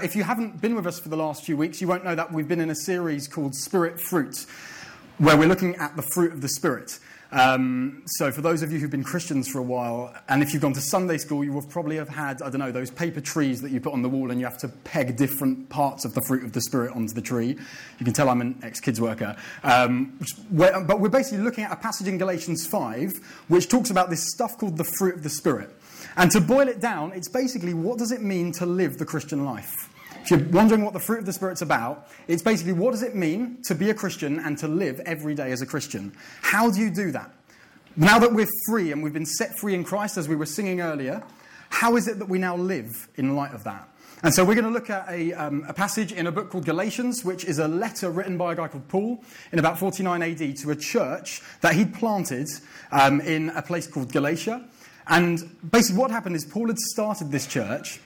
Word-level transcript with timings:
If 0.00 0.16
you 0.16 0.24
haven't 0.24 0.62
been 0.62 0.74
with 0.74 0.86
us 0.86 0.98
for 0.98 1.10
the 1.10 1.18
last 1.18 1.44
few 1.44 1.54
weeks, 1.54 1.82
you 1.82 1.86
won't 1.86 2.02
know 2.02 2.14
that 2.14 2.32
we've 2.32 2.48
been 2.48 2.62
in 2.62 2.70
a 2.70 2.74
series 2.74 3.28
called 3.28 3.54
Spirit 3.54 4.00
Fruit, 4.00 4.46
where 5.18 5.36
we're 5.36 5.46
looking 5.46 5.76
at 5.76 5.96
the 5.96 6.02
fruit 6.14 6.32
of 6.32 6.40
the 6.40 6.48
Spirit. 6.48 6.98
Um, 7.30 8.02
so, 8.06 8.32
for 8.32 8.40
those 8.40 8.62
of 8.62 8.72
you 8.72 8.78
who've 8.78 8.90
been 8.90 9.04
Christians 9.04 9.48
for 9.48 9.58
a 9.58 9.62
while, 9.62 10.14
and 10.30 10.42
if 10.42 10.54
you've 10.54 10.62
gone 10.62 10.72
to 10.72 10.80
Sunday 10.80 11.18
school, 11.18 11.44
you 11.44 11.52
will 11.52 11.66
probably 11.66 11.96
have 11.96 12.08
had, 12.08 12.40
I 12.40 12.48
don't 12.48 12.60
know, 12.60 12.72
those 12.72 12.90
paper 12.90 13.20
trees 13.20 13.60
that 13.60 13.70
you 13.70 13.82
put 13.82 13.92
on 13.92 14.00
the 14.00 14.08
wall 14.08 14.30
and 14.30 14.40
you 14.40 14.46
have 14.46 14.56
to 14.60 14.68
peg 14.68 15.18
different 15.18 15.68
parts 15.68 16.06
of 16.06 16.14
the 16.14 16.22
fruit 16.22 16.42
of 16.42 16.52
the 16.52 16.62
Spirit 16.62 16.96
onto 16.96 17.12
the 17.12 17.20
tree. 17.20 17.48
You 17.98 18.04
can 18.06 18.14
tell 18.14 18.30
I'm 18.30 18.40
an 18.40 18.60
ex 18.62 18.80
kids 18.80 18.98
worker. 18.98 19.36
Um, 19.62 20.18
but 20.50 21.00
we're 21.00 21.10
basically 21.10 21.44
looking 21.44 21.64
at 21.64 21.72
a 21.72 21.76
passage 21.76 22.08
in 22.08 22.16
Galatians 22.16 22.66
5 22.66 23.12
which 23.48 23.68
talks 23.68 23.90
about 23.90 24.08
this 24.08 24.30
stuff 24.32 24.56
called 24.56 24.78
the 24.78 24.84
fruit 24.84 25.16
of 25.16 25.22
the 25.22 25.28
Spirit. 25.28 25.68
And 26.16 26.30
to 26.32 26.40
boil 26.40 26.68
it 26.68 26.80
down, 26.80 27.12
it's 27.12 27.28
basically 27.28 27.74
what 27.74 27.98
does 27.98 28.12
it 28.12 28.22
mean 28.22 28.52
to 28.52 28.66
live 28.66 28.98
the 28.98 29.04
Christian 29.04 29.44
life? 29.44 29.88
If 30.22 30.30
you're 30.30 30.48
wondering 30.50 30.84
what 30.84 30.92
the 30.92 31.00
fruit 31.00 31.18
of 31.18 31.26
the 31.26 31.32
Spirit's 31.32 31.62
about, 31.62 32.08
it's 32.28 32.42
basically 32.42 32.74
what 32.74 32.92
does 32.92 33.02
it 33.02 33.16
mean 33.16 33.60
to 33.62 33.74
be 33.74 33.90
a 33.90 33.94
Christian 33.94 34.38
and 34.38 34.56
to 34.58 34.68
live 34.68 35.00
every 35.00 35.34
day 35.34 35.50
as 35.50 35.62
a 35.62 35.66
Christian? 35.66 36.12
How 36.42 36.70
do 36.70 36.80
you 36.80 36.90
do 36.90 37.10
that? 37.10 37.32
Now 37.96 38.18
that 38.20 38.32
we're 38.32 38.48
free 38.66 38.92
and 38.92 39.02
we've 39.02 39.12
been 39.12 39.26
set 39.26 39.58
free 39.58 39.74
in 39.74 39.84
Christ, 39.84 40.16
as 40.16 40.28
we 40.28 40.36
were 40.36 40.46
singing 40.46 40.80
earlier, 40.80 41.22
how 41.70 41.96
is 41.96 42.06
it 42.06 42.18
that 42.20 42.28
we 42.28 42.38
now 42.38 42.56
live 42.56 43.08
in 43.16 43.34
light 43.34 43.52
of 43.52 43.64
that? 43.64 43.88
And 44.24 44.32
so 44.32 44.44
we're 44.44 44.54
going 44.54 44.66
to 44.66 44.70
look 44.70 44.88
at 44.88 45.08
a, 45.10 45.32
um, 45.32 45.64
a, 45.66 45.72
passage 45.72 46.12
in 46.12 46.28
a 46.28 46.32
book 46.32 46.50
called 46.50 46.64
Galatians, 46.64 47.24
which 47.24 47.44
is 47.44 47.58
a 47.58 47.66
letter 47.66 48.08
written 48.08 48.38
by 48.38 48.52
a 48.52 48.54
guy 48.54 48.68
called 48.68 48.86
Paul 48.86 49.24
in 49.50 49.58
about 49.58 49.80
49 49.80 50.22
AD 50.22 50.56
to 50.58 50.70
a 50.70 50.76
church 50.76 51.42
that 51.60 51.74
he'd 51.74 51.92
planted 51.92 52.48
um, 52.92 53.20
in 53.20 53.48
a 53.50 53.62
place 53.62 53.88
called 53.88 54.12
Galatia. 54.12 54.64
And 55.06 55.56
basically, 55.70 56.00
what 56.00 56.10
happened 56.10 56.36
is 56.36 56.44
Paul 56.44 56.68
had 56.68 56.78
started 56.78 57.30
this 57.30 57.46
church. 57.46 58.00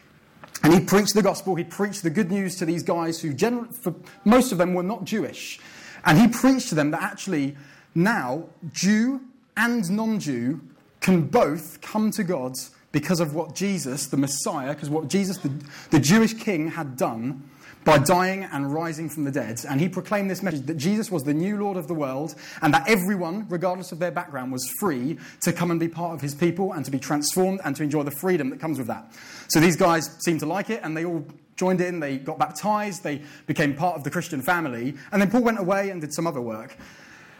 And 0.63 0.73
he 0.73 0.81
preached 0.81 1.15
the 1.15 1.23
gospel, 1.23 1.55
he 1.55 1.65
preached 1.65 2.03
the 2.03 2.11
good 2.11 2.31
news 2.31 2.57
to 2.57 2.65
these 2.65 2.83
guys 2.83 3.21
who, 3.21 3.33
generally, 3.35 3.69
for 3.83 3.95
most 4.25 4.53
of 4.53 4.59
them, 4.59 4.75
were 4.75 4.83
not 4.83 5.05
Jewish. 5.05 5.61
And 6.05 6.19
he 6.19 6.29
preached 6.29 6.71
to 6.71 6.75
them 6.75 6.91
that 6.93 7.03
actually 7.03 7.57
now 7.95 8.47
Jew 8.73 9.21
and 9.57 9.89
non 9.91 10.19
Jew 10.19 10.61
can 11.01 11.23
both 11.23 11.81
come 11.83 12.11
to 12.13 12.25
God 12.25 12.55
because 12.93 13.21
of 13.21 13.35
what 13.35 13.55
Jesus, 13.55 14.07
the 14.07 14.17
Messiah, 14.17 14.73
because 14.75 14.89
what 14.89 15.09
Jesus, 15.09 15.39
the, 15.39 15.53
the 15.91 16.01
Jewish 16.01 16.35
king, 16.35 16.71
had 16.71 16.97
done 16.97 17.49
by 17.87 17.99
dying 17.99 18.43
and 18.43 18.75
rising 18.75 19.09
from 19.09 19.23
the 19.23 19.31
dead. 19.31 19.65
And 19.67 19.81
he 19.81 19.89
proclaimed 19.89 20.29
this 20.29 20.43
message 20.43 20.67
that 20.67 20.77
Jesus 20.77 21.09
was 21.09 21.23
the 21.23 21.33
new 21.33 21.57
Lord 21.57 21.77
of 21.77 21.87
the 21.87 21.95
world 21.95 22.35
and 22.61 22.75
that 22.75 22.87
everyone, 22.89 23.47
regardless 23.49 23.93
of 23.93 24.01
their 24.01 24.11
background, 24.11 24.51
was 24.51 24.69
free 24.81 25.19
to 25.43 25.53
come 25.53 25.71
and 25.71 25.79
be 25.79 25.87
part 25.87 26.13
of 26.13 26.21
his 26.21 26.35
people 26.35 26.73
and 26.73 26.85
to 26.85 26.91
be 26.91 26.99
transformed 26.99 27.61
and 27.65 27.77
to 27.77 27.85
enjoy 27.85 28.03
the 28.03 28.11
freedom 28.11 28.51
that 28.51 28.59
comes 28.59 28.79
with 28.79 28.89
that. 28.89 29.15
So 29.47 29.61
these 29.61 29.77
guys 29.77 30.11
seemed 30.19 30.41
to 30.41 30.47
like 30.47 30.69
it 30.69 30.81
and 30.83 30.97
they 30.97 31.05
all 31.05 31.25
joined 31.55 31.81
in, 31.81 32.01
they 32.01 32.19
got 32.19 32.41
baptized, 32.41 33.05
they 33.05 33.23
became 33.47 33.73
part 33.77 33.97
of 33.97 34.03
the 34.03 34.11
Christian 34.11 34.43
family. 34.43 34.95
And 35.13 35.23
then 35.23 35.31
Paul 35.31 35.43
went 35.43 35.61
away 35.61 35.91
and 35.91 36.01
did 36.01 36.13
some 36.13 36.27
other 36.27 36.41
work. 36.41 36.77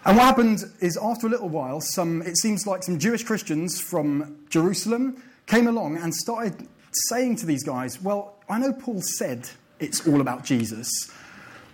And 0.05 0.17
what 0.17 0.27
happened 0.27 0.63
is, 0.79 0.97
after 0.97 1.27
a 1.27 1.31
little 1.31 1.49
while, 1.49 1.81
some, 1.81 2.23
it 2.23 2.39
seems 2.39 2.69
like 2.69 2.85
some 2.85 3.01
Jewish 3.01 3.25
Christians 3.25 3.81
from 3.81 4.47
Jerusalem 4.49 5.21
came 5.47 5.67
along 5.67 5.97
and 5.97 6.15
started 6.15 6.69
saying 7.09 7.37
to 7.37 7.47
these 7.47 7.65
guys, 7.65 8.01
Well, 8.01 8.37
I 8.49 8.61
know 8.61 8.73
Paul 8.73 9.03
said 9.03 9.51
it's 9.81 10.07
all 10.07 10.21
about 10.21 10.45
Jesus. 10.45 10.89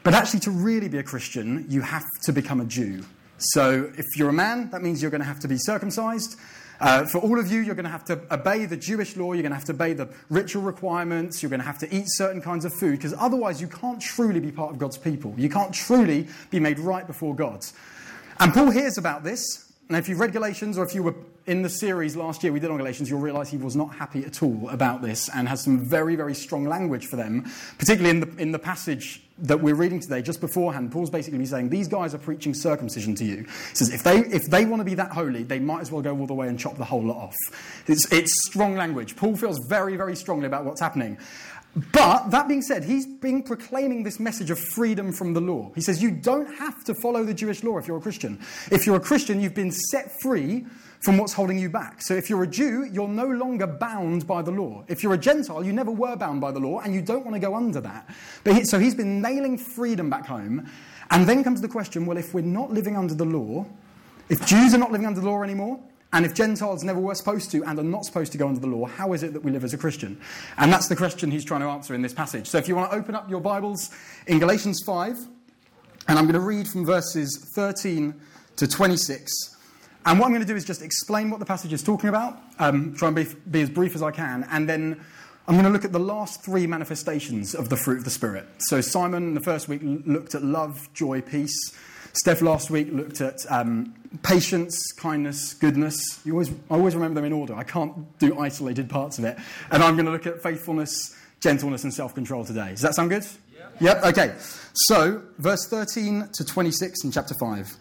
But 0.03 0.14
actually, 0.14 0.41
to 0.41 0.50
really 0.50 0.89
be 0.89 0.98
a 0.98 1.03
Christian, 1.03 1.67
you 1.69 1.81
have 1.81 2.05
to 2.25 2.33
become 2.33 2.61
a 2.61 2.64
Jew. 2.64 3.05
So 3.39 3.91
if 3.97 4.17
you're 4.17 4.31
a 4.31 4.33
man, 4.33 4.70
that 4.70 4.83
means 4.83 5.00
you're 5.00 5.11
going 5.11 5.20
to 5.20 5.27
have 5.27 5.41
to 5.41 5.48
be 5.48 5.59
circumcised. 5.59 6.39
Uh, 6.81 7.05
for 7.05 7.19
all 7.19 7.39
of 7.39 7.50
you, 7.50 7.61
you're 7.61 7.77
going 7.77 7.84
to 7.84 7.91
have 7.91 8.05
to 8.06 8.20
obey 8.33 8.64
the 8.64 8.77
Jewish 8.77 9.17
law, 9.17 9.33
you're 9.33 9.42
going 9.42 9.53
to 9.53 9.56
have 9.56 9.67
to 9.67 9.72
obey 9.72 9.92
the 9.92 10.09
ritual 10.31 10.62
requirements, 10.62 11.41
you're 11.41 11.50
going 11.50 11.61
to 11.61 11.67
have 11.67 11.78
to 11.78 11.94
eat 11.94 12.06
certain 12.06 12.42
kinds 12.42 12.64
of 12.64 12.75
food, 12.75 12.92
because 12.92 13.14
otherwise 13.17 13.61
you 13.61 13.69
can't 13.69 14.00
truly 14.00 14.41
be 14.41 14.50
part 14.50 14.72
of 14.72 14.78
God's 14.78 14.98
people. 14.98 15.33
You 15.37 15.48
can't 15.48 15.72
truly 15.72 16.27
be 16.50 16.59
made 16.59 16.81
right 16.81 17.06
before 17.06 17.37
God. 17.37 17.64
And 18.41 18.53
Paul 18.53 18.70
hears 18.70 18.98
about 18.98 19.22
this, 19.22 19.72
now, 19.92 19.98
if 19.98 20.09
you've 20.09 20.20
read 20.20 20.33
Galatians 20.33 20.78
or 20.78 20.84
if 20.84 20.94
you 20.94 21.03
were 21.03 21.15
in 21.47 21.62
the 21.62 21.69
series 21.69 22.16
last 22.16 22.42
year 22.42 22.53
we 22.53 22.60
did 22.60 22.70
on 22.70 22.78
Galatians, 22.78 23.10
you'll 23.10 23.20
realize 23.20 23.48
he 23.48 23.56
was 23.56 23.75
not 23.75 23.94
happy 23.94 24.25
at 24.25 24.42
all 24.42 24.69
about 24.69 25.03
this 25.03 25.28
and 25.34 25.48
has 25.48 25.62
some 25.62 25.84
very, 25.84 26.16
very 26.16 26.34
strong 26.34 26.64
language 26.64 27.06
for 27.06 27.16
them, 27.16 27.50
particularly 27.78 28.10
in 28.10 28.20
the, 28.20 28.42
in 28.42 28.53
the 28.53 28.58
passage 28.58 29.22
that 29.38 29.60
we're 29.60 29.75
reading 29.75 29.98
today, 29.98 30.22
just 30.22 30.41
beforehand. 30.41 30.92
Paul's 30.92 31.10
basically 31.10 31.44
saying, 31.47 31.69
These 31.69 31.88
guys 31.88 32.14
are 32.14 32.19
preaching 32.19 32.54
circumcision 32.54 33.14
to 33.16 33.25
you. 33.25 33.38
He 33.38 33.75
says, 33.75 33.92
If 33.92 34.03
they, 34.03 34.19
if 34.19 34.44
they 34.44 34.64
want 34.64 34.80
to 34.80 34.84
be 34.84 34.94
that 34.94 35.10
holy, 35.10 35.42
they 35.42 35.58
might 35.58 35.80
as 35.80 35.91
well 35.91 36.03
go 36.03 36.16
all 36.16 36.26
the 36.26 36.34
way 36.34 36.48
and 36.48 36.58
chop 36.58 36.76
the 36.76 36.84
whole 36.84 37.03
lot 37.03 37.16
off. 37.16 37.36
It's, 37.86 38.10
it's 38.12 38.32
strong 38.47 38.76
language. 38.76 39.16
Paul 39.16 39.36
feels 39.36 39.59
very, 39.69 39.97
very 39.97 40.14
strongly 40.14 40.47
about 40.47 40.64
what's 40.64 40.80
happening. 40.80 41.19
But 41.92 42.30
that 42.30 42.48
being 42.48 42.60
said, 42.60 42.84
he's 42.84 43.06
been 43.06 43.42
proclaiming 43.42 44.03
this 44.03 44.20
message 44.20 44.50
of 44.50 44.59
freedom 44.59 45.10
from 45.10 45.32
the 45.32 45.41
law. 45.41 45.72
He 45.74 45.80
says 45.80 46.03
you 46.03 46.10
don't 46.10 46.54
have 46.59 46.84
to 46.84 46.94
follow 46.94 47.24
the 47.24 47.32
Jewish 47.32 47.64
law 47.64 47.78
if 47.78 47.88
you're 47.88 47.97
a 47.97 48.00
Christian. 48.00 48.38
If 48.70 48.84
you're 48.84 48.97
a 48.97 49.00
Christian, 49.00 49.41
you've 49.41 49.54
been 49.54 49.72
set 49.72 50.10
free 50.20 50.66
from 51.03 51.19
what's 51.19 51.33
holding 51.33 51.59
you 51.59 51.69
back. 51.69 52.01
So 52.01 52.15
if 52.15 52.31
you're 52.31 52.45
a 52.45 52.47
Jew, 52.47 52.85
you're 52.85 53.09
no 53.09 53.27
longer 53.27 53.67
bound 53.67 54.27
by 54.27 54.41
the 54.41 54.53
law. 54.53 54.85
If 54.89 55.03
you're 55.03 55.15
a 55.15 55.19
Gentile, 55.19 55.65
you 55.65 55.73
never 55.73 55.91
were 55.91 56.17
bound 56.17 56.41
by 56.41 56.53
the 56.53 56.61
law, 56.61 56.81
and 56.81 56.95
you 56.95 57.03
don't 57.03 57.25
want 57.25 57.35
to 57.35 57.41
go 57.41 57.55
under 57.57 57.81
that. 57.81 58.09
But 58.45 58.55
he, 58.55 58.65
so 58.65 58.79
he's 58.79 58.95
been 58.95 59.21
nailing 59.21 59.59
freedom 59.59 60.09
back 60.09 60.27
home. 60.27 60.71
And 61.11 61.29
then 61.29 61.43
comes 61.43 61.61
the 61.61 61.69
question 61.69 62.07
well, 62.07 62.17
if 62.17 62.33
we're 62.33 62.43
not 62.43 62.71
living 62.71 62.97
under 62.97 63.15
the 63.15 63.25
law, 63.25 63.67
if 64.29 64.47
Jews 64.47 64.75
are 64.75 64.79
not 64.79 64.93
living 64.93 65.07
under 65.07 65.21
the 65.21 65.27
law 65.27 65.43
anymore, 65.43 65.81
and 66.13 66.25
if 66.25 66.35
Gentiles 66.35 66.85
never 66.85 67.01
were 67.01 67.15
supposed 67.15 67.51
to 67.53 67.65
and 67.65 67.79
are 67.79 67.83
not 67.83 68.05
supposed 68.05 68.33
to 68.33 68.39
go 68.39 68.47
under 68.47 68.61
the 68.61 68.67
law, 68.67 68.87
how 68.87 69.13
is 69.13 69.23
it 69.23 69.33
that 69.33 69.43
we 69.43 69.51
live 69.51 69.65
as 69.65 69.75
a 69.75 69.79
Christian? 69.79 70.21
And 70.59 70.73
that's 70.73 70.87
the 70.87 70.97
question 70.97 71.31
he's 71.31 71.45
trying 71.45 71.63
to 71.63 71.69
answer 71.69 71.95
in 71.95 72.03
this 72.03 72.13
passage. 72.13 72.47
So 72.47 72.59
if 72.59 72.69
you 72.69 72.77
want 72.77 72.91
to 72.93 72.97
open 72.97 73.15
up 73.15 73.29
your 73.31 73.41
Bibles 73.41 73.91
in 74.27 74.39
Galatians 74.39 74.83
5, 74.84 75.17
and 76.09 76.19
I'm 76.19 76.25
going 76.25 76.34
to 76.34 76.41
read 76.41 76.69
from 76.69 76.84
verses 76.84 77.51
13 77.55 78.15
to 78.57 78.69
26. 78.69 79.52
And 80.05 80.19
what 80.19 80.27
I'm 80.27 80.33
going 80.33 80.43
to 80.43 80.49
do 80.49 80.57
is 80.57 80.65
just 80.65 80.83
explain 80.83 81.31
what 81.31 81.39
the 81.39 81.47
passage 81.47 81.73
is 81.73 81.83
talking 81.83 82.09
about, 82.09 82.39
um, 82.59 82.95
try 82.95 83.09
and 83.09 83.17
be, 83.17 83.27
be 83.51 83.63
as 83.63 83.71
brief 83.71 83.95
as 83.95 84.03
I 84.03 84.11
can, 84.11 84.47
and 84.51 84.69
then 84.69 85.01
I'm 85.47 85.55
going 85.55 85.65
to 85.65 85.71
look 85.71 85.85
at 85.85 85.93
the 85.93 86.01
last 86.01 86.45
three 86.45 86.67
manifestations 86.67 87.55
of 87.55 87.69
the 87.69 87.77
fruit 87.77 87.99
of 87.99 88.05
the 88.05 88.11
Spirit. 88.11 88.47
So 88.59 88.81
Simon, 88.81 89.35
the 89.35 89.41
first 89.41 89.69
week, 89.69 89.81
looked 89.83 90.35
at 90.35 90.43
love, 90.43 90.89
joy, 90.95 91.21
peace. 91.21 91.57
Steph 92.15 92.43
last 92.43 92.71
week 92.71 92.89
looked 92.93 93.21
at 93.21 93.39
um, 93.49 93.95
patience, 94.23 94.93
kindness, 94.93 95.55
goodness. 95.55 96.21
You 96.25 96.34
always, 96.34 96.51
I 96.51 96.75
always 96.75 96.95
remember 96.95 97.17
them 97.17 97.25
in 97.25 97.33
order. 97.33 97.55
I 97.55 97.65
can't 97.65 98.19
do 98.19 98.39
isolated 98.39 98.89
parts 98.89 99.19
of 99.19 99.25
it. 99.25 99.39
And 99.71 99.83
I'm 99.83 99.95
going 99.95 100.07
to 100.07 100.13
look 100.13 100.27
at 100.27 100.43
faithfulness, 100.43 101.17
gentleness, 101.41 101.84
and 101.84 101.93
self 101.93 102.15
control 102.15 102.45
today. 102.45 102.71
Does 102.71 102.83
that 102.83 102.95
sound 102.95 103.11
good? 103.11 103.27
Yep. 103.57 103.81
yep. 103.81 104.05
Okay. 104.05 104.34
So, 104.75 105.23
verse 105.39 105.67
13 105.67 106.29
to 106.34 106.45
26 106.45 107.05
in 107.05 107.11
chapter 107.11 107.34
5. 107.34 107.77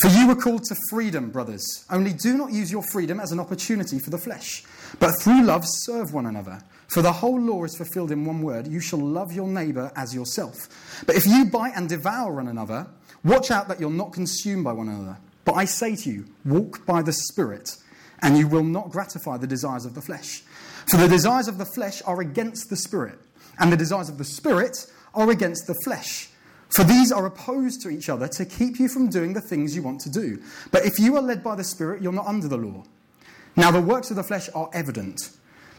For 0.00 0.08
you 0.08 0.28
were 0.28 0.36
called 0.36 0.64
to 0.64 0.76
freedom, 0.90 1.30
brothers. 1.30 1.84
Only 1.90 2.12
do 2.12 2.36
not 2.36 2.52
use 2.52 2.70
your 2.70 2.84
freedom 2.84 3.18
as 3.18 3.32
an 3.32 3.40
opportunity 3.40 3.98
for 3.98 4.10
the 4.10 4.18
flesh, 4.18 4.62
but 5.00 5.12
through 5.20 5.42
love 5.42 5.64
serve 5.66 6.12
one 6.12 6.26
another. 6.26 6.60
For 6.88 7.02
the 7.02 7.12
whole 7.12 7.40
law 7.40 7.64
is 7.64 7.76
fulfilled 7.76 8.12
in 8.12 8.24
one 8.24 8.40
word 8.40 8.66
you 8.68 8.80
shall 8.80 9.00
love 9.00 9.32
your 9.32 9.48
neighbour 9.48 9.92
as 9.96 10.14
yourself. 10.14 10.68
But 11.06 11.16
if 11.16 11.26
you 11.26 11.46
bite 11.46 11.72
and 11.74 11.88
devour 11.88 12.32
one 12.32 12.48
another, 12.48 12.86
Watch 13.24 13.50
out 13.50 13.68
that 13.68 13.80
you're 13.80 13.90
not 13.90 14.12
consumed 14.12 14.64
by 14.64 14.72
one 14.72 14.88
another. 14.88 15.18
But 15.44 15.54
I 15.54 15.64
say 15.64 15.96
to 15.96 16.10
you, 16.10 16.26
walk 16.44 16.86
by 16.86 17.02
the 17.02 17.12
Spirit, 17.12 17.76
and 18.22 18.38
you 18.38 18.46
will 18.46 18.64
not 18.64 18.90
gratify 18.90 19.38
the 19.38 19.46
desires 19.46 19.84
of 19.84 19.94
the 19.94 20.02
flesh. 20.02 20.42
For 20.88 20.96
the 20.96 21.08
desires 21.08 21.48
of 21.48 21.58
the 21.58 21.64
flesh 21.64 22.00
are 22.06 22.20
against 22.20 22.70
the 22.70 22.76
Spirit, 22.76 23.18
and 23.58 23.72
the 23.72 23.76
desires 23.76 24.08
of 24.08 24.18
the 24.18 24.24
Spirit 24.24 24.86
are 25.14 25.30
against 25.30 25.66
the 25.66 25.74
flesh. 25.84 26.27
For 26.70 26.84
these 26.84 27.10
are 27.10 27.26
opposed 27.26 27.82
to 27.82 27.90
each 27.90 28.08
other 28.08 28.28
to 28.28 28.44
keep 28.44 28.78
you 28.78 28.88
from 28.88 29.08
doing 29.08 29.32
the 29.32 29.40
things 29.40 29.74
you 29.74 29.82
want 29.82 30.00
to 30.02 30.10
do. 30.10 30.42
But 30.70 30.84
if 30.84 30.98
you 30.98 31.16
are 31.16 31.22
led 31.22 31.42
by 31.42 31.56
the 31.56 31.64
Spirit, 31.64 32.02
you're 32.02 32.12
not 32.12 32.26
under 32.26 32.48
the 32.48 32.58
law. 32.58 32.84
Now, 33.56 33.70
the 33.70 33.80
works 33.80 34.10
of 34.10 34.16
the 34.16 34.22
flesh 34.22 34.48
are 34.54 34.70
evident 34.72 35.20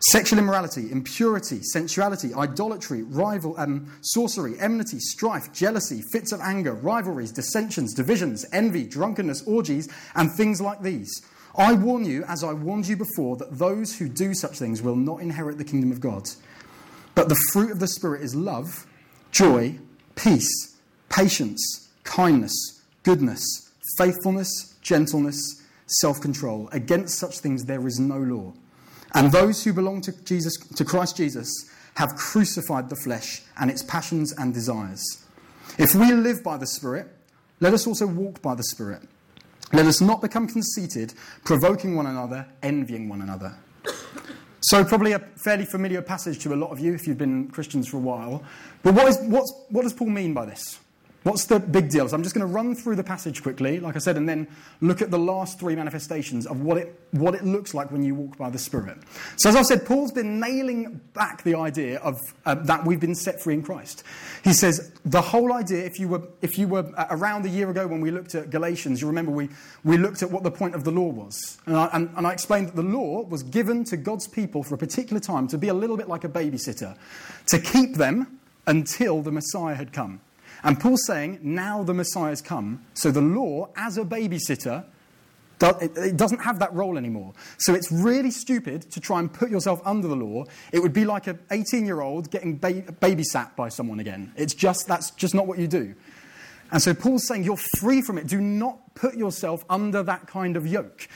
Sexual 0.02 0.40
immorality, 0.40 0.92
impurity, 0.92 1.60
sensuality, 1.62 2.34
idolatry, 2.34 3.04
rival, 3.04 3.54
um, 3.58 3.92
sorcery, 4.02 4.58
enmity, 4.60 4.98
strife, 4.98 5.52
jealousy, 5.52 6.02
fits 6.14 6.32
of 6.32 6.40
anger, 6.40 6.74
rivalries, 6.74 7.34
dissensions, 7.34 7.94
divisions, 7.94 8.46
envy, 8.54 8.86
drunkenness, 8.86 9.46
orgies, 9.46 9.90
and 10.16 10.32
things 10.32 10.62
like 10.62 10.82
these. 10.82 11.22
I 11.58 11.74
warn 11.74 12.06
you, 12.06 12.24
as 12.30 12.46
I 12.46 12.54
warned 12.54 12.88
you 12.88 12.96
before, 12.96 13.36
that 13.38 13.58
those 13.58 13.98
who 13.98 14.08
do 14.08 14.34
such 14.34 14.58
things 14.58 14.82
will 14.82 14.96
not 14.96 15.22
inherit 15.22 15.58
the 15.58 15.66
kingdom 15.66 15.92
of 15.92 16.00
God. 16.00 16.30
But 17.14 17.28
the 17.28 17.40
fruit 17.52 17.72
of 17.72 17.80
the 17.80 17.88
Spirit 17.88 18.22
is 18.22 18.34
love, 18.34 18.88
joy, 19.32 19.80
peace, 20.16 20.78
patience, 21.10 21.90
kindness, 22.04 22.82
goodness, 23.04 23.72
faithfulness, 23.98 24.76
gentleness, 24.82 25.64
self 25.88 26.20
control. 26.22 26.70
Against 26.72 27.20
such 27.20 27.40
things 27.40 27.66
there 27.66 27.86
is 27.88 28.00
no 28.00 28.18
law. 28.18 28.54
And 29.14 29.32
those 29.32 29.64
who 29.64 29.74
belong 29.74 30.02
to 30.02 30.12
Jesus 30.24 30.56
to 30.76 30.86
Christ 30.86 31.18
Jesus 31.18 31.50
have 31.96 32.16
crucified 32.16 32.90
the 32.90 32.96
flesh 32.96 33.42
and 33.60 33.70
its 33.70 33.84
passions 33.84 34.34
and 34.38 34.54
desires. 34.54 35.04
If 35.78 35.96
we 35.96 36.14
live 36.14 36.44
by 36.44 36.58
the 36.58 36.68
Spirit, 36.68 37.08
let 37.60 37.74
us 37.74 37.88
also 37.88 38.08
walk 38.08 38.42
by 38.42 38.56
the 38.56 38.64
Spirit. 38.64 39.02
Let 39.74 39.86
us 39.86 40.02
not 40.02 40.22
become 40.22 40.48
conceited, 40.48 41.14
provoking 41.44 41.96
one 41.96 42.08
another, 42.08 42.48
envying 42.64 43.10
one 43.10 43.22
another. 43.22 43.56
So, 44.62 44.84
probably 44.84 45.14
a 45.14 45.20
fairly 45.20 45.66
familiar 45.66 46.02
passage 46.02 46.40
to 46.40 46.54
a 46.54 46.58
lot 46.58 46.72
of 46.72 46.80
you 46.80 46.94
if 46.94 47.08
you've 47.08 47.18
been 47.18 47.50
Christians 47.50 47.88
for 47.88 47.98
a 47.98 48.02
while. 48.02 48.44
But 48.84 48.94
what, 48.94 49.08
is, 49.08 49.18
what's, 49.22 49.54
what 49.70 49.84
does 49.84 49.94
Paul 49.94 50.10
mean 50.10 50.34
by 50.34 50.46
this? 50.46 50.80
What's 51.30 51.46
the 51.46 51.60
big 51.60 51.92
deal? 51.92 52.10
So 52.10 52.16
I'm 52.16 52.24
just 52.24 52.34
going 52.34 52.48
to 52.48 52.52
run 52.52 52.74
through 52.74 52.96
the 52.96 53.04
passage 53.04 53.44
quickly, 53.44 53.80
like 53.80 53.96
I 53.96 54.00
said, 54.00 54.18
and 54.18 54.28
then 54.28 54.48
look 54.82 55.00
at 55.04 55.12
the 55.12 55.20
last 55.20 55.60
three 55.60 55.76
manifestations 55.76 56.48
of 56.48 56.62
what 56.62 56.80
it, 56.80 57.00
what 57.12 57.36
it 57.36 57.46
looks 57.46 57.76
like 57.76 57.92
when 57.92 58.02
you 58.02 58.16
walk 58.16 58.36
by 58.36 58.50
the 58.50 58.58
Spirit. 58.58 58.98
So, 59.38 59.48
as 59.50 59.56
I've 59.56 59.68
said, 59.68 59.86
Paul's 59.86 60.12
been 60.12 60.40
nailing 60.40 61.00
back 61.14 61.44
the 61.44 61.54
idea 61.54 62.00
of 62.00 62.20
uh, 62.48 62.56
that 62.56 62.84
we've 62.84 63.00
been 63.00 63.14
set 63.14 63.44
free 63.44 63.54
in 63.54 63.62
Christ. 63.62 64.02
He 64.44 64.54
says 64.54 64.92
the 65.06 65.22
whole 65.22 65.54
idea, 65.54 65.86
if 65.86 66.00
you 66.00 66.08
were, 66.08 66.24
if 66.42 66.58
you 66.58 66.68
were 66.68 66.92
uh, 66.98 67.06
around 67.12 67.46
a 67.46 67.50
year 67.50 67.70
ago 67.70 67.86
when 67.86 68.02
we 68.02 68.10
looked 68.10 68.34
at 68.34 68.50
Galatians, 68.50 69.00
you 69.00 69.06
remember 69.06 69.32
we, 69.32 69.50
we 69.84 69.98
looked 69.98 70.24
at 70.24 70.32
what 70.32 70.42
the 70.42 70.50
point 70.50 70.74
of 70.74 70.84
the 70.84 70.92
law 70.92 71.10
was. 71.10 71.60
And 71.68 71.78
I, 71.78 71.90
and, 71.94 72.10
and 72.18 72.26
I 72.26 72.34
explained 72.34 72.70
that 72.70 72.76
the 72.76 72.82
law 72.82 73.22
was 73.22 73.44
given 73.44 73.84
to 73.84 73.98
God's 73.98 74.28
people 74.28 74.64
for 74.64 74.74
a 74.74 74.80
particular 74.80 75.20
time 75.20 75.48
to 75.50 75.60
be 75.60 75.68
a 75.68 75.76
little 75.76 75.96
bit 75.96 76.08
like 76.08 76.24
a 76.24 76.30
babysitter, 76.30 76.98
to 77.46 77.60
keep 77.60 77.98
them 77.98 78.40
until 78.66 79.22
the 79.22 79.32
Messiah 79.32 79.76
had 79.76 79.94
come. 79.94 80.22
And 80.64 80.80
Paul's 80.80 81.06
saying, 81.06 81.40
now 81.42 81.84
the 81.84 81.94
Messiah 81.94 82.30
has 82.30 82.42
come, 82.42 82.86
so 82.94 83.12
the 83.12 83.22
law, 83.22 83.70
as 83.76 83.98
a 83.98 84.04
babysitter, 84.04 84.86
it 85.62 86.16
doesn't 86.16 86.40
have 86.40 86.60
that 86.60 86.74
role 86.74 86.98
anymore. 86.98 87.34
So 87.58 87.74
it's 87.74 87.92
really 87.92 88.32
stupid 88.32 88.90
to 88.92 89.00
try 89.00 89.20
and 89.20 89.32
put 89.32 89.50
yourself 89.50 89.82
under 89.86 90.08
the 90.08 90.16
law. 90.16 90.46
It 90.72 90.80
would 90.80 90.94
be 90.94 91.06
like 91.06 91.28
an 91.28 91.40
18 91.52 91.86
year 91.86 92.02
old 92.02 92.32
getting 92.32 92.60
babysat 92.60 93.56
by 93.56 93.70
someone 93.70 94.00
again. 94.00 94.32
It's 94.36 94.54
just, 94.54 94.88
that's 94.88 95.12
just 95.12 95.36
not 95.36 95.48
what 95.48 95.60
you 95.60 95.68
do. 95.68 95.96
And 96.72 96.82
so 96.82 96.94
Paul's 96.94 97.28
saying 97.28 97.44
you're 97.44 97.58
free 97.80 98.02
from 98.02 98.18
it. 98.18 98.28
Do 98.28 98.40
not 98.40 98.96
put 98.96 99.16
yourself 99.16 99.64
under 99.70 100.04
that 100.04 100.28
kind 100.28 100.56
of 100.56 100.68
yoke. 100.68 101.08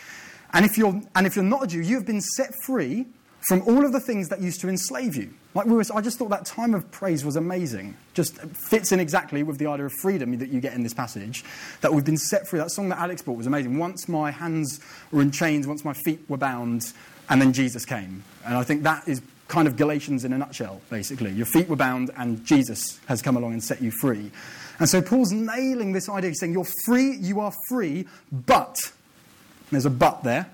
And 0.52 0.66
if 0.66 0.78
you're, 0.78 1.02
and 1.16 1.28
if 1.28 1.36
you're 1.36 1.46
not 1.46 1.64
a 1.64 1.68
Jew, 1.68 1.82
you've 1.82 2.06
been 2.06 2.22
set 2.22 2.54
free 2.66 3.08
from 3.48 3.62
all 3.64 3.86
of 3.86 3.92
the 3.92 4.00
things 4.00 4.30
that 4.30 4.42
used 4.42 4.62
to 4.62 4.70
enslave 4.70 5.16
you. 5.16 5.34
Like 5.54 5.66
we 5.66 5.74
were, 5.74 5.84
I 5.94 6.02
just 6.02 6.18
thought 6.18 6.30
that 6.30 6.46
time 6.46 6.74
of 6.74 6.90
praise 6.92 7.26
was 7.26 7.36
amazing. 7.36 7.96
Just 8.14 8.38
fits 8.40 8.92
in 8.92 9.00
exactly 9.00 9.44
with 9.44 9.58
the 9.58 9.68
idea 9.68 9.86
of 9.86 9.94
freedom 10.02 10.38
that 10.38 10.50
you 10.50 10.62
get 10.62 10.74
in 10.74 10.84
this 10.84 10.94
passage. 10.94 11.44
That 11.82 11.94
we've 11.94 12.06
been 12.06 12.18
set 12.18 12.48
free. 12.48 12.60
That 12.60 12.72
song 12.72 12.90
that 12.90 13.00
Alex 13.00 13.22
brought 13.22 13.38
was 13.38 13.48
amazing. 13.48 13.78
Once 13.78 14.08
my 14.08 14.32
hands 14.32 14.80
were 15.12 15.22
in 15.22 15.32
chains, 15.32 15.68
once 15.68 15.84
my 15.84 15.94
feet 15.94 16.22
were 16.30 16.38
bound, 16.38 16.94
and 17.30 17.42
then 17.42 17.54
Jesus 17.54 17.86
came. 17.86 18.24
And 18.46 18.56
I 18.56 18.64
think 18.64 18.84
that 18.84 19.08
is 19.08 19.22
kind 19.48 19.68
of 19.68 19.76
Galatians 19.76 20.26
in 20.26 20.34
a 20.34 20.38
nutshell, 20.38 20.82
basically. 20.90 21.32
Your 21.32 21.46
feet 21.46 21.68
were 21.68 21.76
bound, 21.76 22.12
and 22.18 22.44
Jesus 22.46 23.00
has 23.08 23.22
come 23.22 23.38
along 23.38 23.54
and 23.54 23.64
set 23.64 23.82
you 23.82 23.92
free. 23.92 24.32
And 24.80 24.90
so 24.90 25.02
Paul's 25.02 25.32
nailing 25.32 25.92
this 25.92 26.10
idea. 26.10 26.30
He's 26.30 26.40
saying, 26.40 26.54
You're 26.54 26.68
free, 26.86 27.18
you 27.18 27.40
are 27.40 27.54
free, 27.70 28.08
but, 28.32 28.76
there's 29.70 29.86
a 29.86 29.90
but 29.90 30.24
there, 30.24 30.50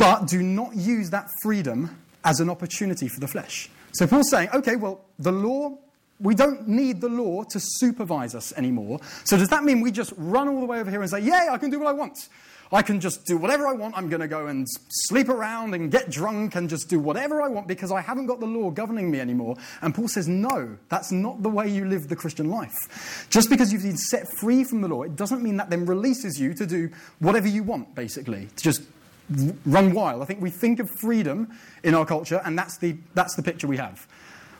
but 0.00 0.26
do 0.26 0.42
not 0.42 0.74
use 0.74 1.10
that 1.10 1.28
freedom 1.42 1.94
as 2.24 2.40
an 2.40 2.48
opportunity 2.48 3.06
for 3.06 3.20
the 3.20 3.28
flesh. 3.28 3.68
So 3.92 4.06
Paul's 4.06 4.30
saying, 4.30 4.48
okay, 4.54 4.76
well, 4.76 5.04
the 5.18 5.30
law, 5.30 5.76
we 6.18 6.34
don't 6.34 6.66
need 6.66 7.02
the 7.02 7.10
law 7.10 7.44
to 7.44 7.60
supervise 7.60 8.34
us 8.34 8.54
anymore. 8.54 9.00
So 9.24 9.36
does 9.36 9.50
that 9.50 9.62
mean 9.62 9.82
we 9.82 9.92
just 9.92 10.14
run 10.16 10.48
all 10.48 10.60
the 10.60 10.66
way 10.66 10.80
over 10.80 10.90
here 10.90 11.02
and 11.02 11.10
say, 11.10 11.20
yeah, 11.20 11.48
I 11.52 11.58
can 11.58 11.68
do 11.68 11.78
what 11.78 11.88
I 11.88 11.92
want? 11.92 12.30
I 12.72 12.80
can 12.80 12.98
just 12.98 13.26
do 13.26 13.36
whatever 13.36 13.66
I 13.66 13.74
want. 13.74 13.94
I'm 13.94 14.08
going 14.08 14.20
to 14.20 14.28
go 14.28 14.46
and 14.46 14.66
sleep 14.88 15.28
around 15.28 15.74
and 15.74 15.90
get 15.90 16.08
drunk 16.08 16.54
and 16.54 16.70
just 16.70 16.88
do 16.88 16.98
whatever 16.98 17.42
I 17.42 17.48
want 17.48 17.66
because 17.66 17.92
I 17.92 18.00
haven't 18.00 18.26
got 18.26 18.40
the 18.40 18.46
law 18.46 18.70
governing 18.70 19.10
me 19.10 19.20
anymore. 19.20 19.56
And 19.82 19.94
Paul 19.94 20.08
says, 20.08 20.28
no, 20.28 20.78
that's 20.88 21.12
not 21.12 21.42
the 21.42 21.48
way 21.50 21.68
you 21.68 21.84
live 21.84 22.08
the 22.08 22.16
Christian 22.16 22.48
life. 22.48 23.26
Just 23.28 23.50
because 23.50 23.70
you've 23.70 23.82
been 23.82 23.98
set 23.98 24.24
free 24.38 24.64
from 24.64 24.80
the 24.80 24.88
law, 24.88 25.02
it 25.02 25.16
doesn't 25.16 25.42
mean 25.42 25.58
that 25.58 25.68
then 25.68 25.84
releases 25.84 26.40
you 26.40 26.54
to 26.54 26.64
do 26.64 26.90
whatever 27.18 27.48
you 27.48 27.64
want, 27.64 27.94
basically. 27.94 28.48
To 28.56 28.62
just 28.62 28.82
run 29.66 29.92
wild. 29.92 30.22
I 30.22 30.24
think 30.24 30.40
we 30.40 30.50
think 30.50 30.80
of 30.80 30.90
freedom 31.00 31.48
in 31.82 31.94
our 31.94 32.04
culture, 32.04 32.40
and 32.44 32.58
that's 32.58 32.78
the, 32.78 32.96
that's 33.14 33.34
the 33.34 33.42
picture 33.42 33.66
we 33.66 33.76
have. 33.76 34.06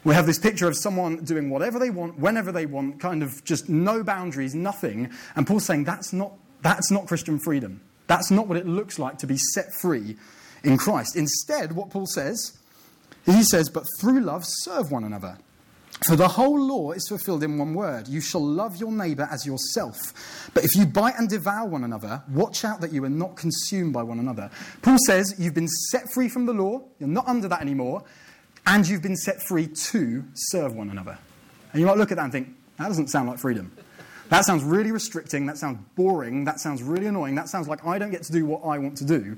We 0.05 0.15
have 0.15 0.27
this 0.27 0.39
picture 0.39 0.67
of 0.67 0.77
someone 0.77 1.25
doing 1.25 1.51
whatever 1.51 1.79
they 1.79 1.91
want, 1.91 2.19
whenever 2.19 2.53
they 2.53 2.67
want, 2.67 3.01
kind 3.01 3.23
of 3.23 3.45
just 3.45 3.69
no 3.69 4.03
boundaries, 4.03 4.55
nothing. 4.55 5.11
And 5.37 5.47
Paul's 5.47 5.67
saying 5.67 5.85
that's 5.85 6.13
not, 6.13 6.33
that's 6.63 6.91
not 6.91 7.07
Christian 7.07 7.39
freedom. 7.39 7.83
That's 8.07 8.31
not 8.31 8.49
what 8.49 8.57
it 8.57 8.67
looks 8.67 8.99
like 8.99 9.19
to 9.19 9.27
be 9.27 9.37
set 9.37 9.67
free 9.81 10.17
in 10.65 10.79
Christ. 10.79 11.17
Instead, 11.17 11.73
what 11.73 11.91
Paul 11.91 12.07
says, 12.07 12.59
he 13.27 13.43
says, 13.43 13.69
but 13.69 13.85
through 14.01 14.21
love 14.21 14.43
serve 14.45 14.91
one 14.91 15.05
another. 15.05 15.39
For 16.07 16.17
the 16.17 16.29
whole 16.29 16.59
law 16.59 16.93
is 16.93 17.07
fulfilled 17.09 17.43
in 17.43 17.59
one 17.59 17.75
word 17.75 18.09
you 18.09 18.23
shall 18.23 18.43
love 18.43 18.77
your 18.77 18.91
neighbor 18.91 19.29
as 19.31 19.45
yourself. 19.45 20.51
But 20.55 20.65
if 20.65 20.75
you 20.75 20.87
bite 20.87 21.15
and 21.19 21.29
devour 21.29 21.69
one 21.69 21.85
another, 21.85 22.23
watch 22.31 22.65
out 22.65 22.81
that 22.81 22.93
you 22.93 23.05
are 23.05 23.11
not 23.11 23.37
consumed 23.37 23.93
by 23.93 24.03
one 24.03 24.19
another. 24.19 24.51
Paul 24.81 24.97
says 25.07 25.35
you've 25.39 25.55
been 25.55 25.69
set 25.69 26.11
free 26.13 26.29
from 26.29 26.47
the 26.47 26.55
law, 26.55 26.81
you're 26.99 27.09
not 27.09 27.29
under 27.29 27.49
that 27.49 27.61
anymore, 27.61 28.03
and 28.67 28.89
you've 28.89 29.03
been 29.03 29.17
set 29.17 29.43
free 29.43 29.67
to 29.67 30.25
serve 30.35 30.75
one 30.75 30.91
another. 30.91 31.19
And 31.73 31.81
you 31.81 31.87
might 31.87 31.99
look 31.99 32.11
at 32.11 32.17
that 32.17 32.25
and 32.25 32.33
think, 32.33 32.49
that 32.79 32.89
doesn't 32.89 33.09
sound 33.09 33.29
like 33.29 33.39
freedom. 33.39 33.71
That 34.31 34.45
sounds 34.45 34.63
really 34.63 34.93
restricting, 34.93 35.47
that 35.47 35.59
sounds 35.59 35.81
boring, 35.97 36.45
that 36.45 36.61
sounds 36.61 36.83
really 36.83 37.07
annoying, 37.07 37.35
that 37.35 37.49
sounds 37.49 37.69
like 37.69 37.85
I 37.85 37.99
don't 37.99 38.11
get 38.11 38.23
to 38.23 38.33
do 38.33 38.47
what 38.47 38.63
I 38.65 38.79
want 38.79 38.97
to 38.99 39.05
do. 39.05 39.37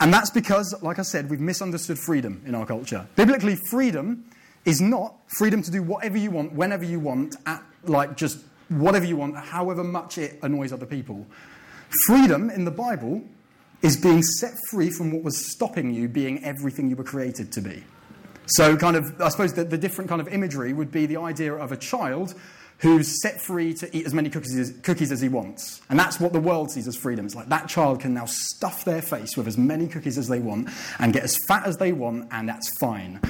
And 0.00 0.12
that's 0.12 0.30
because, 0.30 0.74
like 0.82 0.98
I 0.98 1.02
said, 1.02 1.30
we've 1.30 1.40
misunderstood 1.40 1.98
freedom 1.98 2.42
in 2.44 2.54
our 2.54 2.66
culture. 2.66 3.06
Biblically, 3.16 3.56
freedom 3.70 4.24
is 4.68 4.82
not 4.82 5.14
freedom 5.38 5.62
to 5.62 5.70
do 5.70 5.82
whatever 5.82 6.18
you 6.18 6.30
want, 6.30 6.52
whenever 6.52 6.84
you 6.84 7.00
want, 7.00 7.34
at 7.46 7.62
like 7.84 8.16
just 8.16 8.38
whatever 8.68 9.06
you 9.06 9.16
want, 9.16 9.34
however 9.34 9.82
much 9.82 10.18
it 10.18 10.38
annoys 10.42 10.74
other 10.74 10.84
people. 10.84 11.26
Freedom 12.06 12.50
in 12.50 12.66
the 12.66 12.70
Bible 12.70 13.24
is 13.80 13.96
being 13.96 14.22
set 14.22 14.52
free 14.70 14.90
from 14.90 15.10
what 15.10 15.22
was 15.22 15.50
stopping 15.50 15.94
you 15.94 16.06
being 16.06 16.44
everything 16.44 16.90
you 16.90 16.96
were 16.96 17.04
created 17.04 17.50
to 17.52 17.62
be. 17.62 17.82
So, 18.44 18.76
kind 18.76 18.96
of, 18.96 19.20
I 19.20 19.30
suppose 19.30 19.54
the, 19.54 19.64
the 19.64 19.78
different 19.78 20.10
kind 20.10 20.20
of 20.20 20.28
imagery 20.28 20.74
would 20.74 20.90
be 20.90 21.06
the 21.06 21.16
idea 21.16 21.54
of 21.54 21.72
a 21.72 21.76
child 21.76 22.34
who's 22.78 23.22
set 23.22 23.40
free 23.40 23.72
to 23.74 23.96
eat 23.96 24.04
as 24.04 24.12
many 24.12 24.28
cookies 24.28 24.56
as, 24.58 24.70
cookies 24.82 25.10
as 25.10 25.20
he 25.20 25.28
wants. 25.28 25.80
And 25.88 25.98
that's 25.98 26.20
what 26.20 26.32
the 26.34 26.40
world 26.40 26.70
sees 26.70 26.86
as 26.86 26.96
freedom. 26.96 27.24
It's 27.24 27.34
like 27.34 27.48
that 27.48 27.68
child 27.68 28.00
can 28.00 28.14
now 28.14 28.26
stuff 28.26 28.84
their 28.84 29.02
face 29.02 29.36
with 29.36 29.48
as 29.48 29.56
many 29.56 29.88
cookies 29.88 30.18
as 30.18 30.28
they 30.28 30.40
want 30.40 30.68
and 30.98 31.12
get 31.12 31.24
as 31.24 31.36
fat 31.46 31.66
as 31.66 31.78
they 31.78 31.92
want, 31.92 32.28
and 32.30 32.48
that's 32.48 32.70
fine. 32.78 33.20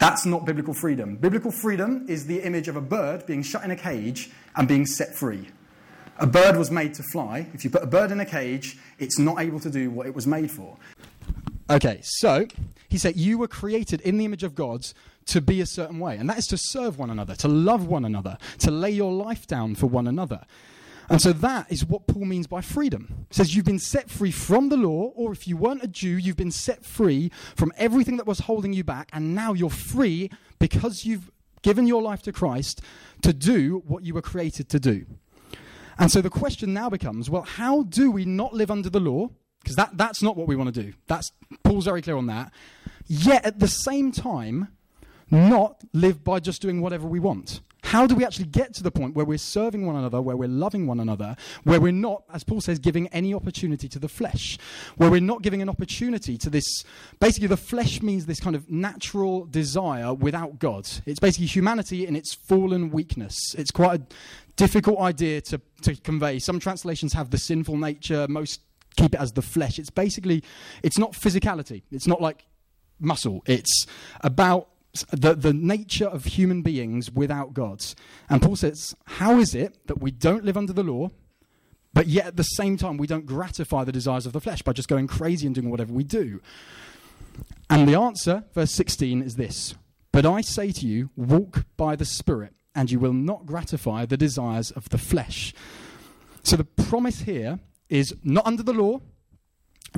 That's 0.00 0.24
not 0.24 0.46
biblical 0.46 0.72
freedom. 0.72 1.16
Biblical 1.16 1.52
freedom 1.52 2.06
is 2.08 2.26
the 2.26 2.40
image 2.40 2.68
of 2.68 2.76
a 2.76 2.80
bird 2.80 3.26
being 3.26 3.42
shut 3.42 3.62
in 3.64 3.70
a 3.70 3.76
cage 3.76 4.30
and 4.56 4.66
being 4.66 4.86
set 4.86 5.14
free. 5.14 5.48
A 6.16 6.26
bird 6.26 6.56
was 6.56 6.70
made 6.70 6.94
to 6.94 7.02
fly. 7.12 7.46
If 7.52 7.64
you 7.64 7.70
put 7.70 7.82
a 7.82 7.86
bird 7.86 8.10
in 8.10 8.18
a 8.18 8.24
cage, 8.24 8.78
it's 8.98 9.18
not 9.18 9.40
able 9.40 9.60
to 9.60 9.68
do 9.70 9.90
what 9.90 10.06
it 10.06 10.14
was 10.14 10.26
made 10.26 10.50
for. 10.50 10.78
Okay, 11.68 12.00
so 12.02 12.46
he 12.88 12.96
said, 12.96 13.16
You 13.16 13.36
were 13.36 13.46
created 13.46 14.00
in 14.00 14.16
the 14.16 14.24
image 14.24 14.42
of 14.42 14.54
God 14.54 14.86
to 15.26 15.42
be 15.42 15.60
a 15.60 15.66
certain 15.66 15.98
way, 15.98 16.16
and 16.16 16.28
that 16.30 16.38
is 16.38 16.46
to 16.48 16.56
serve 16.56 16.98
one 16.98 17.10
another, 17.10 17.36
to 17.36 17.48
love 17.48 17.86
one 17.86 18.06
another, 18.06 18.38
to 18.60 18.70
lay 18.70 18.90
your 18.90 19.12
life 19.12 19.46
down 19.46 19.74
for 19.74 19.86
one 19.86 20.06
another. 20.06 20.46
And 21.10 21.20
so 21.20 21.32
that 21.32 21.70
is 21.72 21.84
what 21.84 22.06
Paul 22.06 22.24
means 22.24 22.46
by 22.46 22.60
freedom. 22.60 23.26
He 23.28 23.34
says 23.34 23.56
you've 23.56 23.64
been 23.64 23.80
set 23.80 24.08
free 24.08 24.30
from 24.30 24.68
the 24.68 24.76
law, 24.76 25.10
or 25.16 25.32
if 25.32 25.48
you 25.48 25.56
weren't 25.56 25.82
a 25.82 25.88
Jew, 25.88 26.16
you've 26.16 26.36
been 26.36 26.52
set 26.52 26.84
free 26.84 27.32
from 27.56 27.72
everything 27.76 28.16
that 28.18 28.28
was 28.28 28.40
holding 28.40 28.72
you 28.72 28.84
back, 28.84 29.10
and 29.12 29.34
now 29.34 29.52
you're 29.52 29.70
free 29.70 30.30
because 30.60 31.04
you've 31.04 31.32
given 31.62 31.88
your 31.88 32.00
life 32.00 32.22
to 32.22 32.32
Christ 32.32 32.80
to 33.22 33.32
do 33.32 33.82
what 33.88 34.04
you 34.04 34.14
were 34.14 34.22
created 34.22 34.68
to 34.68 34.78
do. 34.78 35.04
And 35.98 36.12
so 36.12 36.22
the 36.22 36.30
question 36.30 36.72
now 36.72 36.88
becomes 36.88 37.28
well, 37.28 37.42
how 37.42 37.82
do 37.82 38.12
we 38.12 38.24
not 38.24 38.54
live 38.54 38.70
under 38.70 38.88
the 38.88 39.00
law? 39.00 39.30
Because 39.62 39.76
that, 39.76 39.98
that's 39.98 40.22
not 40.22 40.36
what 40.36 40.46
we 40.46 40.54
want 40.54 40.72
to 40.72 40.82
do. 40.82 40.92
That's, 41.08 41.32
Paul's 41.64 41.84
very 41.84 42.02
clear 42.02 42.16
on 42.16 42.26
that. 42.26 42.52
Yet 43.06 43.44
at 43.44 43.58
the 43.58 43.68
same 43.68 44.12
time, 44.12 44.68
not 45.30 45.82
live 45.92 46.22
by 46.22 46.38
just 46.38 46.62
doing 46.62 46.80
whatever 46.80 47.06
we 47.06 47.18
want. 47.18 47.60
How 47.90 48.06
do 48.06 48.14
we 48.14 48.24
actually 48.24 48.44
get 48.44 48.72
to 48.74 48.84
the 48.84 48.92
point 48.92 49.16
where 49.16 49.24
we're 49.24 49.36
serving 49.36 49.84
one 49.84 49.96
another, 49.96 50.22
where 50.22 50.36
we're 50.36 50.46
loving 50.46 50.86
one 50.86 51.00
another, 51.00 51.34
where 51.64 51.80
we're 51.80 51.90
not, 51.90 52.22
as 52.32 52.44
Paul 52.44 52.60
says, 52.60 52.78
giving 52.78 53.08
any 53.08 53.34
opportunity 53.34 53.88
to 53.88 53.98
the 53.98 54.06
flesh, 54.06 54.58
where 54.96 55.10
we're 55.10 55.20
not 55.20 55.42
giving 55.42 55.60
an 55.60 55.68
opportunity 55.68 56.38
to 56.38 56.48
this? 56.48 56.84
Basically, 57.18 57.48
the 57.48 57.56
flesh 57.56 58.00
means 58.00 58.26
this 58.26 58.38
kind 58.38 58.54
of 58.54 58.70
natural 58.70 59.44
desire 59.44 60.14
without 60.14 60.60
God. 60.60 60.88
It's 61.04 61.18
basically 61.18 61.46
humanity 61.46 62.06
in 62.06 62.14
its 62.14 62.32
fallen 62.32 62.90
weakness. 62.90 63.56
It's 63.58 63.72
quite 63.72 64.00
a 64.00 64.06
difficult 64.54 65.00
idea 65.00 65.40
to, 65.40 65.60
to 65.82 65.96
convey. 65.96 66.38
Some 66.38 66.60
translations 66.60 67.12
have 67.14 67.30
the 67.30 67.38
sinful 67.38 67.76
nature, 67.76 68.28
most 68.28 68.60
keep 68.94 69.14
it 69.14 69.20
as 69.20 69.32
the 69.32 69.42
flesh. 69.42 69.80
It's 69.80 69.90
basically, 69.90 70.44
it's 70.84 70.96
not 70.96 71.14
physicality, 71.14 71.82
it's 71.90 72.06
not 72.06 72.22
like 72.22 72.46
muscle, 73.00 73.42
it's 73.46 73.84
about 74.20 74.68
the, 75.12 75.34
the 75.34 75.52
nature 75.52 76.06
of 76.06 76.24
human 76.24 76.62
beings 76.62 77.10
without 77.10 77.54
God. 77.54 77.84
And 78.28 78.42
Paul 78.42 78.56
says, 78.56 78.94
How 79.04 79.38
is 79.38 79.54
it 79.54 79.86
that 79.86 80.00
we 80.00 80.10
don't 80.10 80.44
live 80.44 80.56
under 80.56 80.72
the 80.72 80.82
law, 80.82 81.10
but 81.92 82.06
yet 82.06 82.26
at 82.26 82.36
the 82.36 82.42
same 82.42 82.76
time 82.76 82.96
we 82.96 83.06
don't 83.06 83.26
gratify 83.26 83.84
the 83.84 83.92
desires 83.92 84.26
of 84.26 84.32
the 84.32 84.40
flesh 84.40 84.62
by 84.62 84.72
just 84.72 84.88
going 84.88 85.06
crazy 85.06 85.46
and 85.46 85.54
doing 85.54 85.70
whatever 85.70 85.92
we 85.92 86.04
do? 86.04 86.40
And 87.68 87.88
the 87.88 87.98
answer, 87.98 88.44
verse 88.52 88.72
16, 88.72 89.22
is 89.22 89.36
this 89.36 89.74
But 90.12 90.26
I 90.26 90.40
say 90.40 90.72
to 90.72 90.86
you, 90.86 91.10
walk 91.16 91.64
by 91.76 91.96
the 91.96 92.04
Spirit, 92.04 92.54
and 92.74 92.90
you 92.90 92.98
will 92.98 93.12
not 93.12 93.46
gratify 93.46 94.06
the 94.06 94.16
desires 94.16 94.70
of 94.72 94.88
the 94.88 94.98
flesh. 94.98 95.54
So 96.42 96.56
the 96.56 96.64
promise 96.64 97.20
here 97.20 97.60
is 97.88 98.14
not 98.24 98.46
under 98.46 98.62
the 98.62 98.72
law, 98.72 99.00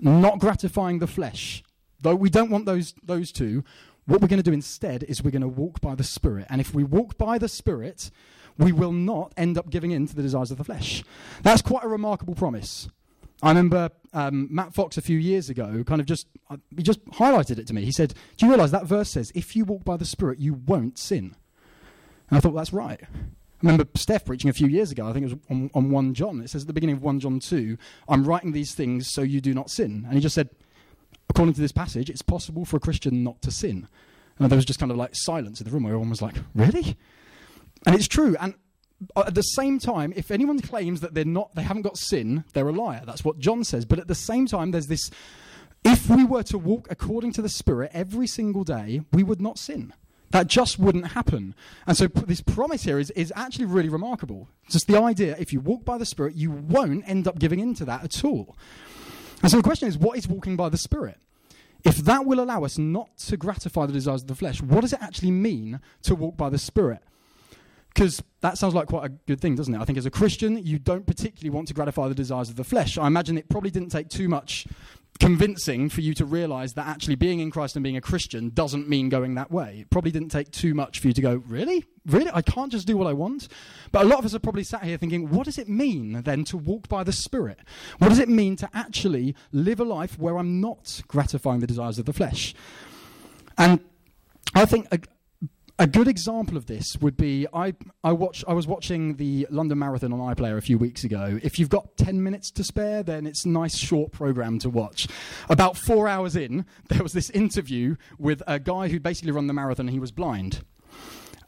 not 0.01 0.39
gratifying 0.39 0.99
the 0.99 1.07
flesh. 1.07 1.63
though 2.01 2.17
we 2.17 2.31
don't 2.31 2.51
want 2.51 2.67
those, 2.67 2.95
those 3.03 3.31
two, 3.31 3.65
what 4.07 4.21
we're 4.21 4.29
going 4.29 4.43
to 4.43 4.51
do 4.51 4.53
instead 4.53 5.05
is 5.05 5.23
we're 5.23 5.31
going 5.31 5.43
to 5.43 5.49
walk 5.49 5.81
by 5.81 5.95
the 5.95 6.05
Spirit. 6.05 6.47
And 6.51 6.61
if 6.61 6.75
we 6.75 6.85
walk 6.85 7.17
by 7.17 7.39
the 7.39 7.49
Spirit, 7.49 8.11
we 8.59 8.73
will 8.73 8.93
not 8.93 9.33
end 9.37 9.57
up 9.57 9.71
giving 9.71 9.93
in 9.93 10.07
to 10.07 10.15
the 10.15 10.23
desires 10.23 10.51
of 10.51 10.59
the 10.59 10.65
flesh. 10.65 11.05
That's 11.43 11.63
quite 11.63 11.85
a 11.85 11.89
remarkable 11.89 12.35
promise. 12.35 12.89
I 13.43 13.49
remember 13.49 13.91
um, 14.13 14.49
Matt 14.51 14.73
Fox 14.73 14.97
a 14.97 15.03
few 15.03 15.19
years 15.19 15.51
ago 15.51 15.83
kind 15.85 16.01
of 16.01 16.07
just, 16.07 16.29
uh, 16.49 16.59
he 16.77 16.83
just 16.83 17.05
highlighted 17.07 17.59
it 17.59 17.67
to 17.69 17.75
me. 17.75 17.85
He 17.85 17.93
said, 17.93 18.15
Do 18.37 18.47
you 18.47 18.53
realize 18.53 18.71
that 18.71 18.87
verse 18.87 19.11
says, 19.11 19.33
if 19.35 19.57
you 19.57 19.65
walk 19.65 19.85
by 19.85 19.97
the 19.97 20.05
Spirit, 20.05 20.39
you 20.39 20.55
won't 20.55 20.99
sin? 20.99 21.35
And 22.29 22.39
I 22.39 22.41
thought, 22.41 22.53
well, 22.53 22.63
that's 22.63 22.73
right. 22.73 23.01
I 23.03 23.09
remember 23.61 23.85
Steph 23.95 24.25
preaching 24.25 24.51
a 24.51 24.53
few 24.55 24.69
years 24.69 24.91
ago, 24.91 25.07
I 25.07 25.13
think 25.13 25.27
it 25.27 25.31
was 25.31 25.39
on, 25.51 25.71
on 25.75 25.91
1 25.91 26.15
John. 26.15 26.41
It 26.41 26.51
says 26.51 26.63
at 26.63 26.67
the 26.67 26.73
beginning 26.73 26.97
of 26.97 27.03
1 27.03 27.21
John 27.21 27.41
2, 27.41 27.77
I'm 28.09 28.25
writing 28.25 28.53
these 28.53 28.75
things 28.75 29.09
so 29.13 29.23
you 29.23 29.41
do 29.41 29.55
not 29.55 29.71
sin. 29.71 30.05
And 30.07 30.15
he 30.15 30.21
just 30.21 30.35
said, 30.35 30.51
according 31.33 31.55
to 31.55 31.63
this 31.63 31.73
passage, 31.73 32.11
it's 32.11 32.21
possible 32.21 32.67
for 32.67 32.77
a 32.77 32.81
Christian 32.81 33.25
not 33.25 33.41
to 33.41 33.51
sin. 33.51 33.89
And 34.39 34.51
there 34.51 34.57
was 34.57 34.67
just 34.67 34.79
kind 34.79 34.93
of 34.93 34.99
like 34.99 35.13
silence 35.15 35.61
in 35.61 35.65
the 35.65 35.73
room 35.73 35.85
where 35.85 35.93
everyone 35.93 36.11
was 36.11 36.21
like, 36.21 36.37
really? 36.55 36.95
And 37.87 37.95
it's 37.95 38.07
true. 38.07 38.37
And 38.39 38.55
at 39.17 39.35
the 39.35 39.43
same 39.43 39.79
time, 39.79 40.13
if 40.15 40.31
anyone 40.31 40.61
claims 40.61 41.01
that 41.01 41.15
they're 41.15 41.25
not, 41.25 41.55
they 41.55 41.63
haven't 41.63 41.83
got 41.83 41.97
sin, 41.97 42.45
they're 42.53 42.69
a 42.69 42.73
liar. 42.73 43.03
That's 43.07 43.25
what 43.25 43.39
John 43.39 43.65
says. 43.65 43.87
But 43.87 43.99
at 43.99 44.09
the 44.09 44.15
same 44.15 44.47
time, 44.47 44.73
there's 44.73 44.89
this 44.89 45.11
if 45.85 46.09
we 46.09 46.23
were 46.23 46.43
to 46.45 46.59
walk 46.59 46.87
according 46.91 47.33
to 47.33 47.43
the 47.43 47.49
Spirit 47.49 47.91
every 47.95 48.27
single 48.27 48.63
day, 48.63 49.01
we 49.11 49.23
would 49.23 49.41
not 49.41 49.59
sin. 49.59 49.95
That 50.31 50.47
just 50.47 50.79
wouldn't 50.79 51.09
happen. 51.09 51.55
And 51.87 51.97
so 51.97 52.09
this 52.09 52.43
promise 52.43 52.85
here 52.85 52.99
is, 52.99 53.11
is 53.13 53.33
actually 53.35 53.65
really 53.65 53.89
remarkable. 53.89 54.49
Just 54.69 54.87
the 54.87 55.01
idea, 55.01 55.35
if 55.39 55.53
you 55.53 55.61
walk 55.61 55.85
by 55.85 55.99
the 55.99 56.07
Spirit, 56.07 56.35
you 56.37 56.51
won't 56.51 57.09
end 57.09 57.27
up 57.27 57.39
giving 57.39 57.59
in 57.59 57.75
to 57.77 57.85
that 57.87 58.05
at 58.05 58.25
all. 58.25 58.57
And 59.43 59.51
so 59.51 59.57
the 59.57 59.63
question 59.63 59.89
is, 59.89 59.99
what 59.99 60.17
is 60.17 60.29
walking 60.29 60.57
by 60.57 60.69
the 60.69 60.79
Spirit? 60.79 61.19
If 61.85 61.97
that 61.99 62.25
will 62.25 62.41
allow 62.41 62.65
us 62.65 62.79
not 62.79 63.17
to 63.19 63.37
gratify 63.37 63.87
the 63.87 63.93
desires 63.93 64.23
of 64.23 64.29
the 64.29 64.37
flesh, 64.37 64.63
what 64.63 64.83
does 64.83 64.93
it 64.93 65.03
actually 65.03 65.33
mean 65.33 65.81
to 66.03 66.15
walk 66.15 66.37
by 66.37 66.49
the 66.49 66.59
Spirit? 66.59 67.01
Because 67.93 68.23
that 68.41 68.57
sounds 68.57 68.75
like 68.75 68.87
quite 68.87 69.05
a 69.05 69.09
good 69.11 69.41
thing, 69.41 69.57
doesn't 69.57 69.75
it? 69.75 69.81
I 69.81 69.85
think 69.85 69.99
as 69.99 70.07
a 70.07 70.11
Christian, 70.11 70.65
you 70.65 70.79
don't 70.79 71.07
particularly 71.07 71.51
want 71.51 71.69
to 71.69 71.75
gratify 71.75 72.09
the 72.09 72.15
desires 72.15 72.49
of 72.49 72.57
the 72.57 72.65
flesh. 72.65 72.97
I 72.97 73.07
imagine 73.07 73.37
it 73.37 73.49
probably 73.49 73.71
didn't 73.71 73.91
take 73.91 74.09
too 74.09 74.29
much 74.29 74.67
convincing 75.21 75.89
for 75.89 76.01
you 76.01 76.15
to 76.15 76.25
realize 76.25 76.73
that 76.75 76.87
actually 76.87 77.15
being 77.15 77.41
in 77.41 77.51
Christ 77.51 77.77
and 77.77 77.83
being 77.83 77.97
a 77.97 78.01
Christian 78.01 78.51
doesn't 78.51 78.89
mean 78.89 79.09
going 79.09 79.35
that 79.35 79.51
way. 79.51 79.81
It 79.81 79.91
probably 79.91 80.11
didn't 80.11 80.31
take 80.31 80.51
too 80.51 80.75
much 80.75 80.99
for 80.99 81.09
you 81.09 81.13
to 81.13 81.21
go, 81.21 81.43
really? 81.47 81.85
Really? 82.07 82.31
I 82.35 82.43
can't 82.43 82.73
just 82.73 82.87
do 82.87 82.97
what 82.97 83.07
I 83.07 83.13
want? 83.13 83.49
But 83.93 84.03
a 84.03 84.09
lot 84.09 84.19
of 84.19 84.25
us 84.25 84.35
are 84.35 84.41
probably 84.41 84.65
sat 84.65 84.83
here 84.83 84.97
thinking, 84.97 85.31
what 85.31 85.45
does 85.45 85.59
it 85.59 85.69
mean 85.69 86.23
then 86.23 86.45
to 86.45 86.57
walk 86.57 86.89
by 86.89 87.05
the 87.05 87.13
Spirit? 87.13 87.61
What 87.99 88.09
does 88.09 88.19
it 88.19 88.29
mean 88.29 88.57
to 88.57 88.71
actually 88.75 89.37
live 89.53 89.79
a 89.79 89.85
life 89.85 90.19
where 90.19 90.39
I'm 90.39 90.61
not 90.61 91.03
gratifying 91.07 91.61
the 91.61 91.67
desires 91.67 91.99
of 91.99 92.07
the 92.07 92.13
flesh? 92.13 92.55
And 93.57 93.81
I 94.55 94.65
think 94.65 94.89
a 94.91 94.99
good 95.87 96.09
example 96.09 96.57
of 96.57 96.67
this 96.67 96.97
would 97.01 97.17
be 97.17 97.47
I, 97.53 97.75
I, 98.05 98.13
watch, 98.13 98.45
I 98.47 98.53
was 98.53 98.67
watching 98.67 99.17
the 99.17 99.47
London 99.51 99.79
Marathon 99.79 100.13
on 100.13 100.35
iPlayer 100.35 100.57
a 100.57 100.61
few 100.61 100.79
weeks 100.79 101.05
ago. 101.05 101.39
If 101.43 101.59
you've 101.59 101.69
got 101.69 101.97
10 101.97 102.23
minutes 102.23 102.51
to 102.53 102.65
spare, 102.65 103.03
then 103.03 103.27
it's 103.27 103.45
a 103.45 103.49
nice 103.49 103.77
short 103.77 104.13
program 104.13 104.59
to 104.61 104.71
watch. 104.71 105.09
About 105.49 105.77
four 105.77 106.09
hours 106.09 106.37
in, 106.37 106.67
there 106.89 107.03
was 107.03 107.13
this 107.13 107.31
interview 107.31 107.97
with 108.19 108.43
a 108.47 108.59
guy 108.59 108.89
who 108.89 109.01
basically 109.01 109.33
run 109.33 109.47
the 109.47 109.55
marathon 109.55 109.87
and 109.87 109.95
he 109.95 110.01
was 110.01 110.13
blind, 110.13 110.65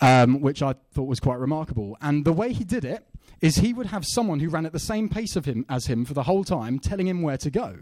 um, 0.00 0.40
which 0.40 0.62
I 0.62 0.74
thought 0.92 1.04
was 1.08 1.20
quite 1.20 1.38
remarkable. 1.38 1.96
And 2.00 2.24
the 2.24 2.32
way 2.32 2.52
he 2.52 2.64
did 2.64 2.84
it 2.84 3.06
is 3.40 3.56
he 3.56 3.72
would 3.74 3.86
have 3.86 4.06
someone 4.06 4.40
who 4.40 4.48
ran 4.48 4.64
at 4.64 4.72
the 4.72 4.78
same 4.78 5.08
pace 5.08 5.36
of 5.36 5.44
him 5.44 5.66
as 5.68 5.86
him 5.86 6.04
for 6.04 6.14
the 6.14 6.22
whole 6.22 6.44
time 6.44 6.78
telling 6.78 7.06
him 7.06 7.22
where 7.22 7.36
to 7.36 7.50
go. 7.50 7.80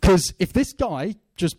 Because 0.00 0.34
if 0.38 0.52
this 0.52 0.72
guy 0.72 1.14
just 1.36 1.56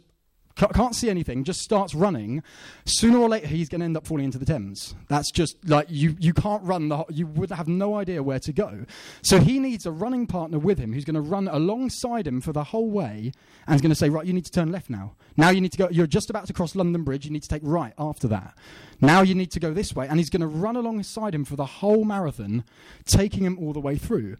can't 0.55 0.95
see 0.95 1.09
anything, 1.09 1.43
just 1.43 1.59
starts 1.59 1.93
running, 1.93 2.41
sooner 2.85 3.17
or 3.17 3.27
later 3.27 3.47
he's 3.47 3.67
going 3.67 3.79
to 3.79 3.85
end 3.85 3.97
up 3.97 4.07
falling 4.07 4.25
into 4.25 4.37
the 4.37 4.45
Thames. 4.45 4.95
That's 5.09 5.29
just 5.31 5.57
like 5.67 5.87
you, 5.89 6.15
you 6.19 6.33
can't 6.33 6.63
run, 6.63 6.87
the, 6.87 7.03
you 7.09 7.27
would 7.27 7.51
have 7.51 7.67
no 7.67 7.95
idea 7.95 8.23
where 8.23 8.39
to 8.39 8.53
go. 8.53 8.85
So 9.21 9.39
he 9.39 9.59
needs 9.59 9.85
a 9.85 9.91
running 9.91 10.27
partner 10.27 10.57
with 10.57 10.77
him 10.77 10.93
who's 10.93 11.03
going 11.03 11.15
to 11.15 11.21
run 11.21 11.49
alongside 11.49 12.25
him 12.25 12.39
for 12.39 12.53
the 12.53 12.63
whole 12.63 12.89
way 12.89 13.33
and 13.67 13.75
is 13.75 13.81
going 13.81 13.89
to 13.89 13.95
say, 13.95 14.09
Right, 14.09 14.25
you 14.25 14.33
need 14.33 14.45
to 14.45 14.51
turn 14.51 14.71
left 14.71 14.89
now. 14.89 15.15
Now 15.35 15.49
you 15.49 15.59
need 15.59 15.73
to 15.73 15.77
go, 15.77 15.89
you're 15.89 16.07
just 16.07 16.29
about 16.29 16.47
to 16.47 16.53
cross 16.53 16.75
London 16.75 17.03
Bridge, 17.03 17.25
you 17.25 17.31
need 17.31 17.43
to 17.43 17.49
take 17.49 17.63
right 17.63 17.93
after 17.97 18.27
that. 18.29 18.57
Now 19.01 19.21
you 19.21 19.35
need 19.35 19.51
to 19.51 19.59
go 19.59 19.73
this 19.73 19.93
way. 19.93 20.07
And 20.07 20.19
he's 20.19 20.29
going 20.29 20.41
to 20.41 20.47
run 20.47 20.77
alongside 20.77 21.35
him 21.35 21.43
for 21.43 21.57
the 21.57 21.65
whole 21.65 22.05
marathon, 22.05 22.63
taking 23.05 23.43
him 23.43 23.57
all 23.59 23.73
the 23.73 23.81
way 23.81 23.97
through. 23.97 24.37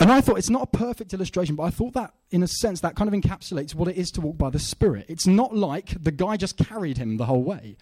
And 0.00 0.10
I 0.10 0.22
thought 0.22 0.38
it's 0.38 0.48
not 0.48 0.62
a 0.62 0.78
perfect 0.78 1.12
illustration, 1.12 1.56
but 1.56 1.64
I 1.64 1.70
thought 1.70 1.92
that, 1.92 2.14
in 2.30 2.42
a 2.42 2.48
sense, 2.48 2.80
that 2.80 2.96
kind 2.96 3.06
of 3.06 3.20
encapsulates 3.20 3.74
what 3.74 3.86
it 3.86 3.98
is 3.98 4.10
to 4.12 4.22
walk 4.22 4.38
by 4.38 4.48
the 4.48 4.58
Spirit. 4.58 5.04
It's 5.10 5.26
not 5.26 5.54
like 5.54 6.02
the 6.02 6.10
guy 6.10 6.38
just 6.38 6.56
carried 6.56 6.96
him 6.96 7.18
the 7.18 7.26
whole 7.26 7.42
way. 7.42 7.76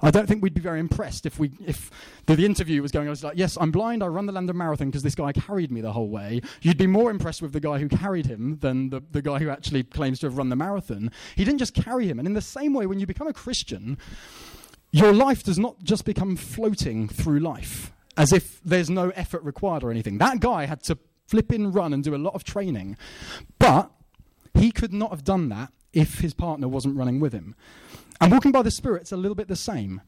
I 0.00 0.10
don't 0.10 0.26
think 0.26 0.42
we'd 0.42 0.54
be 0.54 0.62
very 0.62 0.80
impressed 0.80 1.26
if 1.26 1.38
we 1.38 1.50
if 1.66 1.90
the, 2.24 2.36
the 2.36 2.46
interview 2.46 2.80
was 2.80 2.90
going. 2.90 3.06
I 3.06 3.10
was 3.10 3.22
like, 3.22 3.36
"Yes, 3.36 3.58
I'm 3.60 3.70
blind. 3.70 4.02
I 4.02 4.06
run 4.06 4.24
the 4.24 4.32
London 4.32 4.56
Marathon 4.56 4.88
because 4.88 5.02
this 5.02 5.14
guy 5.14 5.32
carried 5.32 5.70
me 5.70 5.82
the 5.82 5.92
whole 5.92 6.08
way." 6.08 6.40
You'd 6.62 6.78
be 6.78 6.86
more 6.86 7.10
impressed 7.10 7.42
with 7.42 7.52
the 7.52 7.60
guy 7.60 7.78
who 7.78 7.88
carried 7.88 8.24
him 8.24 8.58
than 8.60 8.88
the, 8.88 9.02
the 9.10 9.20
guy 9.20 9.38
who 9.38 9.50
actually 9.50 9.82
claims 9.82 10.20
to 10.20 10.26
have 10.26 10.38
run 10.38 10.48
the 10.48 10.56
marathon. 10.56 11.10
He 11.36 11.44
didn't 11.44 11.58
just 11.58 11.74
carry 11.74 12.08
him. 12.08 12.18
And 12.18 12.26
in 12.26 12.32
the 12.32 12.40
same 12.40 12.72
way, 12.72 12.86
when 12.86 12.98
you 12.98 13.06
become 13.06 13.26
a 13.26 13.34
Christian, 13.34 13.98
your 14.90 15.12
life 15.12 15.42
does 15.42 15.58
not 15.58 15.82
just 15.82 16.06
become 16.06 16.36
floating 16.36 17.08
through 17.08 17.40
life 17.40 17.92
as 18.16 18.32
if 18.32 18.60
there's 18.64 18.90
no 18.90 19.10
effort 19.10 19.42
required 19.44 19.84
or 19.84 19.90
anything. 19.90 20.18
That 20.18 20.40
guy 20.40 20.66
had 20.66 20.82
to 20.84 20.98
flip 21.28 21.52
in, 21.52 21.70
run, 21.70 21.92
and 21.92 22.02
do 22.02 22.14
a 22.14 22.16
lot 22.16 22.34
of 22.34 22.42
training. 22.42 22.96
But 23.58 23.90
he 24.54 24.72
could 24.72 24.92
not 24.92 25.10
have 25.10 25.24
done 25.24 25.48
that 25.50 25.72
if 25.92 26.20
his 26.20 26.34
partner 26.34 26.68
wasn't 26.68 26.96
running 26.96 27.20
with 27.20 27.32
him. 27.32 27.54
And 28.20 28.32
walking 28.32 28.52
by 28.52 28.62
the 28.62 28.70
Spirit's 28.70 29.12
a 29.12 29.16
little 29.16 29.34
bit 29.34 29.48
the 29.48 29.56
same. 29.56 30.00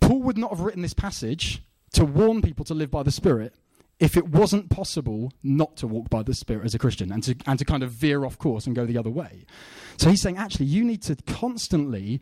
Paul 0.00 0.22
would 0.22 0.38
not 0.38 0.50
have 0.50 0.60
written 0.60 0.82
this 0.82 0.94
passage 0.94 1.62
to 1.92 2.04
warn 2.04 2.42
people 2.42 2.64
to 2.64 2.74
live 2.74 2.90
by 2.90 3.02
the 3.02 3.10
Spirit 3.10 3.54
if 4.00 4.16
it 4.16 4.28
wasn't 4.28 4.70
possible 4.70 5.32
not 5.42 5.76
to 5.76 5.86
walk 5.86 6.10
by 6.10 6.22
the 6.22 6.34
Spirit 6.34 6.64
as 6.64 6.74
a 6.74 6.78
Christian 6.78 7.12
and 7.12 7.22
to, 7.22 7.36
and 7.46 7.58
to 7.58 7.64
kind 7.64 7.82
of 7.82 7.92
veer 7.92 8.24
off 8.24 8.38
course 8.38 8.66
and 8.66 8.74
go 8.74 8.84
the 8.84 8.98
other 8.98 9.10
way. 9.10 9.44
So 9.96 10.10
he's 10.10 10.20
saying, 10.20 10.36
actually, 10.36 10.66
you 10.66 10.84
need 10.84 11.02
to 11.02 11.16
constantly 11.26 12.20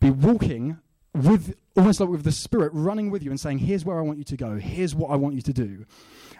be 0.00 0.10
walking 0.10 0.78
with 1.14 1.54
almost 1.76 2.00
like 2.00 2.08
with 2.08 2.24
the 2.24 2.32
Spirit 2.32 2.70
running 2.72 3.10
with 3.10 3.22
you 3.22 3.30
and 3.30 3.38
saying, 3.38 3.58
here's 3.58 3.84
where 3.84 3.98
I 3.98 4.02
want 4.02 4.18
you 4.18 4.24
to 4.24 4.36
go, 4.36 4.56
here's 4.56 4.94
what 4.94 5.10
I 5.10 5.16
want 5.16 5.34
you 5.34 5.42
to 5.42 5.52
do. 5.52 5.84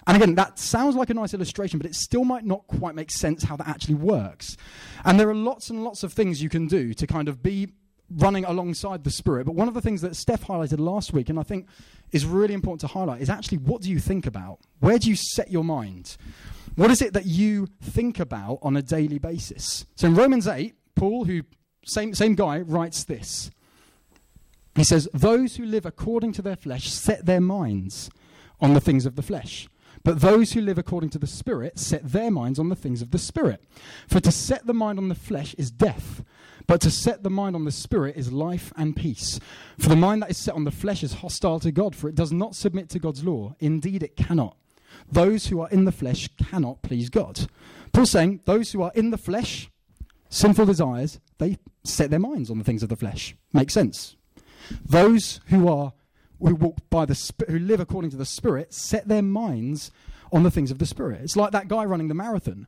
And 0.07 0.17
again, 0.17 0.35
that 0.37 0.59
sounds 0.59 0.97
like 0.97 1.11
a 1.11 1.15
nice 1.15 1.35
illustration, 1.35 1.79
but 1.79 1.87
it 1.87 1.95
still 1.95 2.25
might 2.25 2.45
not 2.45 2.67
quite 2.67 2.95
make 2.95 3.11
sense 3.11 3.45
how 3.45 3.57
that 3.57 3.69
actually 3.69 3.95
works. 3.95 4.57
And 5.05 5.21
there 5.21 5.29
are 5.29 5.35
lots 5.35 5.71
and 5.71 5.85
lots 5.85 6.03
of 6.03 6.13
things 6.13 6.43
you 6.43 6.49
can 6.49 6.67
do 6.67 6.95
to 6.95 7.07
kind 7.07 7.29
of 7.29 7.43
be 7.43 7.69
running 8.11 8.45
alongside 8.45 9.05
the 9.05 9.11
Spirit. 9.11 9.47
But 9.47 9.55
one 9.55 9.69
of 9.69 9.75
the 9.75 9.81
things 9.81 10.01
that 10.03 10.17
Steph 10.17 10.47
highlighted 10.47 10.81
last 10.81 11.13
week, 11.13 11.29
and 11.29 11.39
I 11.39 11.43
think 11.43 11.69
is 12.13 12.27
really 12.27 12.55
important 12.55 12.81
to 12.81 12.87
highlight, 12.89 13.21
is 13.21 13.31
actually 13.31 13.59
what 13.59 13.83
do 13.83 13.91
you 13.91 13.99
think 13.99 14.27
about? 14.27 14.59
Where 14.81 14.99
do 14.99 15.09
you 15.09 15.17
set 15.17 15.51
your 15.51 15.65
mind? 15.65 16.17
What 16.77 16.91
is 16.91 17.03
it 17.03 17.13
that 17.15 17.27
you 17.27 17.69
think 17.83 18.19
about 18.19 18.59
on 18.63 18.77
a 18.77 18.83
daily 18.83 19.19
basis? 19.19 19.87
So 19.97 20.07
in 20.07 20.15
Romans 20.15 20.47
8, 20.47 20.75
Paul, 20.95 21.25
who 21.25 21.43
same, 21.85 22.15
same 22.15 22.35
guy, 22.35 22.61
writes 22.61 23.05
this. 23.05 23.51
He 24.75 24.85
says, 24.85 25.09
Those 25.13 25.57
who 25.57 25.65
live 25.65 25.87
according 25.87 26.33
to 26.33 26.43
their 26.43 26.57
flesh 26.57 26.89
set 26.89 27.27
their 27.27 27.41
minds 27.41 28.11
on 28.61 28.75
the 28.75 28.81
things 28.81 29.07
of 29.07 29.17
the 29.17 29.23
flesh. 29.23 29.69
But 30.03 30.21
those 30.21 30.53
who 30.53 30.61
live 30.61 30.79
according 30.79 31.11
to 31.11 31.19
the 31.19 31.27
Spirit 31.27 31.79
set 31.79 32.13
their 32.13 32.31
minds 32.31 32.59
on 32.59 32.69
the 32.69 32.77
things 32.77 33.03
of 33.03 33.11
the 33.11 33.19
Spirit. 33.19 33.63
For 34.09 34.21
to 34.21 34.33
set 34.33 34.67
the 34.67 34.75
mind 34.75 34.99
on 34.99 35.09
the 35.09 35.15
flesh 35.15 35.55
is 35.55 35.71
death, 35.71 36.25
but 36.67 36.81
to 36.83 36.91
set 36.91 37.23
the 37.23 37.31
mind 37.31 37.55
on 37.55 37.65
the 37.65 37.73
Spirit 37.73 38.17
is 38.17 38.33
life 38.33 38.73
and 38.77 38.97
peace. 38.97 39.39
For 39.79 39.89
the 39.89 39.97
mind 39.97 40.23
that 40.23 40.31
is 40.31 40.39
set 40.39 40.55
on 40.55 40.65
the 40.65 40.71
flesh 40.71 41.03
is 41.03 41.15
hostile 41.15 41.61
to 41.61 41.73
God, 41.73 41.95
for 41.95 42.09
it 42.09 42.15
does 42.15 42.33
not 42.33 42.55
submit 42.55 42.89
to 42.91 42.99
God's 42.99 43.25
law. 43.25 43.55
Indeed, 43.61 44.03
it 44.03 44.17
cannot. 44.17 44.57
Those 45.11 45.47
who 45.47 45.61
are 45.61 45.69
in 45.69 45.85
the 45.85 45.93
flesh 45.93 46.29
cannot 46.37 46.83
please 46.83 47.11
God. 47.11 47.47
Paul's 47.93 48.11
saying, 48.11 48.41
those 48.45 48.73
who 48.73 48.83
are 48.83 48.93
in 48.95 49.11
the 49.11 49.19
flesh, 49.19 49.71
sinful 50.29 50.67
desires, 50.67 51.21
they 51.39 51.59
set 51.85 52.11
their 52.11 52.19
minds 52.19 52.51
on 52.51 52.59
the 52.59 52.65
things 52.65 52.83
of 52.83 52.89
the 52.89 52.97
flesh. 52.97 53.35
Makes 53.53 53.75
sense. 53.75 54.17
Those 54.85 55.41
who 55.47 55.69
are 55.69 55.93
who 56.41 56.55
walk 56.55 56.79
by 56.91 57.05
the 57.05 57.33
who 57.49 57.59
live 57.59 57.81
according 57.81 58.11
to 58.11 58.17
the 58.17 58.27
Spirit 58.27 58.73
set 58.75 59.09
their 59.09 59.23
minds 59.23 59.91
on 60.33 60.43
the 60.43 60.51
things 60.51 60.71
of 60.71 60.79
the 60.79 60.87
Spirit. 60.87 61.21
It's 61.23 61.37
like 61.37 61.53
that 61.53 61.69
guy 61.69 61.85
running 61.85 62.09
the 62.09 62.15
marathon. 62.15 62.67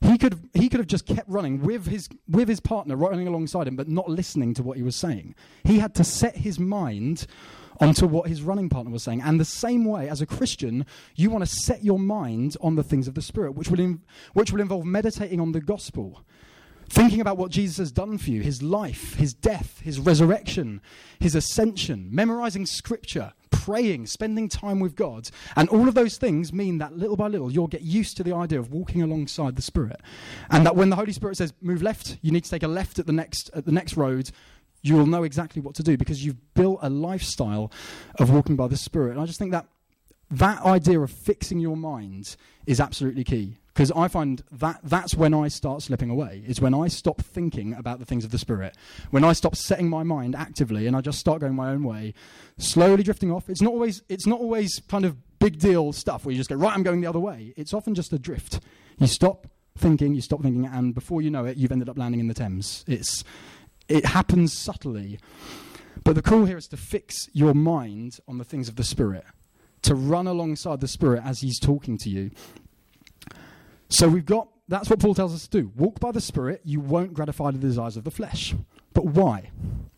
He 0.00 0.16
could 0.16 0.48
he 0.54 0.68
could 0.68 0.80
have 0.80 0.86
just 0.86 1.06
kept 1.06 1.28
running 1.28 1.60
with 1.60 1.86
his 1.86 2.08
with 2.28 2.48
his 2.48 2.60
partner 2.60 2.96
running 2.96 3.28
alongside 3.28 3.68
him, 3.68 3.76
but 3.76 3.88
not 3.88 4.08
listening 4.08 4.54
to 4.54 4.62
what 4.62 4.76
he 4.76 4.82
was 4.82 4.96
saying. 4.96 5.34
He 5.64 5.78
had 5.78 5.94
to 5.96 6.04
set 6.04 6.36
his 6.36 6.58
mind 6.58 7.26
onto 7.80 8.06
what 8.06 8.28
his 8.28 8.42
running 8.42 8.68
partner 8.68 8.92
was 8.92 9.02
saying. 9.02 9.22
And 9.22 9.40
the 9.40 9.44
same 9.44 9.84
way, 9.84 10.08
as 10.08 10.20
a 10.20 10.26
Christian, 10.26 10.84
you 11.16 11.30
want 11.30 11.44
to 11.44 11.50
set 11.50 11.82
your 11.82 11.98
mind 11.98 12.56
on 12.60 12.76
the 12.76 12.82
things 12.82 13.08
of 13.08 13.14
the 13.14 13.22
Spirit, 13.22 13.54
which 13.54 13.70
will, 13.70 13.80
in, 13.80 14.02
which 14.34 14.52
will 14.52 14.60
involve 14.60 14.84
meditating 14.84 15.40
on 15.40 15.52
the 15.52 15.60
gospel, 15.60 16.22
Thinking 16.90 17.20
about 17.20 17.36
what 17.36 17.52
Jesus 17.52 17.76
has 17.76 17.92
done 17.92 18.18
for 18.18 18.30
you, 18.30 18.42
his 18.42 18.64
life, 18.64 19.14
his 19.14 19.32
death, 19.32 19.78
his 19.80 20.00
resurrection, 20.00 20.80
his 21.20 21.36
ascension, 21.36 22.08
memorizing 22.10 22.66
scripture, 22.66 23.32
praying, 23.52 24.08
spending 24.08 24.48
time 24.48 24.80
with 24.80 24.96
God. 24.96 25.30
And 25.54 25.68
all 25.68 25.86
of 25.86 25.94
those 25.94 26.18
things 26.18 26.52
mean 26.52 26.78
that 26.78 26.96
little 26.96 27.14
by 27.14 27.28
little 27.28 27.52
you'll 27.52 27.68
get 27.68 27.82
used 27.82 28.16
to 28.16 28.24
the 28.24 28.34
idea 28.34 28.58
of 28.58 28.72
walking 28.72 29.02
alongside 29.02 29.54
the 29.54 29.62
Spirit. 29.62 30.00
And 30.50 30.66
that 30.66 30.74
when 30.74 30.90
the 30.90 30.96
Holy 30.96 31.12
Spirit 31.12 31.36
says, 31.36 31.52
move 31.62 31.80
left, 31.80 32.18
you 32.22 32.32
need 32.32 32.42
to 32.42 32.50
take 32.50 32.64
a 32.64 32.68
left 32.68 32.98
at 32.98 33.06
the 33.06 33.12
next, 33.12 33.50
at 33.54 33.66
the 33.66 33.72
next 33.72 33.96
road, 33.96 34.32
you 34.82 34.96
will 34.96 35.06
know 35.06 35.22
exactly 35.22 35.62
what 35.62 35.76
to 35.76 35.84
do 35.84 35.96
because 35.96 36.24
you've 36.24 36.54
built 36.54 36.80
a 36.82 36.90
lifestyle 36.90 37.70
of 38.16 38.30
walking 38.30 38.56
by 38.56 38.66
the 38.66 38.76
Spirit. 38.76 39.12
And 39.12 39.20
I 39.20 39.26
just 39.26 39.38
think 39.38 39.52
that 39.52 39.66
that 40.32 40.64
idea 40.64 40.98
of 40.98 41.12
fixing 41.12 41.60
your 41.60 41.76
mind 41.76 42.34
is 42.66 42.80
absolutely 42.80 43.22
key 43.22 43.58
because 43.80 43.92
I 43.92 44.08
find 44.08 44.42
that 44.52 44.80
that's 44.82 45.14
when 45.14 45.32
I 45.32 45.48
start 45.48 45.80
slipping 45.80 46.10
away. 46.10 46.42
Is 46.46 46.60
when 46.60 46.74
I 46.74 46.88
stop 46.88 47.22
thinking 47.22 47.72
about 47.72 47.98
the 47.98 48.04
things 48.04 48.26
of 48.26 48.30
the 48.30 48.36
spirit. 48.36 48.76
When 49.10 49.24
I 49.24 49.32
stop 49.32 49.56
setting 49.56 49.88
my 49.88 50.02
mind 50.02 50.36
actively 50.36 50.86
and 50.86 50.94
I 50.94 51.00
just 51.00 51.18
start 51.18 51.40
going 51.40 51.54
my 51.54 51.70
own 51.70 51.82
way, 51.84 52.12
slowly 52.58 53.02
drifting 53.02 53.32
off. 53.32 53.48
It's 53.48 53.62
not 53.62 53.72
always 53.72 54.02
it's 54.10 54.26
not 54.26 54.38
always 54.38 54.82
kind 54.88 55.06
of 55.06 55.16
big 55.38 55.58
deal 55.58 55.94
stuff 55.94 56.26
where 56.26 56.32
you 56.32 56.36
just 56.36 56.50
go 56.50 56.56
right. 56.56 56.74
I'm 56.74 56.82
going 56.82 57.00
the 57.00 57.06
other 57.06 57.18
way. 57.18 57.54
It's 57.56 57.72
often 57.72 57.94
just 57.94 58.12
a 58.12 58.18
drift. 58.18 58.60
You 58.98 59.06
stop 59.06 59.46
thinking, 59.78 60.14
you 60.14 60.20
stop 60.20 60.42
thinking, 60.42 60.66
and 60.66 60.94
before 60.94 61.22
you 61.22 61.30
know 61.30 61.46
it, 61.46 61.56
you've 61.56 61.72
ended 61.72 61.88
up 61.88 61.96
landing 61.96 62.20
in 62.20 62.28
the 62.28 62.34
Thames. 62.34 62.84
It's 62.86 63.24
it 63.88 64.04
happens 64.04 64.52
subtly. 64.52 65.18
But 66.04 66.16
the 66.16 66.22
call 66.22 66.44
here 66.44 66.58
is 66.58 66.68
to 66.68 66.76
fix 66.76 67.30
your 67.32 67.54
mind 67.54 68.18
on 68.28 68.36
the 68.36 68.44
things 68.44 68.68
of 68.68 68.76
the 68.76 68.84
Spirit, 68.84 69.24
to 69.80 69.94
run 69.94 70.26
alongside 70.26 70.82
the 70.82 70.88
Spirit 70.88 71.22
as 71.24 71.40
He's 71.40 71.58
talking 71.58 71.96
to 71.96 72.10
you. 72.10 72.30
So 73.90 74.08
we've 74.08 74.24
got, 74.24 74.48
that's 74.68 74.88
what 74.88 75.00
Paul 75.00 75.14
tells 75.14 75.34
us 75.34 75.46
to 75.48 75.62
do. 75.62 75.72
Walk 75.76 76.00
by 76.00 76.12
the 76.12 76.20
Spirit, 76.20 76.62
you 76.64 76.80
won't 76.80 77.12
gratify 77.12 77.50
the 77.50 77.58
desires 77.58 77.96
of 77.96 78.04
the 78.04 78.10
flesh. 78.10 78.54
But 78.94 79.06
why? 79.06 79.50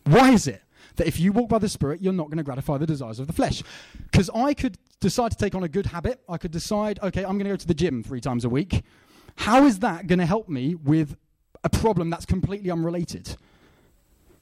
Why 0.03 0.31
is 0.31 0.47
it 0.47 0.61
that 0.95 1.07
if 1.07 1.19
you 1.19 1.31
walk 1.31 1.47
by 1.49 1.59
the 1.59 1.69
Spirit, 1.69 2.01
you're 2.01 2.11
not 2.11 2.27
going 2.27 2.37
to 2.37 2.43
gratify 2.43 2.79
the 2.79 2.87
desires 2.87 3.19
of 3.19 3.27
the 3.27 3.33
flesh? 3.33 3.63
Because 4.11 4.29
I 4.33 4.55
could 4.55 4.77
decide 4.99 5.31
to 5.31 5.37
take 5.37 5.53
on 5.53 5.63
a 5.63 5.69
good 5.69 5.85
habit. 5.85 6.21
I 6.27 6.37
could 6.37 6.51
decide, 6.51 6.99
okay, 7.03 7.23
I'm 7.23 7.33
going 7.33 7.45
to 7.45 7.51
go 7.51 7.55
to 7.55 7.67
the 7.67 7.73
gym 7.73 8.03
three 8.03 8.19
times 8.19 8.45
a 8.45 8.49
week. 8.49 8.83
How 9.35 9.65
is 9.65 9.79
that 9.79 10.07
going 10.07 10.19
to 10.19 10.25
help 10.25 10.49
me 10.49 10.75
with 10.75 11.15
a 11.63 11.69
problem 11.69 12.09
that's 12.09 12.25
completely 12.25 12.71
unrelated? 12.71 13.35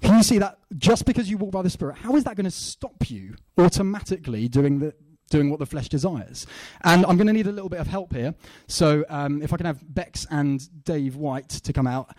Can 0.01 0.17
you 0.17 0.24
see 0.24 0.39
that 0.39 0.58
just 0.77 1.05
because 1.05 1.29
you 1.29 1.38
walk 1.38 1.51
by 1.51 1.62
the 1.62 1.70
Spirit, 1.70 1.98
how 1.98 2.15
is 2.15 2.24
that 2.24 2.36
going 2.36 2.46
to 2.46 2.51
stop 2.51 3.10
you 3.10 3.36
automatically 3.58 4.48
doing 4.48 4.79
the, 4.79 4.93
doing 5.31 5.50
what 5.50 5.57
the 5.57 5.65
flesh 5.65 5.89
desires. 5.89 6.45
And 6.83 7.05
I'm 7.07 7.17
going 7.17 7.27
to 7.27 7.33
need 7.33 7.47
a 7.47 7.51
little 7.51 7.69
bit 7.69 7.79
of 7.79 7.88
help 7.88 8.13
here. 8.13 8.35
So 8.67 9.03
um, 9.09 9.41
if 9.41 9.51
I 9.51 9.57
can 9.57 9.65
have 9.65 9.79
Bex 9.93 10.27
and 10.29 10.83
Dave 10.83 11.15
White 11.15 11.50
to 11.50 11.73
come 11.73 11.88
out, 11.88 12.15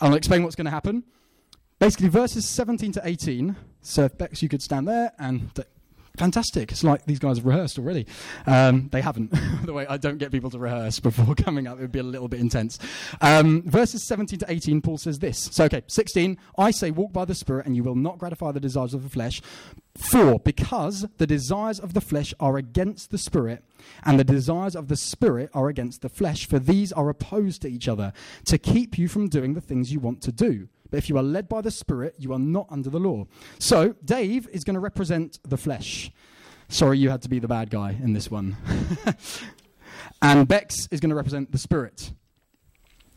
I'll 0.00 0.14
explain 0.14 0.42
what's 0.42 0.56
going 0.56 0.64
to 0.64 0.72
happen. 0.72 1.04
Basically, 1.78 2.08
verses 2.08 2.48
17 2.48 2.92
to 2.92 3.02
18. 3.04 3.54
So 3.82 4.04
if 4.04 4.18
Bex, 4.18 4.42
you 4.42 4.48
could 4.48 4.62
stand 4.62 4.88
there 4.88 5.12
and. 5.18 5.50
Fantastic. 6.16 6.70
It's 6.70 6.84
like 6.84 7.04
these 7.06 7.18
guys 7.18 7.38
have 7.38 7.46
rehearsed 7.46 7.76
already. 7.76 8.06
Um, 8.46 8.88
they 8.92 9.00
haven't. 9.00 9.32
By 9.32 9.40
the 9.64 9.72
way 9.72 9.84
I 9.88 9.96
don't 9.96 10.18
get 10.18 10.30
people 10.30 10.48
to 10.50 10.58
rehearse 10.60 11.00
before 11.00 11.34
coming 11.36 11.66
up, 11.66 11.78
it 11.78 11.82
would 11.82 11.92
be 11.92 11.98
a 11.98 12.04
little 12.04 12.28
bit 12.28 12.38
intense. 12.38 12.78
Um, 13.20 13.62
verses 13.66 14.06
17 14.06 14.38
to 14.38 14.46
18, 14.48 14.80
Paul 14.80 14.98
says 14.98 15.18
this. 15.18 15.38
So, 15.38 15.64
okay, 15.64 15.82
16, 15.88 16.38
I 16.56 16.70
say, 16.70 16.92
walk 16.92 17.12
by 17.12 17.24
the 17.24 17.34
Spirit, 17.34 17.66
and 17.66 17.74
you 17.74 17.82
will 17.82 17.96
not 17.96 18.18
gratify 18.18 18.52
the 18.52 18.60
desires 18.60 18.94
of 18.94 19.02
the 19.02 19.08
flesh. 19.08 19.42
For, 19.96 20.38
because 20.38 21.04
the 21.18 21.26
desires 21.26 21.80
of 21.80 21.94
the 21.94 22.00
flesh 22.00 22.32
are 22.38 22.56
against 22.58 23.10
the 23.10 23.18
Spirit, 23.18 23.64
and 24.04 24.18
the 24.18 24.24
desires 24.24 24.76
of 24.76 24.86
the 24.86 24.96
Spirit 24.96 25.50
are 25.52 25.68
against 25.68 26.02
the 26.02 26.08
flesh, 26.08 26.46
for 26.46 26.60
these 26.60 26.92
are 26.92 27.08
opposed 27.08 27.62
to 27.62 27.68
each 27.68 27.88
other, 27.88 28.12
to 28.44 28.56
keep 28.56 28.98
you 28.98 29.08
from 29.08 29.28
doing 29.28 29.54
the 29.54 29.60
things 29.60 29.92
you 29.92 29.98
want 29.98 30.22
to 30.22 30.32
do. 30.32 30.68
But 30.94 30.98
if 30.98 31.08
you 31.08 31.16
are 31.18 31.24
led 31.24 31.48
by 31.48 31.60
the 31.60 31.72
Spirit, 31.72 32.14
you 32.18 32.32
are 32.32 32.38
not 32.38 32.68
under 32.70 32.88
the 32.88 33.00
law. 33.00 33.26
So, 33.58 33.96
Dave 34.04 34.46
is 34.52 34.62
going 34.62 34.74
to 34.74 34.80
represent 34.80 35.40
the 35.42 35.56
flesh. 35.56 36.12
Sorry, 36.68 36.98
you 36.98 37.10
had 37.10 37.20
to 37.22 37.28
be 37.28 37.40
the 37.40 37.48
bad 37.48 37.68
guy 37.68 37.98
in 38.00 38.12
this 38.12 38.30
one. 38.30 38.56
and 40.22 40.46
Bex 40.46 40.86
is 40.92 41.00
going 41.00 41.10
to 41.10 41.16
represent 41.16 41.50
the 41.50 41.58
Spirit. 41.58 42.12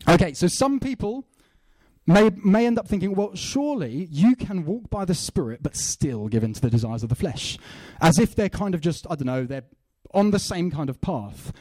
Okay, 0.10 0.34
so 0.34 0.48
some 0.48 0.80
people 0.80 1.28
may, 2.08 2.32
may 2.44 2.66
end 2.66 2.80
up 2.80 2.88
thinking, 2.88 3.14
well, 3.14 3.36
surely 3.36 4.08
you 4.10 4.36
can 4.36 4.66
walk 4.66 4.90
by 4.90 5.06
the 5.06 5.14
Spirit 5.14 5.62
but 5.62 5.76
still 5.76 6.30
give 6.30 6.44
in 6.44 6.54
to 6.54 6.62
the 6.62 6.72
desires 6.72 7.04
of 7.04 7.10
the 7.10 7.16
flesh. 7.16 7.60
As 8.02 8.18
if 8.18 8.34
they're 8.34 8.50
kind 8.50 8.74
of 8.74 8.82
just, 8.82 9.06
I 9.08 9.14
don't 9.14 9.28
know, 9.28 9.46
they're 9.46 9.66
on 10.16 10.32
the 10.32 10.40
same 10.40 10.72
kind 10.72 10.90
of 10.90 11.00
path. 11.00 11.54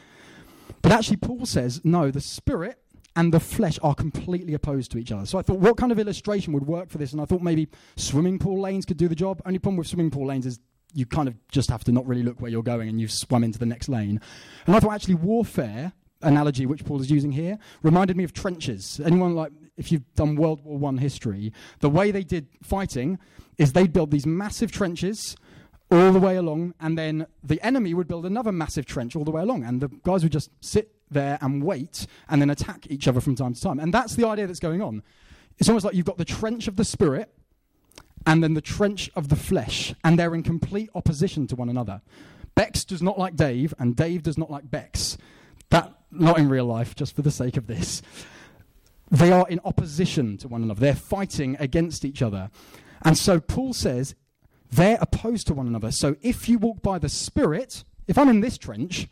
But 0.81 0.93
actually, 0.93 1.17
Paul 1.17 1.45
says, 1.45 1.81
no, 1.83 2.09
the 2.09 2.21
Spirit 2.21 2.79
and 3.17 3.33
the 3.33 3.39
flesh 3.39 3.79
are 3.81 3.95
completely 3.95 4.53
opposed 4.53 4.91
to 4.91 4.99
each 4.99 5.11
other. 5.11 5.25
So 5.25 5.39
I 5.39 5.41
thought, 5.41 5.57
what 5.57 5.75
kind 5.75 5.91
of 5.91 5.97
illustration 5.97 6.53
would 6.53 6.67
work 6.67 6.89
for 6.89 6.99
this? 6.99 7.13
And 7.13 7.19
I 7.19 7.25
thought 7.25 7.41
maybe 7.41 7.67
swimming 7.95 8.37
pool 8.37 8.61
lanes 8.61 8.85
could 8.85 8.97
do 8.97 9.07
the 9.07 9.15
job. 9.15 9.41
Only 9.43 9.57
problem 9.57 9.77
with 9.77 9.87
swimming 9.87 10.11
pool 10.11 10.27
lanes 10.27 10.45
is 10.45 10.59
you 10.93 11.07
kind 11.07 11.27
of 11.27 11.35
just 11.49 11.71
have 11.71 11.83
to 11.85 11.91
not 11.91 12.05
really 12.07 12.21
look 12.21 12.39
where 12.39 12.51
you're 12.51 12.61
going 12.61 12.87
and 12.87 13.01
you've 13.01 13.11
swum 13.11 13.43
into 13.43 13.57
the 13.57 13.65
next 13.65 13.89
lane. 13.89 14.21
And 14.67 14.75
I 14.75 14.79
thought 14.79 14.93
actually 14.93 15.15
warfare 15.15 15.93
analogy 16.21 16.65
which 16.67 16.85
Paul 16.85 17.01
is 17.01 17.11
using 17.11 17.31
here 17.31 17.57
reminded 17.81 18.17
me 18.17 18.23
of 18.23 18.33
trenches. 18.33 19.01
Anyone 19.03 19.33
like 19.33 19.51
if 19.77 19.91
you've 19.91 20.13
done 20.13 20.35
World 20.35 20.63
War 20.63 20.77
One 20.77 20.99
history, 20.99 21.51
the 21.79 21.89
way 21.89 22.11
they 22.11 22.23
did 22.23 22.47
fighting 22.61 23.17
is 23.57 23.73
they'd 23.73 23.93
build 23.93 24.11
these 24.11 24.27
massive 24.27 24.71
trenches 24.71 25.35
all 25.89 26.11
the 26.11 26.19
way 26.19 26.35
along, 26.35 26.73
and 26.79 26.97
then 26.97 27.25
the 27.43 27.61
enemy 27.65 27.93
would 27.93 28.07
build 28.07 28.25
another 28.25 28.51
massive 28.51 28.85
trench 28.85 29.15
all 29.15 29.23
the 29.23 29.31
way 29.31 29.41
along, 29.41 29.63
and 29.63 29.81
the 29.81 29.87
guys 30.03 30.21
would 30.21 30.33
just 30.33 30.51
sit 30.59 30.91
there 31.09 31.37
and 31.41 31.63
wait 31.63 32.07
and 32.29 32.41
then 32.41 32.49
attack 32.49 32.87
each 32.89 33.07
other 33.07 33.21
from 33.21 33.35
time 33.35 33.53
to 33.53 33.61
time. 33.61 33.79
And 33.79 33.93
that's 33.93 34.15
the 34.15 34.27
idea 34.27 34.47
that's 34.47 34.59
going 34.59 34.81
on. 34.81 35.03
It's 35.57 35.69
almost 35.69 35.85
like 35.85 35.95
you've 35.95 36.05
got 36.05 36.17
the 36.17 36.25
trench 36.25 36.67
of 36.67 36.75
the 36.75 36.85
spirit 36.85 37.33
and 38.25 38.43
then 38.43 38.53
the 38.53 38.61
trench 38.61 39.09
of 39.15 39.29
the 39.29 39.35
flesh, 39.35 39.93
and 40.03 40.19
they're 40.19 40.35
in 40.35 40.43
complete 40.43 40.89
opposition 40.93 41.47
to 41.47 41.55
one 41.55 41.69
another. 41.69 42.01
Bex 42.55 42.83
does 42.83 43.01
not 43.01 43.17
like 43.17 43.35
Dave, 43.35 43.73
and 43.79 43.95
Dave 43.95 44.23
does 44.23 44.37
not 44.37 44.51
like 44.51 44.69
Bex. 44.69 45.17
That, 45.69 45.93
not 46.11 46.37
in 46.37 46.49
real 46.49 46.65
life, 46.65 46.95
just 46.95 47.15
for 47.15 47.21
the 47.21 47.31
sake 47.31 47.55
of 47.55 47.67
this. 47.67 48.01
They 49.09 49.31
are 49.31 49.47
in 49.47 49.61
opposition 49.63 50.37
to 50.39 50.47
one 50.49 50.63
another. 50.63 50.81
They're 50.81 50.95
fighting 50.95 51.55
against 51.59 52.03
each 52.03 52.21
other. 52.21 52.49
And 53.03 53.17
so 53.17 53.39
Paul 53.39 53.73
says 53.73 54.15
they're 54.71 54.97
opposed 54.99 55.47
to 55.47 55.53
one 55.53 55.67
another. 55.67 55.91
So 55.91 56.17
if 56.21 56.49
you 56.49 56.59
walk 56.59 56.81
by 56.81 56.99
the 56.99 57.09
Spirit, 57.09 57.85
if 58.07 58.17
I'm 58.17 58.27
in 58.27 58.41
this 58.41 58.57
trench, 58.57 59.07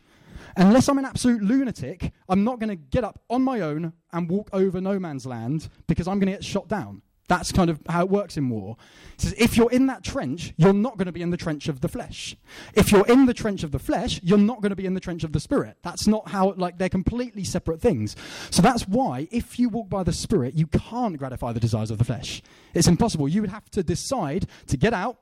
Unless 0.57 0.87
I'm 0.87 0.97
an 0.97 1.05
absolute 1.05 1.41
lunatic, 1.41 2.11
I'm 2.29 2.43
not 2.43 2.59
going 2.59 2.69
to 2.69 2.75
get 2.75 3.03
up 3.03 3.21
on 3.29 3.41
my 3.41 3.61
own 3.61 3.93
and 4.13 4.29
walk 4.29 4.49
over 4.53 4.79
no 4.79 4.99
man's 4.99 5.25
land 5.25 5.69
because 5.87 6.07
I'm 6.07 6.19
going 6.19 6.27
to 6.27 6.33
get 6.33 6.45
shot 6.45 6.67
down. 6.67 7.01
That's 7.27 7.51
kind 7.51 7.71
of 7.71 7.81
how 7.89 8.01
it 8.01 8.09
works 8.09 8.37
in 8.37 8.49
war. 8.49 8.77
It 9.15 9.21
says 9.21 9.35
if 9.37 9.57
you're 9.57 9.71
in 9.71 9.87
that 9.87 10.03
trench, 10.03 10.53
you're 10.57 10.73
not 10.73 10.95
going 10.97 11.07
to 11.07 11.11
be 11.11 11.23
in 11.23 11.31
the 11.31 11.37
trench 11.37 11.67
of 11.67 11.81
the 11.81 11.87
flesh. 11.87 12.37
If 12.75 12.91
you're 12.91 13.07
in 13.07 13.25
the 13.25 13.33
trench 13.33 13.63
of 13.63 13.71
the 13.71 13.79
flesh, 13.79 14.19
you're 14.21 14.37
not 14.37 14.61
going 14.61 14.69
to 14.69 14.75
be 14.75 14.85
in 14.85 14.93
the 14.93 14.99
trench 14.99 15.23
of 15.23 15.31
the 15.33 15.39
spirit. 15.39 15.77
That's 15.81 16.05
not 16.05 16.29
how, 16.29 16.53
like, 16.53 16.77
they're 16.77 16.87
completely 16.87 17.43
separate 17.43 17.81
things. 17.81 18.15
So 18.51 18.61
that's 18.61 18.87
why, 18.87 19.27
if 19.31 19.57
you 19.57 19.69
walk 19.69 19.89
by 19.89 20.03
the 20.03 20.13
spirit, 20.13 20.53
you 20.53 20.67
can't 20.67 21.17
gratify 21.17 21.51
the 21.51 21.59
desires 21.59 21.89
of 21.89 21.97
the 21.97 22.03
flesh. 22.03 22.43
It's 22.75 22.87
impossible. 22.87 23.27
You 23.27 23.41
would 23.41 23.49
have 23.49 23.71
to 23.71 23.81
decide 23.81 24.45
to 24.67 24.77
get 24.77 24.93
out 24.93 25.17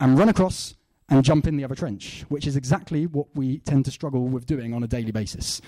and 0.00 0.18
run 0.18 0.30
across 0.30 0.74
and 1.08 1.24
jump 1.24 1.46
in 1.46 1.56
the 1.56 1.64
other 1.64 1.74
trench, 1.74 2.24
which 2.28 2.46
is 2.46 2.56
exactly 2.56 3.06
what 3.06 3.28
we 3.34 3.58
tend 3.60 3.84
to 3.84 3.90
struggle 3.90 4.26
with 4.26 4.46
doing 4.46 4.74
on 4.74 4.82
a 4.82 4.88
daily 4.88 5.12
basis. 5.12 5.60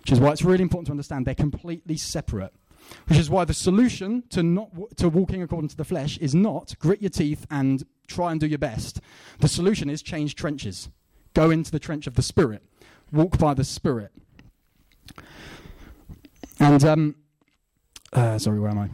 Which 0.00 0.12
is 0.12 0.20
why 0.20 0.30
it's 0.30 0.42
really 0.42 0.62
important 0.62 0.86
to 0.86 0.92
understand 0.92 1.26
they're 1.26 1.34
completely 1.34 1.96
separate. 1.96 2.54
Which 3.08 3.18
is 3.18 3.28
why 3.28 3.44
the 3.44 3.54
solution 3.54 4.22
to 4.30 4.44
not 4.44 4.70
w- 4.70 4.88
to 4.96 5.08
walking 5.08 5.42
according 5.42 5.68
to 5.70 5.76
the 5.76 5.84
flesh 5.84 6.18
is 6.18 6.36
not 6.36 6.78
grit 6.78 7.02
your 7.02 7.10
teeth 7.10 7.44
and 7.50 7.84
try 8.06 8.30
and 8.30 8.40
do 8.40 8.46
your 8.46 8.58
best. 8.58 9.00
The 9.40 9.48
solution 9.48 9.90
is 9.90 10.02
change 10.02 10.36
trenches. 10.36 10.88
Go 11.34 11.50
into 11.50 11.72
the 11.72 11.80
trench 11.80 12.06
of 12.06 12.14
the 12.14 12.22
spirit. 12.22 12.62
Walk 13.10 13.38
by 13.38 13.54
the 13.54 13.64
spirit. 13.64 14.12
And 16.60 16.84
um, 16.84 17.16
uh, 18.12 18.38
sorry, 18.38 18.60
where 18.60 18.70
am 18.70 18.78
I? 18.78 18.90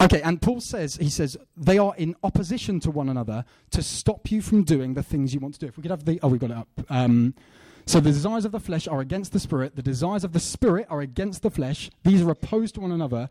Okay, 0.00 0.22
and 0.22 0.40
Paul 0.40 0.60
says, 0.60 0.96
he 0.96 1.10
says, 1.10 1.36
they 1.56 1.76
are 1.76 1.94
in 1.96 2.16
opposition 2.22 2.80
to 2.80 2.90
one 2.90 3.10
another 3.10 3.44
to 3.70 3.82
stop 3.82 4.30
you 4.30 4.40
from 4.40 4.64
doing 4.64 4.94
the 4.94 5.02
things 5.02 5.34
you 5.34 5.40
want 5.40 5.54
to 5.54 5.60
do. 5.60 5.66
If 5.66 5.76
we 5.76 5.82
could 5.82 5.90
have 5.90 6.06
the, 6.06 6.18
oh, 6.22 6.28
we've 6.28 6.40
got 6.40 6.50
it 6.50 6.56
up. 6.56 6.68
Um, 6.88 7.34
so 7.84 8.00
the 8.00 8.10
desires 8.10 8.46
of 8.46 8.52
the 8.52 8.60
flesh 8.60 8.88
are 8.88 9.00
against 9.00 9.32
the 9.32 9.40
spirit, 9.40 9.76
the 9.76 9.82
desires 9.82 10.24
of 10.24 10.32
the 10.32 10.40
spirit 10.40 10.86
are 10.88 11.00
against 11.00 11.42
the 11.42 11.50
flesh. 11.50 11.90
These 12.02 12.22
are 12.22 12.30
opposed 12.30 12.76
to 12.76 12.80
one 12.80 12.92
another 12.92 13.28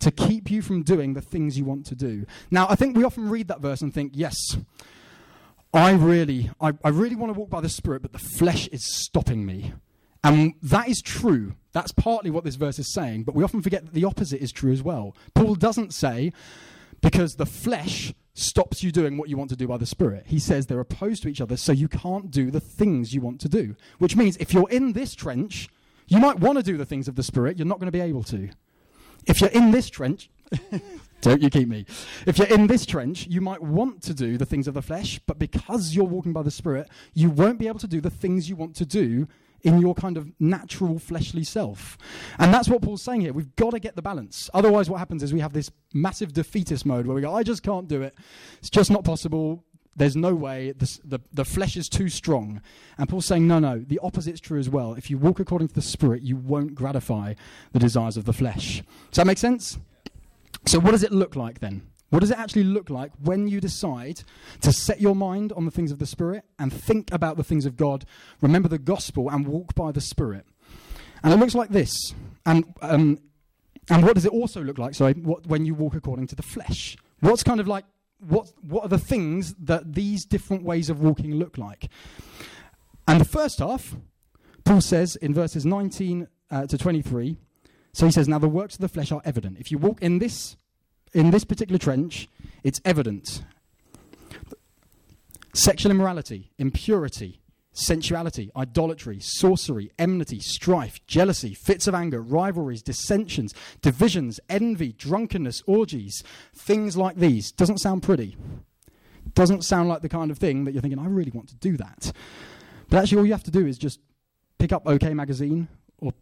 to 0.00 0.10
keep 0.10 0.50
you 0.50 0.60
from 0.60 0.82
doing 0.82 1.14
the 1.14 1.20
things 1.22 1.56
you 1.56 1.64
want 1.64 1.86
to 1.86 1.94
do. 1.94 2.26
Now, 2.50 2.66
I 2.68 2.74
think 2.74 2.96
we 2.96 3.04
often 3.04 3.30
read 3.30 3.48
that 3.48 3.60
verse 3.60 3.80
and 3.80 3.92
think, 3.92 4.12
yes, 4.14 4.36
I 5.72 5.92
really, 5.92 6.50
I, 6.60 6.72
I 6.84 6.88
really 6.90 7.16
want 7.16 7.32
to 7.32 7.38
walk 7.38 7.48
by 7.48 7.60
the 7.60 7.68
spirit, 7.68 8.02
but 8.02 8.12
the 8.12 8.18
flesh 8.18 8.66
is 8.68 8.84
stopping 8.84 9.46
me. 9.46 9.72
And 10.22 10.54
that 10.62 10.88
is 10.88 11.00
true. 11.00 11.54
That's 11.72 11.92
partly 11.92 12.30
what 12.30 12.44
this 12.44 12.56
verse 12.56 12.78
is 12.78 12.92
saying, 12.92 13.24
but 13.24 13.34
we 13.34 13.44
often 13.44 13.62
forget 13.62 13.84
that 13.84 13.94
the 13.94 14.04
opposite 14.04 14.42
is 14.42 14.52
true 14.52 14.72
as 14.72 14.82
well. 14.82 15.16
Paul 15.34 15.54
doesn't 15.54 15.94
say, 15.94 16.32
because 17.00 17.36
the 17.36 17.46
flesh 17.46 18.12
stops 18.34 18.82
you 18.82 18.92
doing 18.92 19.16
what 19.16 19.28
you 19.28 19.36
want 19.36 19.50
to 19.50 19.56
do 19.56 19.66
by 19.66 19.76
the 19.76 19.86
Spirit. 19.86 20.24
He 20.26 20.38
says 20.38 20.66
they're 20.66 20.80
opposed 20.80 21.22
to 21.22 21.28
each 21.28 21.40
other, 21.40 21.56
so 21.56 21.72
you 21.72 21.88
can't 21.88 22.30
do 22.30 22.50
the 22.50 22.60
things 22.60 23.14
you 23.14 23.20
want 23.20 23.40
to 23.40 23.48
do. 23.48 23.76
Which 23.98 24.16
means 24.16 24.36
if 24.36 24.52
you're 24.52 24.70
in 24.70 24.92
this 24.92 25.14
trench, 25.14 25.68
you 26.06 26.18
might 26.18 26.40
want 26.40 26.58
to 26.58 26.62
do 26.62 26.76
the 26.76 26.84
things 26.84 27.08
of 27.08 27.16
the 27.16 27.22
Spirit, 27.22 27.58
you're 27.58 27.66
not 27.66 27.78
going 27.78 27.86
to 27.86 27.92
be 27.92 28.00
able 28.00 28.24
to. 28.24 28.50
If 29.26 29.40
you're 29.40 29.50
in 29.50 29.70
this 29.70 29.88
trench, 29.88 30.30
Don't 31.20 31.42
you 31.42 31.50
keep 31.50 31.68
me. 31.68 31.84
If 32.26 32.38
you're 32.38 32.48
in 32.48 32.66
this 32.66 32.86
trench, 32.86 33.26
you 33.26 33.40
might 33.40 33.62
want 33.62 34.02
to 34.04 34.14
do 34.14 34.38
the 34.38 34.46
things 34.46 34.66
of 34.66 34.74
the 34.74 34.82
flesh, 34.82 35.20
but 35.26 35.38
because 35.38 35.94
you're 35.94 36.04
walking 36.04 36.32
by 36.32 36.42
the 36.42 36.50
Spirit, 36.50 36.88
you 37.12 37.30
won't 37.30 37.58
be 37.58 37.68
able 37.68 37.78
to 37.80 37.86
do 37.86 38.00
the 38.00 38.10
things 38.10 38.48
you 38.48 38.56
want 38.56 38.74
to 38.76 38.86
do 38.86 39.28
in 39.62 39.80
your 39.80 39.94
kind 39.94 40.16
of 40.16 40.30
natural 40.40 40.98
fleshly 40.98 41.44
self. 41.44 41.98
And 42.38 42.52
that's 42.52 42.68
what 42.68 42.82
Paul's 42.82 43.02
saying 43.02 43.22
here. 43.22 43.32
We've 43.32 43.54
got 43.56 43.70
to 43.70 43.80
get 43.80 43.96
the 43.96 44.02
balance. 44.02 44.48
Otherwise, 44.54 44.88
what 44.88 44.98
happens 44.98 45.22
is 45.22 45.32
we 45.32 45.40
have 45.40 45.52
this 45.52 45.70
massive 45.92 46.32
defeatist 46.32 46.86
mode 46.86 47.06
where 47.06 47.14
we 47.14 47.20
go, 47.20 47.34
I 47.34 47.42
just 47.42 47.62
can't 47.62 47.88
do 47.88 48.02
it. 48.02 48.14
It's 48.58 48.70
just 48.70 48.90
not 48.90 49.04
possible. 49.04 49.64
There's 49.96 50.16
no 50.16 50.34
way. 50.34 50.72
The, 50.72 50.98
the, 51.04 51.20
the 51.32 51.44
flesh 51.44 51.76
is 51.76 51.88
too 51.88 52.08
strong. 52.08 52.62
And 52.96 53.08
Paul's 53.08 53.26
saying, 53.26 53.46
no, 53.46 53.58
no, 53.58 53.78
the 53.78 54.00
opposite's 54.02 54.40
true 54.40 54.58
as 54.58 54.70
well. 54.70 54.94
If 54.94 55.10
you 55.10 55.18
walk 55.18 55.40
according 55.40 55.68
to 55.68 55.74
the 55.74 55.82
Spirit, 55.82 56.22
you 56.22 56.36
won't 56.36 56.74
gratify 56.74 57.34
the 57.72 57.78
desires 57.78 58.16
of 58.16 58.24
the 58.24 58.32
flesh. 58.32 58.82
Does 59.10 59.16
that 59.16 59.26
make 59.26 59.38
sense? 59.38 59.78
So, 60.66 60.78
what 60.78 60.92
does 60.92 61.02
it 61.02 61.12
look 61.12 61.36
like 61.36 61.60
then? 61.60 61.89
What 62.10 62.20
does 62.20 62.30
it 62.30 62.38
actually 62.38 62.64
look 62.64 62.90
like 62.90 63.12
when 63.22 63.48
you 63.48 63.60
decide 63.60 64.22
to 64.60 64.72
set 64.72 65.00
your 65.00 65.14
mind 65.14 65.52
on 65.52 65.64
the 65.64 65.70
things 65.70 65.92
of 65.92 65.98
the 65.98 66.06
Spirit 66.06 66.44
and 66.58 66.72
think 66.72 67.12
about 67.12 67.36
the 67.36 67.44
things 67.44 67.66
of 67.66 67.76
God, 67.76 68.04
remember 68.40 68.68
the 68.68 68.78
gospel, 68.78 69.30
and 69.30 69.46
walk 69.46 69.74
by 69.74 69.92
the 69.92 70.00
Spirit? 70.00 70.44
And 71.22 71.32
it 71.32 71.36
looks 71.38 71.54
like 71.54 71.70
this. 71.70 72.14
And, 72.44 72.74
um, 72.82 73.18
and 73.88 74.04
what 74.04 74.14
does 74.14 74.24
it 74.24 74.32
also 74.32 74.62
look 74.62 74.78
like, 74.78 74.94
sorry, 74.94 75.12
what, 75.14 75.46
when 75.46 75.64
you 75.64 75.74
walk 75.74 75.94
according 75.94 76.26
to 76.28 76.36
the 76.36 76.42
flesh? 76.42 76.96
What's 77.20 77.44
kind 77.44 77.60
of 77.60 77.68
like, 77.68 77.84
what, 78.18 78.50
what 78.60 78.84
are 78.84 78.88
the 78.88 78.98
things 78.98 79.54
that 79.54 79.94
these 79.94 80.24
different 80.24 80.64
ways 80.64 80.90
of 80.90 81.00
walking 81.00 81.36
look 81.36 81.58
like? 81.58 81.88
And 83.06 83.20
the 83.20 83.24
first 83.24 83.60
half, 83.60 83.96
Paul 84.64 84.80
says 84.80 85.16
in 85.16 85.32
verses 85.32 85.64
19 85.64 86.26
uh, 86.50 86.66
to 86.66 86.76
23, 86.76 87.36
so 87.92 88.06
he 88.06 88.12
says, 88.12 88.28
Now 88.28 88.38
the 88.38 88.48
works 88.48 88.74
of 88.74 88.80
the 88.80 88.88
flesh 88.88 89.12
are 89.12 89.22
evident. 89.24 89.58
If 89.58 89.70
you 89.70 89.78
walk 89.78 90.02
in 90.02 90.18
this, 90.18 90.56
in 91.12 91.30
this 91.30 91.44
particular 91.44 91.78
trench, 91.78 92.28
it's 92.62 92.80
evident. 92.84 93.42
Sexual 95.52 95.90
immorality, 95.90 96.52
impurity, 96.58 97.40
sensuality, 97.72 98.50
idolatry, 98.56 99.18
sorcery, 99.20 99.90
enmity, 99.98 100.38
strife, 100.40 101.04
jealousy, 101.06 101.54
fits 101.54 101.86
of 101.86 101.94
anger, 101.94 102.20
rivalries, 102.20 102.82
dissensions, 102.82 103.54
divisions, 103.80 104.40
envy, 104.48 104.92
drunkenness, 104.92 105.62
orgies, 105.66 106.22
things 106.54 106.96
like 106.96 107.16
these. 107.16 107.52
Doesn't 107.52 107.78
sound 107.78 108.02
pretty. 108.02 108.36
Doesn't 109.34 109.64
sound 109.64 109.88
like 109.88 110.02
the 110.02 110.08
kind 110.08 110.30
of 110.30 110.38
thing 110.38 110.64
that 110.64 110.72
you're 110.72 110.82
thinking, 110.82 110.98
I 110.98 111.06
really 111.06 111.30
want 111.30 111.48
to 111.48 111.56
do 111.56 111.76
that. 111.76 112.12
But 112.88 112.98
actually, 112.98 113.18
all 113.18 113.26
you 113.26 113.32
have 113.32 113.44
to 113.44 113.50
do 113.50 113.66
is 113.66 113.78
just 113.78 114.00
pick 114.58 114.72
up 114.72 114.82
OK 114.86 115.14
Magazine 115.14 115.68
or 115.98 116.12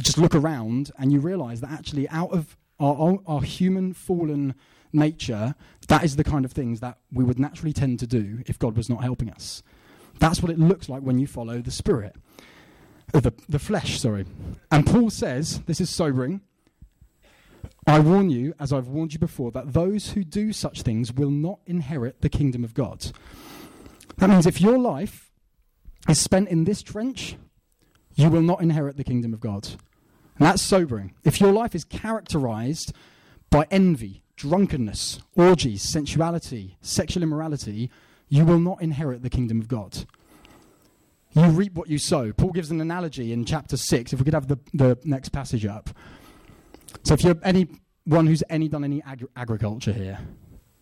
just 0.00 0.18
look 0.18 0.34
around 0.34 0.90
and 0.98 1.12
you 1.12 1.20
realize 1.20 1.60
that 1.60 1.70
actually 1.70 2.08
out 2.10 2.30
of 2.30 2.56
our, 2.80 3.18
our 3.26 3.42
human 3.42 3.92
fallen 3.92 4.54
nature, 4.92 5.54
that 5.88 6.04
is 6.04 6.16
the 6.16 6.24
kind 6.24 6.44
of 6.44 6.52
things 6.52 6.80
that 6.80 6.98
we 7.12 7.24
would 7.24 7.38
naturally 7.38 7.72
tend 7.72 7.98
to 8.00 8.06
do 8.06 8.42
if 8.46 8.58
God 8.58 8.76
was 8.76 8.88
not 8.88 9.02
helping 9.02 9.30
us. 9.30 9.62
That's 10.18 10.42
what 10.42 10.50
it 10.50 10.58
looks 10.58 10.88
like 10.88 11.02
when 11.02 11.18
you 11.18 11.26
follow 11.26 11.60
the 11.60 11.70
Spirit. 11.70 12.16
Uh, 13.12 13.20
the, 13.20 13.32
the 13.48 13.58
flesh, 13.58 14.00
sorry. 14.00 14.26
And 14.70 14.86
Paul 14.86 15.10
says, 15.10 15.60
this 15.66 15.80
is 15.80 15.90
sobering. 15.90 16.40
I 17.86 17.98
warn 17.98 18.30
you, 18.30 18.54
as 18.60 18.72
I've 18.72 18.88
warned 18.88 19.12
you 19.12 19.18
before, 19.18 19.50
that 19.52 19.72
those 19.72 20.10
who 20.10 20.22
do 20.22 20.52
such 20.52 20.82
things 20.82 21.12
will 21.12 21.30
not 21.30 21.60
inherit 21.66 22.20
the 22.20 22.28
kingdom 22.28 22.62
of 22.62 22.74
God. 22.74 23.12
That 24.18 24.30
means 24.30 24.46
if 24.46 24.60
your 24.60 24.78
life 24.78 25.30
is 26.08 26.20
spent 26.20 26.48
in 26.48 26.64
this 26.64 26.82
trench, 26.82 27.36
you 28.14 28.28
will 28.28 28.42
not 28.42 28.60
inherit 28.60 28.96
the 28.96 29.04
kingdom 29.04 29.32
of 29.32 29.40
God. 29.40 29.68
And 30.40 30.46
that's 30.48 30.62
sobering. 30.62 31.12
If 31.22 31.38
your 31.38 31.52
life 31.52 31.74
is 31.74 31.84
characterized 31.84 32.94
by 33.50 33.66
envy, 33.70 34.22
drunkenness, 34.36 35.20
orgies, 35.36 35.82
sensuality, 35.82 36.78
sexual 36.80 37.22
immorality, 37.22 37.90
you 38.30 38.46
will 38.46 38.58
not 38.58 38.80
inherit 38.80 39.22
the 39.22 39.28
kingdom 39.28 39.60
of 39.60 39.68
God. 39.68 40.06
You 41.34 41.44
reap 41.44 41.74
what 41.74 41.88
you 41.88 41.98
sow. 41.98 42.32
Paul 42.32 42.52
gives 42.52 42.70
an 42.70 42.80
analogy 42.80 43.34
in 43.34 43.44
chapter 43.44 43.76
6, 43.76 44.14
if 44.14 44.18
we 44.18 44.24
could 44.24 44.32
have 44.32 44.48
the, 44.48 44.58
the 44.72 44.98
next 45.04 45.28
passage 45.28 45.66
up. 45.66 45.90
So, 47.02 47.12
if 47.12 47.22
you're 47.22 47.36
anyone 47.44 48.26
who's 48.26 48.42
any 48.48 48.68
done 48.68 48.82
any 48.82 49.02
agri- 49.02 49.28
agriculture 49.36 49.92
here, 49.92 50.18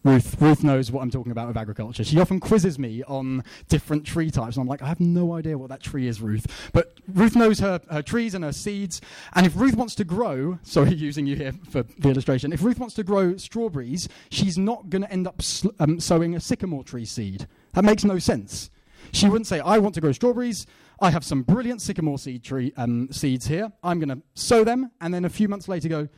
Ruth, 0.09 0.40
Ruth 0.40 0.64
knows 0.64 0.90
what 0.90 1.03
I'm 1.03 1.11
talking 1.11 1.33
about 1.33 1.49
with 1.49 1.59
agriculture. 1.59 2.03
She 2.03 2.18
often 2.18 2.40
quizzes 2.40 2.79
me 2.79 3.03
on 3.03 3.44
different 3.68 4.07
tree 4.07 4.31
types, 4.31 4.57
and 4.57 4.62
I'm 4.62 4.66
like, 4.66 4.81
I 4.81 4.87
have 4.87 5.01
no 5.01 5.35
idea 5.35 5.59
what 5.59 5.68
that 5.68 5.83
tree 5.83 6.09
is, 6.09 6.23
Ruth. 6.23 6.71
But 6.73 6.99
Ruth 7.07 7.37
knows 7.37 7.59
her, 7.59 7.79
her 7.90 8.01
trees 8.01 8.35
and 8.35 8.42
her 8.42 8.53
seeds, 8.53 9.03
and 9.35 9.44
if 9.44 9.55
Ruth 9.55 9.77
wants 9.77 9.94
to 9.97 10.05
grow, 10.05 10.61
sorry, 10.62 10.94
using 10.94 11.27
you 11.27 11.37
here 11.37 11.53
for 11.68 11.83
the 11.83 12.09
illustration, 12.09 12.55
if 12.55 12.62
Ruth 12.62 12.79
wants 12.79 12.94
to 12.94 13.05
grow 13.05 13.37
strawberries, 13.37 14.09
she's 14.31 14.57
not 14.57 14.88
going 14.88 15.03
to 15.03 15.12
end 15.12 15.27
up 15.27 15.42
sl- 15.42 15.68
um, 15.79 16.01
sowing 16.01 16.35
a 16.35 16.40
sycamore 16.40 16.85
tree 16.85 17.05
seed. 17.05 17.47
That 17.75 17.85
makes 17.85 18.03
no 18.03 18.18
sense. 18.18 18.71
She 19.12 19.29
wouldn't 19.29 19.47
say, 19.47 19.61
I 19.61 19.77
want 19.77 19.94
to 19.97 20.01
grow 20.01 20.12
strawberries. 20.12 20.66
I 21.01 21.11
have 21.11 21.23
some 21.23 21.42
brilliant 21.42 21.83
sycamore 21.83 22.18
seed 22.18 22.44
tree 22.44 22.73
um, 22.79 23.12
seeds 23.12 23.47
here. 23.47 23.73
I'm 23.83 24.01
going 24.01 24.09
to 24.09 24.23
sow 24.35 24.64
them, 24.64 24.90
and 25.03 25.12
then 25.12 25.27
a 25.27 25.31
few 25.31 25.49
months 25.49 25.68
later 25.68 25.88
go, 25.88 26.09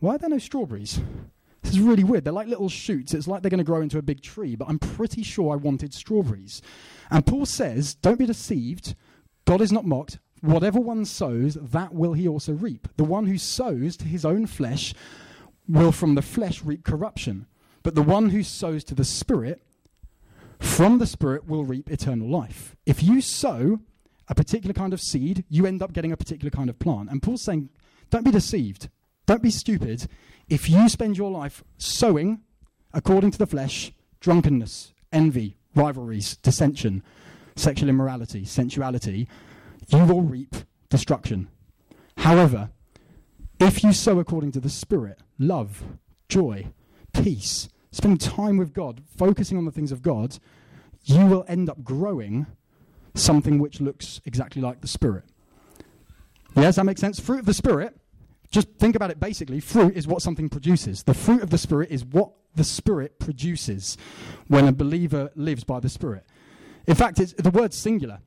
why 0.00 0.16
are 0.16 0.18
there 0.18 0.28
no 0.28 0.38
strawberries? 0.38 1.00
This 1.62 1.72
is 1.72 1.80
really 1.80 2.04
weird. 2.04 2.24
They're 2.24 2.32
like 2.32 2.48
little 2.48 2.68
shoots. 2.68 3.14
It's 3.14 3.26
like 3.26 3.42
they're 3.42 3.50
going 3.50 3.58
to 3.58 3.64
grow 3.64 3.80
into 3.80 3.98
a 3.98 4.02
big 4.02 4.22
tree, 4.22 4.56
but 4.56 4.68
I'm 4.68 4.78
pretty 4.78 5.22
sure 5.22 5.52
I 5.52 5.56
wanted 5.56 5.92
strawberries. 5.92 6.62
And 7.10 7.26
Paul 7.26 7.46
says, 7.46 7.94
Don't 7.94 8.18
be 8.18 8.26
deceived. 8.26 8.94
God 9.44 9.60
is 9.60 9.72
not 9.72 9.84
mocked. 9.84 10.18
Whatever 10.40 10.78
one 10.78 11.04
sows, 11.04 11.54
that 11.54 11.94
will 11.94 12.12
he 12.12 12.28
also 12.28 12.52
reap. 12.52 12.86
The 12.96 13.04
one 13.04 13.26
who 13.26 13.38
sows 13.38 13.96
to 13.96 14.04
his 14.04 14.24
own 14.24 14.46
flesh 14.46 14.94
will 15.68 15.90
from 15.90 16.14
the 16.14 16.22
flesh 16.22 16.62
reap 16.62 16.84
corruption. 16.84 17.46
But 17.82 17.94
the 17.94 18.02
one 18.02 18.30
who 18.30 18.42
sows 18.42 18.84
to 18.84 18.94
the 18.94 19.04
Spirit, 19.04 19.62
from 20.60 20.98
the 20.98 21.06
Spirit 21.06 21.48
will 21.48 21.64
reap 21.64 21.90
eternal 21.90 22.28
life. 22.28 22.76
If 22.86 23.02
you 23.02 23.20
sow 23.20 23.80
a 24.28 24.34
particular 24.34 24.74
kind 24.74 24.92
of 24.92 25.00
seed, 25.00 25.44
you 25.48 25.66
end 25.66 25.82
up 25.82 25.92
getting 25.92 26.12
a 26.12 26.16
particular 26.16 26.50
kind 26.50 26.70
of 26.70 26.78
plant. 26.78 27.10
And 27.10 27.22
Paul's 27.22 27.42
saying, 27.42 27.70
don't 28.10 28.24
be 28.24 28.30
deceived. 28.30 28.88
Don't 29.28 29.42
be 29.42 29.50
stupid. 29.50 30.06
If 30.48 30.70
you 30.70 30.88
spend 30.88 31.18
your 31.18 31.30
life 31.30 31.62
sowing 31.76 32.40
according 32.94 33.30
to 33.32 33.38
the 33.38 33.46
flesh, 33.46 33.92
drunkenness, 34.20 34.94
envy, 35.12 35.58
rivalries, 35.74 36.38
dissension, 36.38 37.02
sexual 37.54 37.90
immorality, 37.90 38.46
sensuality, 38.46 39.28
you 39.88 39.98
will 40.06 40.22
reap 40.22 40.56
destruction. 40.88 41.48
However, 42.16 42.70
if 43.60 43.84
you 43.84 43.92
sow 43.92 44.18
according 44.18 44.52
to 44.52 44.60
the 44.60 44.70
Spirit, 44.70 45.18
love, 45.38 45.82
joy, 46.30 46.68
peace, 47.12 47.68
spending 47.90 48.16
time 48.16 48.56
with 48.56 48.72
God, 48.72 49.02
focusing 49.14 49.58
on 49.58 49.66
the 49.66 49.70
things 49.70 49.92
of 49.92 50.00
God, 50.00 50.38
you 51.04 51.26
will 51.26 51.44
end 51.46 51.68
up 51.68 51.84
growing 51.84 52.46
something 53.14 53.58
which 53.58 53.78
looks 53.78 54.22
exactly 54.24 54.62
like 54.62 54.80
the 54.80 54.88
Spirit. 54.88 55.24
Yes, 56.56 56.76
that 56.76 56.84
makes 56.84 57.02
sense? 57.02 57.20
Fruit 57.20 57.40
of 57.40 57.46
the 57.46 57.52
Spirit 57.52 57.94
just 58.50 58.68
think 58.78 58.96
about 58.96 59.10
it 59.10 59.20
basically. 59.20 59.60
Fruit 59.60 59.96
is 59.96 60.06
what 60.06 60.22
something 60.22 60.48
produces. 60.48 61.02
The 61.02 61.14
fruit 61.14 61.42
of 61.42 61.50
the 61.50 61.58
Spirit 61.58 61.90
is 61.90 62.04
what 62.04 62.30
the 62.54 62.64
Spirit 62.64 63.18
produces 63.18 63.96
when 64.48 64.66
a 64.66 64.72
believer 64.72 65.30
lives 65.34 65.64
by 65.64 65.80
the 65.80 65.88
Spirit. 65.88 66.24
In 66.86 66.94
fact, 66.94 67.20
it's, 67.20 67.34
the 67.34 67.50
word's 67.50 67.76
singular. 67.76 68.20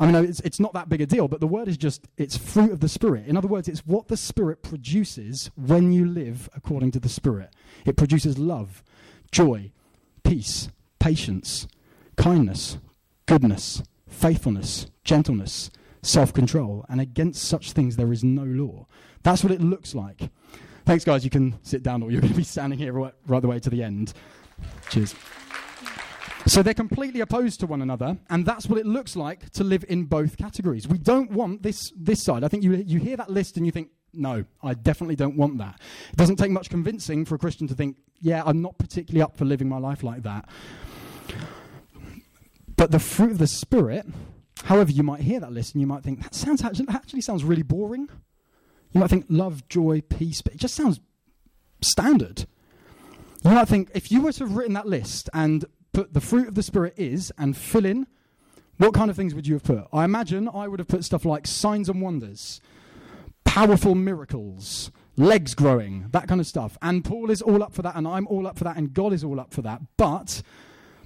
I 0.00 0.06
mean, 0.06 0.24
it's, 0.24 0.40
it's 0.40 0.60
not 0.60 0.74
that 0.74 0.88
big 0.88 1.00
a 1.00 1.06
deal, 1.06 1.26
but 1.26 1.40
the 1.40 1.46
word 1.46 1.66
is 1.66 1.76
just, 1.76 2.06
it's 2.16 2.36
fruit 2.36 2.70
of 2.70 2.80
the 2.80 2.88
Spirit. 2.88 3.26
In 3.26 3.36
other 3.36 3.48
words, 3.48 3.68
it's 3.68 3.84
what 3.86 4.08
the 4.08 4.16
Spirit 4.16 4.62
produces 4.62 5.50
when 5.56 5.92
you 5.92 6.06
live 6.06 6.48
according 6.54 6.92
to 6.92 7.00
the 7.00 7.08
Spirit. 7.08 7.50
It 7.84 7.96
produces 7.96 8.38
love, 8.38 8.82
joy, 9.32 9.72
peace, 10.22 10.68
patience, 11.00 11.66
kindness, 12.16 12.78
goodness, 13.26 13.82
faithfulness, 14.08 14.86
gentleness, 15.04 15.70
self 16.02 16.32
control. 16.32 16.84
And 16.88 17.00
against 17.00 17.42
such 17.42 17.72
things 17.72 17.96
there 17.96 18.12
is 18.12 18.22
no 18.22 18.44
law. 18.44 18.86
That's 19.22 19.42
what 19.42 19.52
it 19.52 19.60
looks 19.60 19.94
like. 19.94 20.30
Thanks, 20.84 21.04
guys. 21.04 21.24
You 21.24 21.30
can 21.30 21.58
sit 21.62 21.82
down, 21.82 22.02
or 22.02 22.10
you're 22.10 22.20
going 22.20 22.32
to 22.32 22.36
be 22.36 22.44
standing 22.44 22.78
here 22.78 22.92
right, 22.92 23.14
right 23.26 23.42
the 23.42 23.48
way 23.48 23.58
to 23.58 23.70
the 23.70 23.82
end. 23.82 24.14
Cheers. 24.90 25.14
So 26.46 26.62
they're 26.62 26.72
completely 26.72 27.20
opposed 27.20 27.60
to 27.60 27.66
one 27.66 27.82
another, 27.82 28.16
and 28.30 28.46
that's 28.46 28.66
what 28.66 28.78
it 28.78 28.86
looks 28.86 29.16
like 29.16 29.50
to 29.50 29.64
live 29.64 29.84
in 29.88 30.04
both 30.04 30.38
categories. 30.38 30.88
We 30.88 30.96
don't 30.96 31.30
want 31.30 31.62
this, 31.62 31.92
this 31.94 32.22
side. 32.22 32.42
I 32.42 32.48
think 32.48 32.62
you, 32.62 32.72
you 32.72 32.98
hear 32.98 33.18
that 33.18 33.28
list 33.28 33.58
and 33.58 33.66
you 33.66 33.72
think, 33.72 33.90
no, 34.14 34.46
I 34.62 34.72
definitely 34.72 35.16
don't 35.16 35.36
want 35.36 35.58
that. 35.58 35.78
It 36.10 36.16
doesn't 36.16 36.36
take 36.36 36.50
much 36.50 36.70
convincing 36.70 37.26
for 37.26 37.34
a 37.34 37.38
Christian 37.38 37.68
to 37.68 37.74
think, 37.74 37.98
yeah, 38.20 38.42
I'm 38.46 38.62
not 38.62 38.78
particularly 38.78 39.20
up 39.20 39.36
for 39.36 39.44
living 39.44 39.68
my 39.68 39.78
life 39.78 40.02
like 40.02 40.22
that. 40.22 40.48
But 42.76 42.92
the 42.92 42.98
fruit 42.98 43.32
of 43.32 43.38
the 43.38 43.46
Spirit, 43.46 44.06
however, 44.64 44.90
you 44.90 45.02
might 45.02 45.20
hear 45.20 45.40
that 45.40 45.52
list 45.52 45.74
and 45.74 45.82
you 45.82 45.86
might 45.86 46.02
think, 46.02 46.22
that 46.22 46.34
sounds 46.34 46.64
actually, 46.64 46.86
actually 46.88 47.20
sounds 47.20 47.44
really 47.44 47.62
boring. 47.62 48.08
You 48.92 49.00
might 49.00 49.10
think 49.10 49.26
love, 49.28 49.68
joy, 49.68 50.00
peace, 50.00 50.42
but 50.42 50.54
it 50.54 50.58
just 50.58 50.74
sounds 50.74 51.00
standard. 51.80 52.46
You 53.44 53.50
might 53.50 53.68
think 53.68 53.90
if 53.94 54.10
you 54.10 54.22
were 54.22 54.32
to 54.32 54.44
have 54.44 54.56
written 54.56 54.74
that 54.74 54.86
list 54.86 55.28
and 55.32 55.64
put 55.92 56.14
the 56.14 56.20
fruit 56.20 56.48
of 56.48 56.54
the 56.54 56.62
Spirit 56.62 56.94
is 56.96 57.32
and 57.38 57.56
fill 57.56 57.84
in, 57.84 58.06
what 58.78 58.94
kind 58.94 59.10
of 59.10 59.16
things 59.16 59.34
would 59.34 59.46
you 59.46 59.54
have 59.54 59.64
put? 59.64 59.86
I 59.92 60.04
imagine 60.04 60.48
I 60.52 60.68
would 60.68 60.78
have 60.78 60.88
put 60.88 61.04
stuff 61.04 61.24
like 61.24 61.46
signs 61.46 61.88
and 61.88 62.00
wonders, 62.00 62.60
powerful 63.44 63.94
miracles, 63.94 64.90
legs 65.16 65.54
growing, 65.54 66.06
that 66.10 66.28
kind 66.28 66.40
of 66.40 66.46
stuff. 66.46 66.78
And 66.80 67.04
Paul 67.04 67.30
is 67.30 67.42
all 67.42 67.62
up 67.62 67.74
for 67.74 67.82
that, 67.82 67.96
and 67.96 68.06
I'm 68.06 68.26
all 68.28 68.46
up 68.46 68.56
for 68.56 68.64
that, 68.64 68.76
and 68.76 68.94
God 68.94 69.12
is 69.12 69.24
all 69.24 69.40
up 69.40 69.52
for 69.52 69.62
that. 69.62 69.82
But 69.96 70.42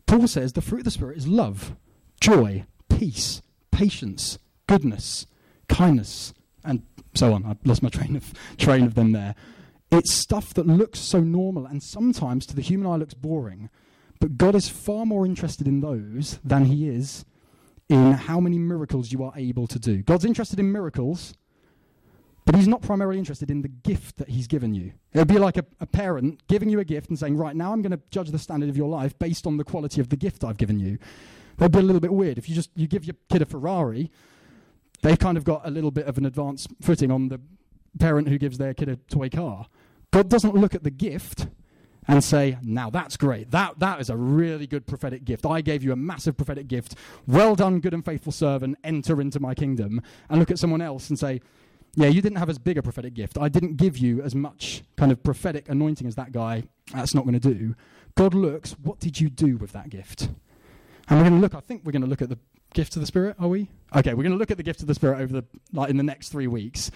Paul 0.06 0.28
says 0.28 0.52
the 0.52 0.60
fruit 0.60 0.80
of 0.80 0.84
the 0.84 0.90
Spirit 0.90 1.16
is 1.16 1.26
love, 1.26 1.74
joy, 2.20 2.64
peace, 2.90 3.40
patience, 3.70 4.38
goodness, 4.66 5.26
kindness, 5.68 6.34
and 6.64 6.82
so 7.14 7.32
on. 7.32 7.44
I've 7.44 7.64
lost 7.64 7.82
my 7.82 7.88
train 7.88 8.16
of, 8.16 8.32
train 8.56 8.84
of 8.84 8.94
them 8.94 9.12
there. 9.12 9.34
It's 9.90 10.12
stuff 10.12 10.54
that 10.54 10.66
looks 10.66 11.00
so 11.00 11.20
normal 11.20 11.66
and 11.66 11.82
sometimes 11.82 12.46
to 12.46 12.56
the 12.56 12.62
human 12.62 12.86
eye 12.86 12.96
looks 12.96 13.14
boring, 13.14 13.68
but 14.20 14.38
God 14.38 14.54
is 14.54 14.68
far 14.68 15.04
more 15.04 15.26
interested 15.26 15.66
in 15.66 15.80
those 15.80 16.38
than 16.42 16.64
He 16.64 16.88
is 16.88 17.24
in 17.88 18.12
how 18.12 18.40
many 18.40 18.58
miracles 18.58 19.12
you 19.12 19.22
are 19.22 19.32
able 19.36 19.66
to 19.66 19.78
do. 19.78 20.02
God's 20.02 20.24
interested 20.24 20.58
in 20.58 20.72
miracles, 20.72 21.34
but 22.46 22.54
He's 22.54 22.68
not 22.68 22.80
primarily 22.80 23.18
interested 23.18 23.50
in 23.50 23.60
the 23.60 23.68
gift 23.68 24.16
that 24.16 24.30
He's 24.30 24.46
given 24.46 24.74
you. 24.74 24.92
It 25.12 25.18
would 25.18 25.28
be 25.28 25.38
like 25.38 25.58
a, 25.58 25.66
a 25.78 25.86
parent 25.86 26.46
giving 26.46 26.70
you 26.70 26.80
a 26.80 26.84
gift 26.84 27.10
and 27.10 27.18
saying, 27.18 27.36
Right, 27.36 27.54
now 27.54 27.72
I'm 27.72 27.82
going 27.82 27.92
to 27.92 28.00
judge 28.10 28.30
the 28.30 28.38
standard 28.38 28.70
of 28.70 28.76
your 28.76 28.88
life 28.88 29.18
based 29.18 29.46
on 29.46 29.58
the 29.58 29.64
quality 29.64 30.00
of 30.00 30.08
the 30.08 30.16
gift 30.16 30.42
I've 30.42 30.56
given 30.56 30.80
you. 30.80 30.98
That'd 31.58 31.72
be 31.72 31.80
a 31.80 31.82
little 31.82 32.00
bit 32.00 32.14
weird. 32.14 32.38
If 32.38 32.48
you 32.48 32.54
just 32.54 32.70
you 32.74 32.86
give 32.86 33.04
your 33.04 33.16
kid 33.30 33.42
a 33.42 33.46
Ferrari, 33.46 34.10
they've 35.02 35.18
kind 35.18 35.36
of 35.36 35.44
got 35.44 35.66
a 35.66 35.70
little 35.70 35.90
bit 35.90 36.06
of 36.06 36.18
an 36.18 36.24
advanced 36.24 36.68
footing 36.80 37.10
on 37.10 37.28
the 37.28 37.40
parent 37.98 38.28
who 38.28 38.38
gives 38.38 38.58
their 38.58 38.74
kid 38.74 38.88
a 38.88 38.96
toy 38.96 39.28
car. 39.28 39.66
God 40.10 40.28
doesn't 40.28 40.54
look 40.54 40.74
at 40.74 40.82
the 40.82 40.90
gift 40.90 41.46
and 42.08 42.22
say, 42.24 42.58
now 42.62 42.90
that's 42.90 43.16
great. 43.16 43.50
That, 43.50 43.78
that 43.78 44.00
is 44.00 44.10
a 44.10 44.16
really 44.16 44.66
good 44.66 44.86
prophetic 44.86 45.24
gift. 45.24 45.46
I 45.46 45.60
gave 45.60 45.84
you 45.84 45.92
a 45.92 45.96
massive 45.96 46.36
prophetic 46.36 46.66
gift. 46.66 46.96
Well 47.26 47.54
done, 47.54 47.80
good 47.80 47.94
and 47.94 48.04
faithful 48.04 48.32
servant. 48.32 48.76
Enter 48.82 49.20
into 49.20 49.38
my 49.38 49.54
kingdom. 49.54 50.02
And 50.28 50.40
look 50.40 50.50
at 50.50 50.58
someone 50.58 50.82
else 50.82 51.10
and 51.10 51.18
say, 51.18 51.40
yeah, 51.94 52.08
you 52.08 52.20
didn't 52.20 52.38
have 52.38 52.50
as 52.50 52.58
big 52.58 52.78
a 52.78 52.82
prophetic 52.82 53.14
gift. 53.14 53.38
I 53.38 53.48
didn't 53.48 53.76
give 53.76 53.98
you 53.98 54.22
as 54.22 54.34
much 54.34 54.82
kind 54.96 55.12
of 55.12 55.22
prophetic 55.22 55.68
anointing 55.68 56.06
as 56.06 56.16
that 56.16 56.32
guy. 56.32 56.64
That's 56.92 57.14
not 57.14 57.24
going 57.24 57.38
to 57.38 57.54
do. 57.54 57.74
God 58.14 58.34
looks, 58.34 58.72
what 58.82 58.98
did 58.98 59.20
you 59.20 59.30
do 59.30 59.56
with 59.56 59.72
that 59.72 59.88
gift? 59.90 60.28
And 61.08 61.18
we're 61.18 61.28
going 61.28 61.34
to 61.34 61.40
look, 61.40 61.54
I 61.54 61.60
think 61.60 61.82
we're 61.84 61.92
going 61.92 62.02
to 62.02 62.08
look 62.08 62.22
at 62.22 62.30
the 62.30 62.38
gift 62.72 62.96
of 62.96 63.00
the 63.00 63.06
Spirit, 63.06 63.36
are 63.38 63.48
we? 63.48 63.68
Okay, 63.94 64.14
we're 64.14 64.22
going 64.22 64.32
to 64.32 64.38
look 64.38 64.50
at 64.50 64.56
the 64.56 64.62
gift 64.62 64.80
of 64.80 64.86
the 64.86 64.94
Spirit 64.94 65.20
over 65.20 65.32
the, 65.32 65.44
like 65.72 65.90
in 65.90 65.96
the 65.96 66.02
next 66.02 66.30
three 66.30 66.46
weeks. 66.46 66.90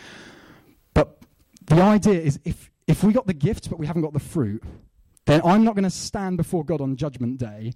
But 0.94 1.18
the 1.66 1.82
idea 1.82 2.20
is 2.20 2.38
if, 2.44 2.70
if 2.86 3.04
we 3.04 3.12
got 3.12 3.26
the 3.26 3.34
gift 3.34 3.68
but 3.68 3.78
we 3.78 3.86
haven't 3.86 4.02
got 4.02 4.12
the 4.12 4.20
fruit, 4.20 4.62
then 5.26 5.40
I'm 5.44 5.64
not 5.64 5.74
going 5.74 5.84
to 5.84 5.90
stand 5.90 6.36
before 6.36 6.64
God 6.64 6.80
on 6.80 6.96
Judgment 6.96 7.38
Day, 7.38 7.72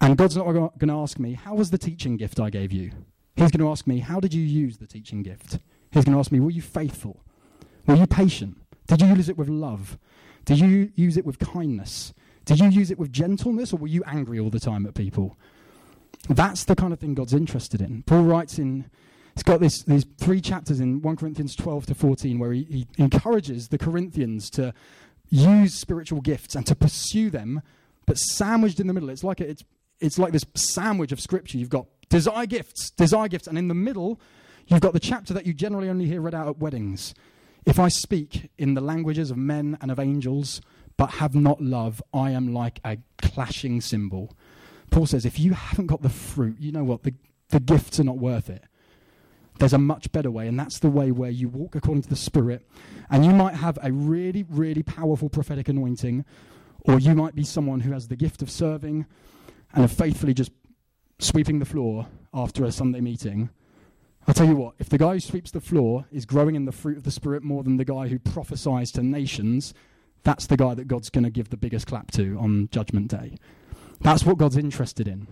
and 0.00 0.16
God's 0.16 0.36
not 0.36 0.44
going 0.44 0.88
to 0.88 0.94
ask 0.94 1.18
me, 1.18 1.32
How 1.32 1.54
was 1.54 1.70
the 1.70 1.78
teaching 1.78 2.16
gift 2.16 2.38
I 2.38 2.50
gave 2.50 2.72
you? 2.72 2.92
He's 3.34 3.50
going 3.50 3.64
to 3.64 3.70
ask 3.70 3.86
me, 3.86 4.00
How 4.00 4.20
did 4.20 4.34
you 4.34 4.42
use 4.42 4.78
the 4.78 4.86
teaching 4.86 5.22
gift? 5.22 5.58
He's 5.90 6.04
going 6.04 6.14
to 6.14 6.18
ask 6.18 6.30
me, 6.30 6.40
Were 6.40 6.50
you 6.50 6.62
faithful? 6.62 7.22
Were 7.86 7.94
you 7.94 8.06
patient? 8.06 8.58
Did 8.86 9.00
you 9.00 9.08
use 9.08 9.28
it 9.28 9.38
with 9.38 9.48
love? 9.48 9.98
Did 10.44 10.60
you 10.60 10.92
use 10.94 11.16
it 11.16 11.24
with 11.24 11.38
kindness? 11.38 12.12
Did 12.44 12.60
you 12.60 12.68
use 12.68 12.90
it 12.90 12.98
with 12.98 13.12
gentleness, 13.12 13.72
or 13.72 13.78
were 13.78 13.88
you 13.88 14.04
angry 14.06 14.38
all 14.38 14.50
the 14.50 14.60
time 14.60 14.86
at 14.86 14.94
people? 14.94 15.36
That's 16.28 16.64
the 16.64 16.74
kind 16.74 16.92
of 16.92 16.98
thing 16.98 17.14
God's 17.14 17.34
interested 17.34 17.80
in. 17.80 18.02
Paul 18.02 18.24
writes 18.24 18.58
in, 18.58 18.90
he's 19.34 19.42
got 19.42 19.60
this, 19.60 19.82
these 19.82 20.04
three 20.18 20.40
chapters 20.40 20.80
in 20.80 21.02
1 21.02 21.16
Corinthians 21.16 21.54
12 21.54 21.86
to 21.86 21.94
14 21.94 22.38
where 22.38 22.52
he, 22.52 22.64
he 22.64 22.86
encourages 22.98 23.68
the 23.68 23.78
Corinthians 23.78 24.50
to 24.50 24.74
use 25.28 25.74
spiritual 25.74 26.20
gifts 26.20 26.54
and 26.54 26.66
to 26.66 26.74
pursue 26.74 27.30
them, 27.30 27.62
but 28.06 28.18
sandwiched 28.18 28.80
in 28.80 28.86
the 28.86 28.92
middle. 28.92 29.10
It's 29.10 29.24
like, 29.24 29.40
a, 29.40 29.48
it's, 29.48 29.64
it's 30.00 30.18
like 30.18 30.32
this 30.32 30.44
sandwich 30.54 31.12
of 31.12 31.20
scripture. 31.20 31.58
You've 31.58 31.68
got 31.68 31.86
desire 32.08 32.46
gifts, 32.46 32.90
desire 32.90 33.28
gifts, 33.28 33.46
and 33.46 33.58
in 33.58 33.68
the 33.68 33.74
middle, 33.74 34.20
you've 34.66 34.80
got 34.80 34.92
the 34.92 35.00
chapter 35.00 35.34
that 35.34 35.46
you 35.46 35.54
generally 35.54 35.88
only 35.88 36.06
hear 36.06 36.20
read 36.20 36.34
out 36.34 36.48
at 36.48 36.58
weddings. 36.58 37.14
If 37.64 37.80
I 37.80 37.88
speak 37.88 38.50
in 38.58 38.74
the 38.74 38.80
languages 38.80 39.30
of 39.30 39.36
men 39.36 39.76
and 39.80 39.90
of 39.90 39.98
angels, 39.98 40.60
but 40.96 41.10
have 41.10 41.34
not 41.34 41.60
love, 41.60 42.02
I 42.14 42.30
am 42.30 42.54
like 42.54 42.80
a 42.84 42.98
clashing 43.18 43.80
cymbal. 43.80 44.36
Paul 44.90 45.06
says, 45.06 45.24
if 45.24 45.38
you 45.38 45.52
haven't 45.52 45.86
got 45.86 46.02
the 46.02 46.08
fruit, 46.08 46.56
you 46.60 46.72
know 46.72 46.84
what? 46.84 47.02
The, 47.02 47.14
the 47.50 47.60
gifts 47.60 48.00
are 48.00 48.04
not 48.04 48.18
worth 48.18 48.48
it. 48.48 48.64
There's 49.58 49.72
a 49.72 49.78
much 49.78 50.12
better 50.12 50.30
way, 50.30 50.48
and 50.48 50.58
that's 50.58 50.78
the 50.78 50.90
way 50.90 51.10
where 51.10 51.30
you 51.30 51.48
walk 51.48 51.74
according 51.74 52.02
to 52.02 52.08
the 52.08 52.16
Spirit. 52.16 52.66
And 53.10 53.24
you 53.24 53.32
might 53.32 53.54
have 53.54 53.78
a 53.82 53.90
really, 53.90 54.44
really 54.48 54.82
powerful 54.82 55.28
prophetic 55.28 55.68
anointing, 55.68 56.24
or 56.80 56.98
you 56.98 57.14
might 57.14 57.34
be 57.34 57.44
someone 57.44 57.80
who 57.80 57.92
has 57.92 58.08
the 58.08 58.16
gift 58.16 58.42
of 58.42 58.50
serving 58.50 59.06
and 59.72 59.84
of 59.84 59.92
faithfully 59.92 60.34
just 60.34 60.52
sweeping 61.18 61.58
the 61.58 61.64
floor 61.64 62.06
after 62.34 62.64
a 62.64 62.72
Sunday 62.72 63.00
meeting. 63.00 63.48
I'll 64.28 64.34
tell 64.34 64.46
you 64.46 64.56
what, 64.56 64.74
if 64.78 64.88
the 64.88 64.98
guy 64.98 65.14
who 65.14 65.20
sweeps 65.20 65.52
the 65.52 65.60
floor 65.60 66.04
is 66.10 66.26
growing 66.26 66.54
in 66.54 66.64
the 66.64 66.72
fruit 66.72 66.96
of 66.98 67.04
the 67.04 67.10
Spirit 67.10 67.42
more 67.42 67.62
than 67.62 67.76
the 67.76 67.84
guy 67.84 68.08
who 68.08 68.18
prophesies 68.18 68.92
to 68.92 69.02
nations, 69.02 69.72
that's 70.22 70.46
the 70.46 70.56
guy 70.56 70.74
that 70.74 70.88
God's 70.88 71.10
going 71.10 71.24
to 71.24 71.30
give 71.30 71.48
the 71.48 71.56
biggest 71.56 71.86
clap 71.86 72.10
to 72.12 72.36
on 72.38 72.68
Judgment 72.72 73.08
Day. 73.08 73.36
That's 74.00 74.24
what 74.24 74.38
God's 74.38 74.56
interested 74.56 75.08
in. 75.08 75.26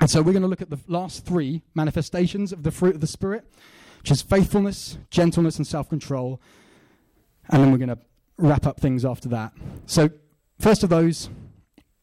And 0.00 0.10
so 0.10 0.20
we're 0.20 0.32
going 0.32 0.42
to 0.42 0.48
look 0.48 0.62
at 0.62 0.70
the 0.70 0.78
last 0.88 1.24
three 1.24 1.62
manifestations 1.74 2.52
of 2.52 2.62
the 2.62 2.70
fruit 2.70 2.94
of 2.94 3.00
the 3.00 3.06
Spirit, 3.06 3.44
which 4.00 4.10
is 4.10 4.22
faithfulness, 4.22 4.98
gentleness, 5.10 5.56
and 5.56 5.66
self 5.66 5.88
control. 5.88 6.40
And 7.48 7.62
then 7.62 7.70
we're 7.70 7.78
going 7.78 7.88
to 7.88 7.98
wrap 8.36 8.66
up 8.66 8.80
things 8.80 9.04
after 9.04 9.28
that. 9.30 9.52
So, 9.86 10.10
first 10.58 10.82
of 10.82 10.90
those, 10.90 11.30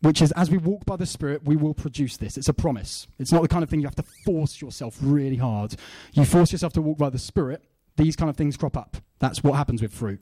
which 0.01 0.21
is 0.21 0.31
as 0.33 0.49
we 0.49 0.57
walk 0.57 0.85
by 0.85 0.95
the 0.95 1.05
Spirit, 1.05 1.43
we 1.45 1.55
will 1.55 1.73
produce 1.73 2.17
this. 2.17 2.37
It's 2.37 2.49
a 2.49 2.53
promise. 2.53 3.07
It's 3.19 3.31
not 3.31 3.41
the 3.41 3.47
kind 3.47 3.63
of 3.63 3.69
thing 3.69 3.79
you 3.79 3.87
have 3.87 3.95
to 3.95 4.03
force 4.25 4.61
yourself 4.61 4.97
really 5.01 5.37
hard. 5.37 5.75
You 6.13 6.25
force 6.25 6.51
yourself 6.51 6.73
to 6.73 6.81
walk 6.81 6.97
by 6.97 7.09
the 7.09 7.19
Spirit, 7.19 7.63
these 7.95 8.15
kind 8.15 8.29
of 8.29 8.35
things 8.35 8.57
crop 8.57 8.75
up. 8.75 8.97
That's 9.19 9.43
what 9.43 9.53
happens 9.53 9.81
with 9.81 9.93
fruit. 9.93 10.21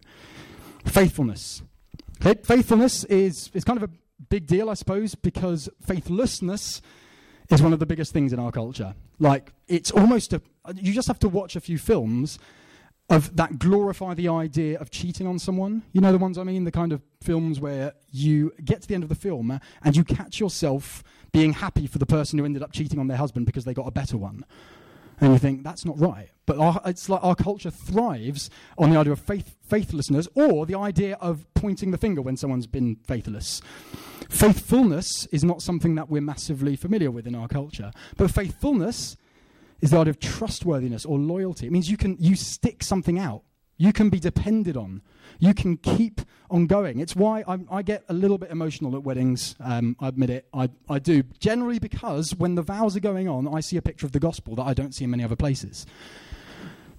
Faithfulness. 0.86 1.62
Faithfulness 2.20 3.04
is, 3.06 3.50
is 3.54 3.64
kind 3.64 3.82
of 3.82 3.90
a 3.90 3.94
big 4.30 4.48
deal, 4.48 4.70
I 4.70 4.74
suppose, 4.76 5.16
because 5.16 5.70
faithlessness 5.86 6.82
is 7.50 7.62
one 7.62 7.74
of 7.74 7.80
the 7.80 7.86
biggest 7.86 8.14
things 8.14 8.34
in 8.34 8.40
our 8.40 8.52
culture. 8.52 8.96
Like, 9.20 9.54
it's 9.68 9.92
almost 9.92 10.34
a. 10.34 10.42
You 10.76 10.94
just 10.94 11.08
have 11.08 11.20
to 11.20 11.30
watch 11.30 11.56
a 11.56 11.62
few 11.62 11.78
films 11.78 12.40
of 13.10 13.36
that 13.36 13.60
glorify 13.60 14.14
the 14.14 14.30
idea 14.30 14.80
of 14.80 14.90
cheating 14.90 15.28
on 15.28 15.38
someone. 15.38 15.84
You 15.92 16.00
know 16.02 16.12
the 16.12 16.18
ones 16.18 16.38
I 16.38 16.44
mean? 16.44 16.64
The 16.64 16.72
kind 16.72 16.94
of 16.94 17.02
films 17.22 17.60
where 17.60 17.94
you 18.10 18.54
get 18.64 18.82
to 18.84 18.88
the 18.88 18.94
end 18.94 19.04
of 19.04 19.10
the 19.10 19.16
film 19.16 19.60
and 19.84 19.96
you 19.96 20.04
catch 20.04 20.40
yourself 20.40 21.04
being 21.34 21.54
happy 21.54 21.88
for 21.88 21.98
the 21.98 22.06
person 22.06 22.40
who 22.40 22.46
ended 22.46 22.64
up 22.64 22.72
cheating 22.72 23.00
on 23.00 23.08
their 23.08 23.18
husband 23.18 23.46
because 23.46 23.66
they 23.66 23.74
got 23.74 23.88
a 23.88 23.92
better 23.92 24.18
one 24.18 24.46
and 25.22 25.34
you 25.34 25.40
think 25.40 25.64
that's 25.64 25.86
not 25.86 26.00
right. 26.00 26.30
But 26.48 26.58
our, 26.58 26.82
it's 26.86 27.08
like 27.08 27.24
our 27.24 27.36
culture 27.36 27.70
thrives 27.70 28.50
on 28.78 28.90
the 28.90 28.98
idea 28.98 29.14
of 29.14 29.20
faith, 29.20 29.56
faithlessness 29.64 30.28
or 30.36 30.66
the 30.66 30.76
idea 30.76 31.16
of 31.22 31.46
pointing 31.54 31.92
the 31.92 31.98
finger 31.98 32.22
when 32.22 32.36
someone's 32.36 32.68
been 32.68 32.98
faithless. 33.08 33.62
Faithfulness 34.30 35.28
is 35.28 35.44
not 35.44 35.62
something 35.62 35.96
that 35.96 36.10
we're 36.10 36.22
massively 36.22 36.76
familiar 36.76 37.12
with 37.12 37.28
in 37.28 37.36
our 37.36 37.48
culture, 37.48 37.92
but 38.18 38.32
faithfulness 38.32 39.16
is 39.80 39.92
the 39.92 39.98
idea 39.98 40.10
of 40.12 40.20
trustworthiness 40.20 41.06
or 41.06 41.20
loyalty. 41.20 41.68
It 41.68 41.72
means 41.72 41.90
you 41.90 41.98
can 41.98 42.18
you 42.20 42.36
stick 42.36 42.84
something 42.84 43.20
out. 43.20 43.44
You 43.82 43.92
can 43.92 44.12
be 44.12 44.20
depended 44.20 44.78
on. 44.78 45.02
You 45.40 45.56
can 45.56 45.76
keep 45.76 46.22
on 46.52 46.68
going. 46.68 47.00
It's 47.00 47.16
why 47.16 47.44
I, 47.48 47.58
I 47.72 47.82
get 47.82 48.04
a 48.10 48.14
little 48.14 48.38
bit 48.38 48.52
emotional 48.52 48.96
at 48.96 49.02
weddings. 49.02 49.56
Um, 49.60 49.96
I 50.00 50.10
admit 50.10 50.30
it. 50.30 50.46
I, 50.54 50.70
I 50.88 51.00
do. 51.00 51.24
Generally 51.40 51.80
because 51.80 52.36
when 52.36 52.54
the 52.54 52.62
vows 52.62 52.96
are 52.96 53.00
going 53.00 53.28
on, 53.28 53.48
I 53.48 53.60
see 53.60 53.78
a 53.78 53.82
picture 53.82 54.06
of 54.06 54.12
the 54.12 54.20
gospel 54.20 54.54
that 54.58 54.62
I 54.68 54.76
don't 54.76 54.94
see 54.94 55.06
in 55.06 55.10
many 55.10 55.24
other 55.24 55.36
places. 55.36 55.88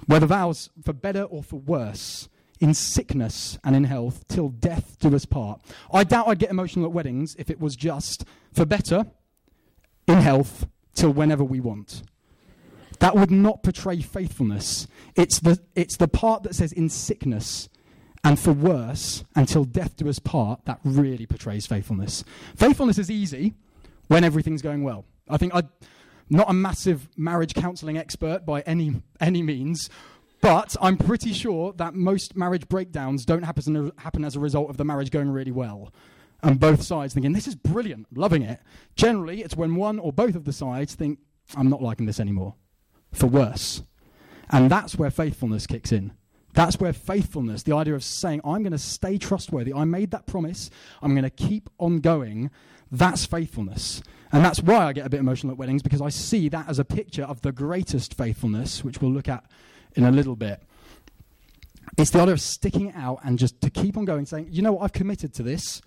Where 0.06 0.18
the 0.18 0.26
vows, 0.26 0.70
for 0.82 0.92
better 0.92 1.22
or 1.22 1.44
for 1.44 1.60
worse, 1.60 2.28
in 2.58 2.74
sickness 2.74 3.60
and 3.62 3.76
in 3.76 3.84
health, 3.84 4.26
till 4.26 4.48
death 4.48 4.96
do 4.98 5.14
us 5.14 5.24
part. 5.24 5.60
I 5.92 6.02
doubt 6.02 6.26
I'd 6.26 6.40
get 6.40 6.50
emotional 6.50 6.86
at 6.86 6.90
weddings 6.90 7.36
if 7.38 7.48
it 7.48 7.60
was 7.60 7.76
just 7.76 8.24
for 8.52 8.66
better, 8.66 9.06
in 10.08 10.16
health, 10.16 10.66
till 10.96 11.12
whenever 11.12 11.44
we 11.44 11.60
want. 11.60 12.02
That 13.02 13.16
would 13.16 13.32
not 13.32 13.64
portray 13.64 14.00
faithfulness. 14.00 14.86
It's 15.16 15.40
the, 15.40 15.58
it's 15.74 15.96
the 15.96 16.06
part 16.06 16.44
that 16.44 16.54
says 16.54 16.70
in 16.70 16.88
sickness 16.88 17.68
and 18.22 18.38
for 18.38 18.52
worse, 18.52 19.24
until 19.34 19.64
death 19.64 19.96
do 19.96 20.08
us 20.08 20.20
part, 20.20 20.66
that 20.66 20.78
really 20.84 21.26
portrays 21.26 21.66
faithfulness. 21.66 22.22
Faithfulness 22.54 22.98
is 22.98 23.10
easy 23.10 23.54
when 24.06 24.22
everything's 24.22 24.62
going 24.62 24.84
well. 24.84 25.04
I 25.28 25.36
think 25.36 25.52
I'm 25.52 25.68
not 26.30 26.48
a 26.48 26.52
massive 26.52 27.08
marriage 27.16 27.54
counseling 27.54 27.98
expert 27.98 28.46
by 28.46 28.60
any, 28.60 29.02
any 29.20 29.42
means, 29.42 29.90
but 30.40 30.76
I'm 30.80 30.96
pretty 30.96 31.32
sure 31.32 31.72
that 31.78 31.94
most 31.94 32.36
marriage 32.36 32.68
breakdowns 32.68 33.24
don't 33.24 33.42
happen, 33.42 33.90
happen 33.98 34.24
as 34.24 34.36
a 34.36 34.40
result 34.40 34.70
of 34.70 34.76
the 34.76 34.84
marriage 34.84 35.10
going 35.10 35.30
really 35.30 35.50
well. 35.50 35.92
And 36.40 36.60
both 36.60 36.84
sides 36.84 37.14
thinking, 37.14 37.32
this 37.32 37.48
is 37.48 37.56
brilliant, 37.56 38.16
loving 38.16 38.42
it. 38.42 38.60
Generally, 38.94 39.42
it's 39.42 39.56
when 39.56 39.74
one 39.74 39.98
or 39.98 40.12
both 40.12 40.36
of 40.36 40.44
the 40.44 40.52
sides 40.52 40.94
think, 40.94 41.18
I'm 41.56 41.68
not 41.68 41.82
liking 41.82 42.06
this 42.06 42.20
anymore 42.20 42.54
for 43.12 43.27
worse. 43.27 43.83
And 44.51 44.70
that's 44.70 44.96
where 44.96 45.11
faithfulness 45.11 45.66
kicks 45.66 45.92
in. 45.92 46.12
That's 46.55 46.79
where 46.79 46.92
faithfulness, 46.92 47.62
the 47.62 47.75
idea 47.75 47.94
of 47.94 48.05
saying, 48.05 48.42
I'm 48.44 48.62
going 48.62 48.72
to 48.72 48.79
stay 48.79 49.16
trustworthy, 49.16 49.72
I 49.72 49.85
made 49.85 50.11
that 50.11 50.27
promise, 50.27 50.70
I'm 51.01 51.14
going 51.14 51.22
to 51.25 51.31
keep 51.31 51.70
on 51.79 52.01
going, 52.01 52.51
that's 52.90 53.25
faithfulness. 53.25 54.03
And 54.33 54.44
that's 54.44 54.61
why 54.62 54.87
I 54.87 54.92
get 54.92 55.07
a 55.07 55.11
bit 55.11 55.20
emotional 55.20 55.53
at 55.53 55.59
weddings, 55.59 55.83
because 55.83 56.03
I 56.03 56.11
see 56.11 56.51
that 56.51 56.68
as 56.68 56.79
a 56.79 56.85
picture 56.85 57.25
of 57.25 57.40
the 57.40 57.53
greatest 57.53 58.14
faithfulness, 58.14 58.85
which 58.85 59.01
we'll 59.01 59.12
look 59.12 59.29
at 59.29 59.44
in 59.94 60.05
a 60.05 60.11
little 60.11 60.37
bit. 60.37 60.62
It's 61.96 62.11
the 62.11 62.20
idea 62.20 62.35
of 62.35 62.40
sticking 62.40 62.88
it 62.88 62.96
out 62.96 63.20
and 63.25 63.38
just 63.38 63.61
to 63.62 63.70
keep 63.70 63.96
on 63.96 64.05
going, 64.05 64.27
saying, 64.27 64.48
you 64.51 64.61
know 64.61 64.72
what, 64.72 64.85
I've 64.85 64.92
committed 64.92 65.33
to 65.35 65.42
this. 65.42 65.81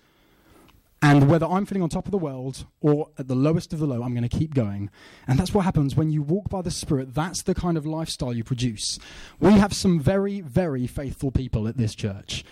And 1.08 1.28
whether 1.28 1.46
I'm 1.46 1.66
feeling 1.66 1.84
on 1.84 1.88
top 1.88 2.06
of 2.06 2.10
the 2.10 2.18
world 2.18 2.66
or 2.80 3.10
at 3.16 3.28
the 3.28 3.36
lowest 3.36 3.72
of 3.72 3.78
the 3.78 3.86
low, 3.86 4.02
I'm 4.02 4.12
going 4.12 4.28
to 4.28 4.38
keep 4.38 4.54
going. 4.54 4.90
And 5.28 5.38
that's 5.38 5.54
what 5.54 5.64
happens 5.64 5.94
when 5.94 6.10
you 6.10 6.20
walk 6.20 6.48
by 6.48 6.62
the 6.62 6.70
Spirit. 6.72 7.14
That's 7.14 7.42
the 7.42 7.54
kind 7.54 7.76
of 7.76 7.86
lifestyle 7.86 8.34
you 8.34 8.42
produce. 8.42 8.98
We 9.38 9.52
have 9.52 9.72
some 9.72 10.00
very, 10.00 10.40
very 10.40 10.88
faithful 10.88 11.30
people 11.30 11.68
at 11.68 11.76
this 11.76 11.94
church. 11.94 12.44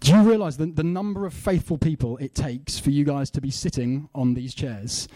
Do 0.00 0.10
you 0.10 0.22
realize 0.28 0.56
the, 0.56 0.66
the 0.66 0.82
number 0.82 1.24
of 1.24 1.32
faithful 1.32 1.78
people 1.78 2.16
it 2.16 2.34
takes 2.34 2.80
for 2.80 2.90
you 2.90 3.04
guys 3.04 3.30
to 3.30 3.40
be 3.40 3.52
sitting 3.52 4.08
on 4.12 4.34
these 4.34 4.56
chairs? 4.56 5.06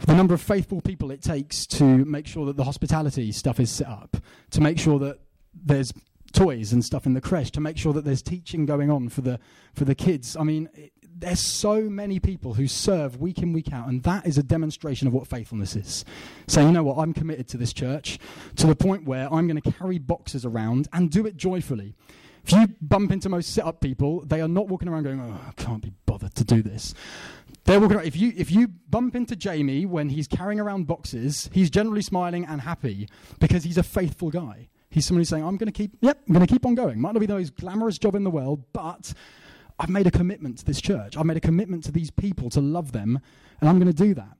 The 0.00 0.14
number 0.14 0.34
of 0.34 0.42
faithful 0.42 0.82
people 0.82 1.10
it 1.10 1.22
takes 1.22 1.64
to 1.68 1.84
make 1.84 2.26
sure 2.26 2.44
that 2.44 2.58
the 2.58 2.64
hospitality 2.64 3.32
stuff 3.32 3.58
is 3.58 3.70
set 3.70 3.88
up, 3.88 4.18
to 4.50 4.60
make 4.60 4.78
sure 4.78 4.98
that 4.98 5.20
there's 5.54 5.94
toys 6.34 6.74
and 6.74 6.84
stuff 6.84 7.06
in 7.06 7.14
the 7.14 7.22
creche, 7.22 7.50
to 7.52 7.60
make 7.60 7.78
sure 7.78 7.94
that 7.94 8.04
there's 8.04 8.20
teaching 8.20 8.66
going 8.66 8.90
on 8.90 9.08
for 9.08 9.22
the, 9.22 9.40
for 9.72 9.86
the 9.86 9.94
kids. 9.94 10.36
I 10.36 10.42
mean, 10.42 10.68
it, 10.74 10.92
there's 11.20 11.40
so 11.40 11.82
many 11.82 12.20
people 12.20 12.54
who 12.54 12.68
serve 12.68 13.20
week 13.20 13.38
in, 13.38 13.52
week 13.52 13.72
out, 13.72 13.88
and 13.88 14.02
that 14.04 14.26
is 14.26 14.38
a 14.38 14.42
demonstration 14.42 15.08
of 15.08 15.14
what 15.14 15.26
faithfulness 15.26 15.76
is. 15.76 16.04
Say, 16.46 16.62
you 16.62 16.72
know 16.72 16.82
what, 16.82 16.98
I'm 16.98 17.12
committed 17.12 17.48
to 17.48 17.56
this 17.56 17.72
church 17.72 18.18
to 18.56 18.66
the 18.66 18.76
point 18.76 19.04
where 19.04 19.32
I'm 19.32 19.46
going 19.46 19.60
to 19.60 19.72
carry 19.72 19.98
boxes 19.98 20.44
around 20.44 20.88
and 20.92 21.10
do 21.10 21.26
it 21.26 21.36
joyfully. 21.36 21.94
If 22.44 22.52
you 22.52 22.68
bump 22.80 23.10
into 23.10 23.28
most 23.28 23.52
sit 23.52 23.64
up 23.64 23.80
people, 23.80 24.24
they 24.24 24.40
are 24.40 24.48
not 24.48 24.68
walking 24.68 24.88
around 24.88 25.02
going, 25.02 25.20
oh, 25.20 25.38
I 25.46 25.52
can't 25.60 25.82
be 25.82 25.92
bothered 26.06 26.34
to 26.36 26.44
do 26.44 26.62
this. 26.62 26.94
They're 27.64 27.80
walking 27.80 27.96
around. 27.96 28.06
If 28.06 28.16
you, 28.16 28.32
if 28.36 28.50
you 28.50 28.68
bump 28.88 29.14
into 29.14 29.36
Jamie 29.36 29.84
when 29.84 30.08
he's 30.08 30.26
carrying 30.26 30.58
around 30.58 30.86
boxes, 30.86 31.50
he's 31.52 31.68
generally 31.68 32.00
smiling 32.00 32.46
and 32.46 32.62
happy 32.62 33.08
because 33.40 33.64
he's 33.64 33.76
a 33.76 33.82
faithful 33.82 34.30
guy. 34.30 34.68
He's 34.90 35.06
who's 35.06 35.28
saying, 35.28 35.44
I'm 35.44 35.58
going 35.58 35.70
to 35.70 35.72
keep, 35.72 35.96
yep, 36.00 36.18
I'm 36.26 36.34
going 36.34 36.46
to 36.46 36.50
keep 36.50 36.64
on 36.64 36.74
going. 36.74 36.98
Might 36.98 37.12
not 37.12 37.20
be 37.20 37.26
the 37.26 37.34
most 37.34 37.56
glamorous 37.56 37.98
job 37.98 38.14
in 38.14 38.24
the 38.24 38.30
world, 38.30 38.64
but 38.72 39.12
I've 39.78 39.88
made 39.88 40.06
a 40.06 40.10
commitment 40.10 40.58
to 40.58 40.64
this 40.64 40.80
church. 40.80 41.16
I've 41.16 41.26
made 41.26 41.36
a 41.36 41.40
commitment 41.40 41.84
to 41.84 41.92
these 41.92 42.10
people 42.10 42.50
to 42.50 42.60
love 42.60 42.92
them, 42.92 43.20
and 43.60 43.68
I'm 43.68 43.78
going 43.78 43.92
to 43.92 44.04
do 44.04 44.14
that. 44.14 44.36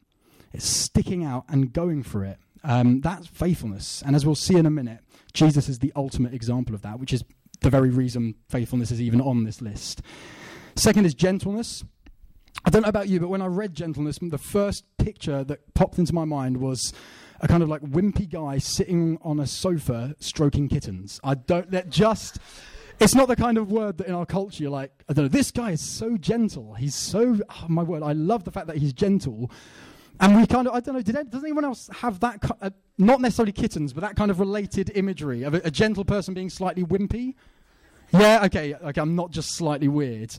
It's 0.53 0.66
sticking 0.66 1.24
out 1.24 1.44
and 1.48 1.72
going 1.72 2.03
for 2.03 2.24
it. 2.24 2.38
Um, 2.64 3.01
that's 3.01 3.27
faithfulness. 3.27 4.03
And 4.05 4.16
as 4.16 4.27
we'll 4.27 4.35
see 4.35 4.57
in 4.57 4.66
a 4.66 4.70
minute, 4.70 5.01
Jesus 5.33 5.68
is 5.68 5.79
the 5.79 5.92
ultimate 5.94 6.35
example 6.35 6.74
of 6.74 6.83
that, 6.83 6.98
which 6.98 7.12
is 7.12 7.22
the 7.61 7.70
very 7.70 7.90
reason 7.90 8.35
faithfulness 8.48 8.90
is 8.90 9.01
even 9.01 9.20
on 9.20 9.44
this 9.44 9.61
list. 9.61 10.03
Second 10.74 11.05
is 11.05 11.14
gentleness. 11.14 11.85
I 12.64 12.70
don't 12.70 12.83
know 12.83 12.88
about 12.88 13.09
you, 13.09 13.20
but 13.20 13.29
when 13.29 13.42
I 13.42 13.46
read 13.46 13.74
gentleness, 13.74 14.18
the 14.20 14.38
first 14.38 14.85
picture 14.98 15.44
that 15.44 15.74
popped 15.74 15.98
into 15.98 16.14
my 16.14 16.24
mind 16.24 16.57
was 16.57 16.92
a 17.40 17.46
kind 17.46 17.62
of 17.62 17.68
like 17.68 17.83
wimpy 17.83 18.29
guy 18.29 18.59
sitting 18.59 19.18
on 19.22 19.38
a 19.38 19.46
sofa 19.46 20.16
stroking 20.18 20.68
kittens. 20.68 21.20
I 21.22 21.35
don't, 21.35 21.70
that 21.70 21.90
just 21.90 22.38
it's 23.01 23.15
not 23.15 23.29
the 23.29 23.37
kind 23.37 23.59
of 23.59 23.71
word 23.71 23.99
that 23.99 24.07
in 24.07 24.15
our 24.15 24.27
culture 24.27 24.63
you're 24.63 24.73
like, 24.73 24.93
I 25.09 25.13
don't 25.13 25.27
know, 25.27 25.29
this 25.29 25.51
guy 25.51 25.73
is 25.73 25.81
so 25.81 26.17
gentle. 26.17 26.75
He's 26.75 26.95
so, 26.95 27.39
oh 27.49 27.67
my 27.69 27.83
word, 27.83 28.03
I 28.03 28.13
love 28.13 28.45
the 28.45 28.51
fact 28.51 28.67
that 28.67 28.77
he's 28.77 28.93
gentle. 28.93 29.51
And 30.21 30.37
we 30.37 30.47
kind 30.47 30.67
of, 30.67 30.75
I 30.75 30.81
don't 30.81 30.95
know, 30.95 31.03
did, 31.03 31.31
does 31.31 31.45
anyone 31.45 31.65
else 31.65 31.89
have 32.01 32.21
that, 32.21 32.43
uh, 32.61 32.71
not 32.99 33.21
necessarily 33.21 33.53
kittens, 33.53 33.93
but 33.93 34.01
that 34.01 34.17
kind 34.17 34.31
of 34.31 34.41
related 34.41 34.91
imagery 34.95 35.45
of 35.45 35.55
a, 35.55 35.61
a 35.65 35.71
gentle 35.71 36.05
person 36.05 36.35
being 36.35 36.51
slightly 36.51 36.83
wimpy? 36.83 37.35
Yeah, 38.13 38.45
okay, 38.47 38.75
okay, 38.75 39.01
I'm 39.01 39.15
not 39.15 39.31
just 39.31 39.55
slightly 39.55 39.87
weird. 39.87 40.35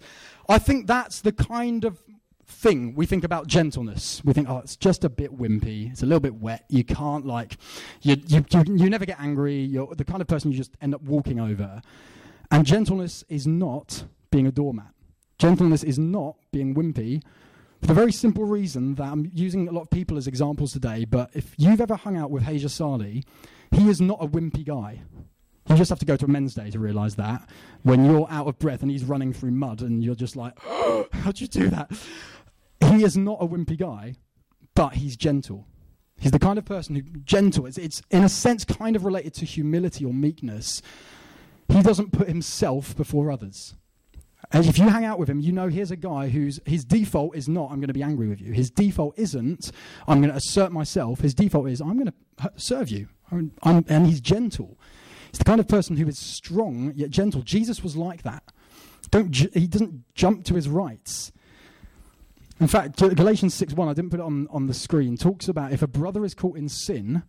I 0.50 0.58
think 0.58 0.88
that's 0.88 1.22
the 1.22 1.32
kind 1.32 1.86
of 1.86 2.00
thing 2.46 2.96
we 2.96 3.06
think 3.06 3.24
about 3.24 3.48
gentleness. 3.48 4.22
We 4.26 4.34
think, 4.34 4.50
oh, 4.50 4.58
it's 4.58 4.76
just 4.76 5.04
a 5.04 5.10
bit 5.10 5.38
wimpy. 5.38 5.92
It's 5.92 6.02
a 6.02 6.06
little 6.06 6.20
bit 6.20 6.36
wet. 6.36 6.66
You 6.68 6.84
can't 6.84 7.26
like, 7.26 7.58
you 8.02 8.18
you 8.28 8.44
you, 8.50 8.64
you 8.66 8.90
never 8.90 9.06
get 9.06 9.20
angry. 9.20 9.60
You're 9.60 9.94
the 9.96 10.04
kind 10.04 10.20
of 10.20 10.28
person 10.28 10.52
you 10.52 10.58
just 10.58 10.72
end 10.82 10.96
up 10.96 11.04
walking 11.04 11.40
over. 11.40 11.82
And 12.52 12.66
gentleness 12.66 13.24
is 13.30 13.46
not 13.46 14.06
being 14.32 14.48
a 14.48 14.52
doormat. 14.52 14.94
Gentleness 15.38 15.84
is 15.84 15.98
not 16.00 16.36
being 16.52 16.76
wimpy 16.76 17.22
for 17.82 17.88
the 17.88 17.94
very 17.94 18.12
simple 18.12 18.44
reason 18.44 18.96
that 18.96 19.04
I'm 19.04 19.32
using 19.34 19.68
a 19.68 19.72
lot 19.72 19.82
of 19.82 19.90
people 19.90 20.18
as 20.18 20.28
examples 20.28 20.74
today, 20.74 21.06
but 21.06 21.30
if 21.34 21.54
you've 21.58 21.80
ever 21.80 21.96
hung 21.96 22.18
out 22.18 22.30
with 22.30 22.44
Haja 22.44 22.68
Sali, 22.68 23.24
he 23.72 23.88
is 23.88 24.02
not 24.02 24.22
a 24.22 24.28
wimpy 24.28 24.66
guy. 24.66 25.02
You 25.70 25.76
just 25.76 25.90
have 25.90 26.00
to 26.00 26.06
go 26.06 26.18
to 26.18 26.26
a 26.26 26.28
men's 26.28 26.56
day 26.56 26.70
to 26.72 26.80
realize 26.80 27.16
that. 27.16 27.48
When 27.84 28.04
you're 28.04 28.28
out 28.30 28.48
of 28.48 28.60
breath 28.60 28.82
and 28.82 28.92
he's 28.92 29.06
running 29.06 29.32
through 29.32 29.52
mud 29.52 29.82
and 29.82 30.04
you're 30.04 30.16
just 30.16 30.36
like, 30.36 30.58
oh, 30.66 31.08
how'd 31.14 31.40
you 31.40 31.48
do 31.48 31.70
that? 31.70 31.92
He 32.82 33.04
is 33.04 33.16
not 33.16 33.38
a 33.40 33.48
wimpy 33.48 33.78
guy, 33.78 34.16
but 34.76 34.96
he's 34.96 35.16
gentle. 35.16 35.66
He's 36.20 36.32
the 36.32 36.40
kind 36.40 36.60
of 36.60 36.66
person 36.66 36.96
who, 36.96 37.04
gentle, 37.24 37.66
it's, 37.66 37.78
it's 37.78 38.02
in 38.10 38.24
a 38.24 38.30
sense 38.30 38.66
kind 38.66 38.98
of 38.98 39.06
related 39.06 39.34
to 39.36 39.46
humility 39.46 40.04
or 40.04 40.14
meekness, 40.14 40.82
he 41.72 41.82
doesn't 41.82 42.12
put 42.12 42.28
himself 42.28 42.96
before 42.96 43.32
others. 43.32 43.76
And 44.52 44.66
if 44.66 44.80
you 44.80 44.90
hang 44.90 45.06
out 45.06 45.20
with 45.20 45.30
him, 45.30 45.40
you 45.40 45.52
know 45.52 45.68
here's 45.68 45.92
a 45.92 45.96
guy 45.96 46.30
whose 46.30 46.60
his 46.66 46.84
default 46.84 47.36
is 47.36 47.48
not, 47.48 47.72
I'm 47.72 47.80
going 47.80 47.88
to 47.88 47.94
be 47.94 48.02
angry 48.02 48.28
with 48.28 48.42
you. 48.42 48.52
His 48.52 48.72
default 48.72 49.18
isn't, 49.18 49.72
I'm 50.08 50.22
going 50.22 50.32
to 50.32 50.38
assert 50.38 50.72
myself. 50.72 51.20
His 51.20 51.34
default 51.34 51.70
is, 51.70 51.82
I'm 51.82 51.94
going 51.94 52.08
to 52.08 52.14
uh, 52.46 52.50
serve 52.56 52.90
you. 52.90 53.10
I'm, 53.32 53.52
I'm, 53.62 53.86
and 53.88 54.08
he's 54.08 54.22
gentle. 54.22 54.80
He's 55.30 55.38
the 55.38 55.46
kind 55.46 55.60
of 55.60 55.68
person 55.68 55.98
who 55.98 56.08
is 56.08 56.18
strong 56.18 56.94
yet 56.96 57.12
gentle. 57.12 57.44
Jesus 57.44 57.84
was 57.84 57.96
like 57.96 58.24
that. 58.24 58.44
Don't 59.12 59.30
ju- 59.30 59.50
he 59.54 59.68
doesn't 59.68 60.04
jump 60.16 60.46
to 60.46 60.56
his 60.56 60.68
rights. 60.68 61.32
In 62.60 62.68
fact, 62.68 62.98
Galatians 62.98 63.54
6 63.54 63.74
1, 63.74 63.88
I 63.88 63.94
didn't 63.94 64.10
put 64.10 64.20
it 64.20 64.24
on, 64.24 64.48
on 64.52 64.68
the 64.68 64.74
screen, 64.74 65.16
talks 65.16 65.48
about 65.48 65.72
if 65.72 65.82
a 65.82 65.88
brother 65.88 66.26
is 66.26 66.34
caught 66.34 66.58
in 66.58 66.68
sin, 66.68 67.24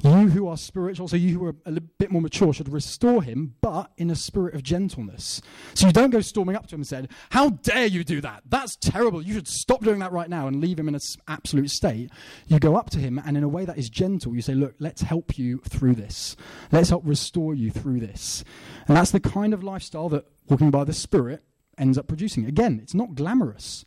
you 0.00 0.28
who 0.28 0.46
are 0.46 0.56
spiritual, 0.56 1.08
so 1.08 1.16
you 1.16 1.38
who 1.38 1.46
are 1.46 1.56
a 1.66 1.70
little 1.70 1.88
bit 1.98 2.10
more 2.10 2.22
mature, 2.22 2.52
should 2.52 2.72
restore 2.72 3.22
him, 3.22 3.54
but 3.60 3.90
in 3.96 4.10
a 4.10 4.14
spirit 4.14 4.54
of 4.54 4.62
gentleness. 4.62 5.42
So 5.74 5.86
you 5.86 5.92
don't 5.92 6.10
go 6.10 6.20
storming 6.20 6.54
up 6.54 6.68
to 6.68 6.76
him 6.76 6.80
and 6.80 6.86
say, 6.86 7.08
How 7.30 7.50
dare 7.50 7.86
you 7.86 8.04
do 8.04 8.20
that? 8.20 8.42
That's 8.48 8.76
terrible. 8.76 9.22
You 9.22 9.34
should 9.34 9.48
stop 9.48 9.82
doing 9.82 9.98
that 9.98 10.12
right 10.12 10.28
now 10.28 10.46
and 10.46 10.60
leave 10.60 10.78
him 10.78 10.88
in 10.88 10.94
an 10.94 11.00
absolute 11.26 11.70
state. 11.70 12.10
You 12.46 12.60
go 12.60 12.76
up 12.76 12.90
to 12.90 12.98
him, 12.98 13.20
and 13.24 13.36
in 13.36 13.42
a 13.42 13.48
way 13.48 13.64
that 13.64 13.78
is 13.78 13.90
gentle, 13.90 14.34
you 14.34 14.42
say, 14.42 14.54
Look, 14.54 14.74
let's 14.78 15.02
help 15.02 15.36
you 15.36 15.58
through 15.68 15.94
this. 15.94 16.36
Let's 16.70 16.90
help 16.90 17.02
restore 17.04 17.54
you 17.54 17.70
through 17.70 18.00
this. 18.00 18.44
And 18.86 18.96
that's 18.96 19.10
the 19.10 19.20
kind 19.20 19.52
of 19.52 19.64
lifestyle 19.64 20.08
that 20.10 20.26
walking 20.48 20.70
by 20.70 20.84
the 20.84 20.92
Spirit 20.92 21.42
ends 21.76 21.98
up 21.98 22.06
producing. 22.06 22.46
Again, 22.46 22.78
it's 22.82 22.94
not 22.94 23.14
glamorous. 23.14 23.84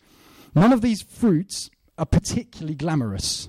None 0.56 0.74
of 0.74 0.82
these 0.82 1.02
fruits 1.02 1.70
are 1.98 2.06
particularly 2.06 2.76
glamorous. 2.76 3.48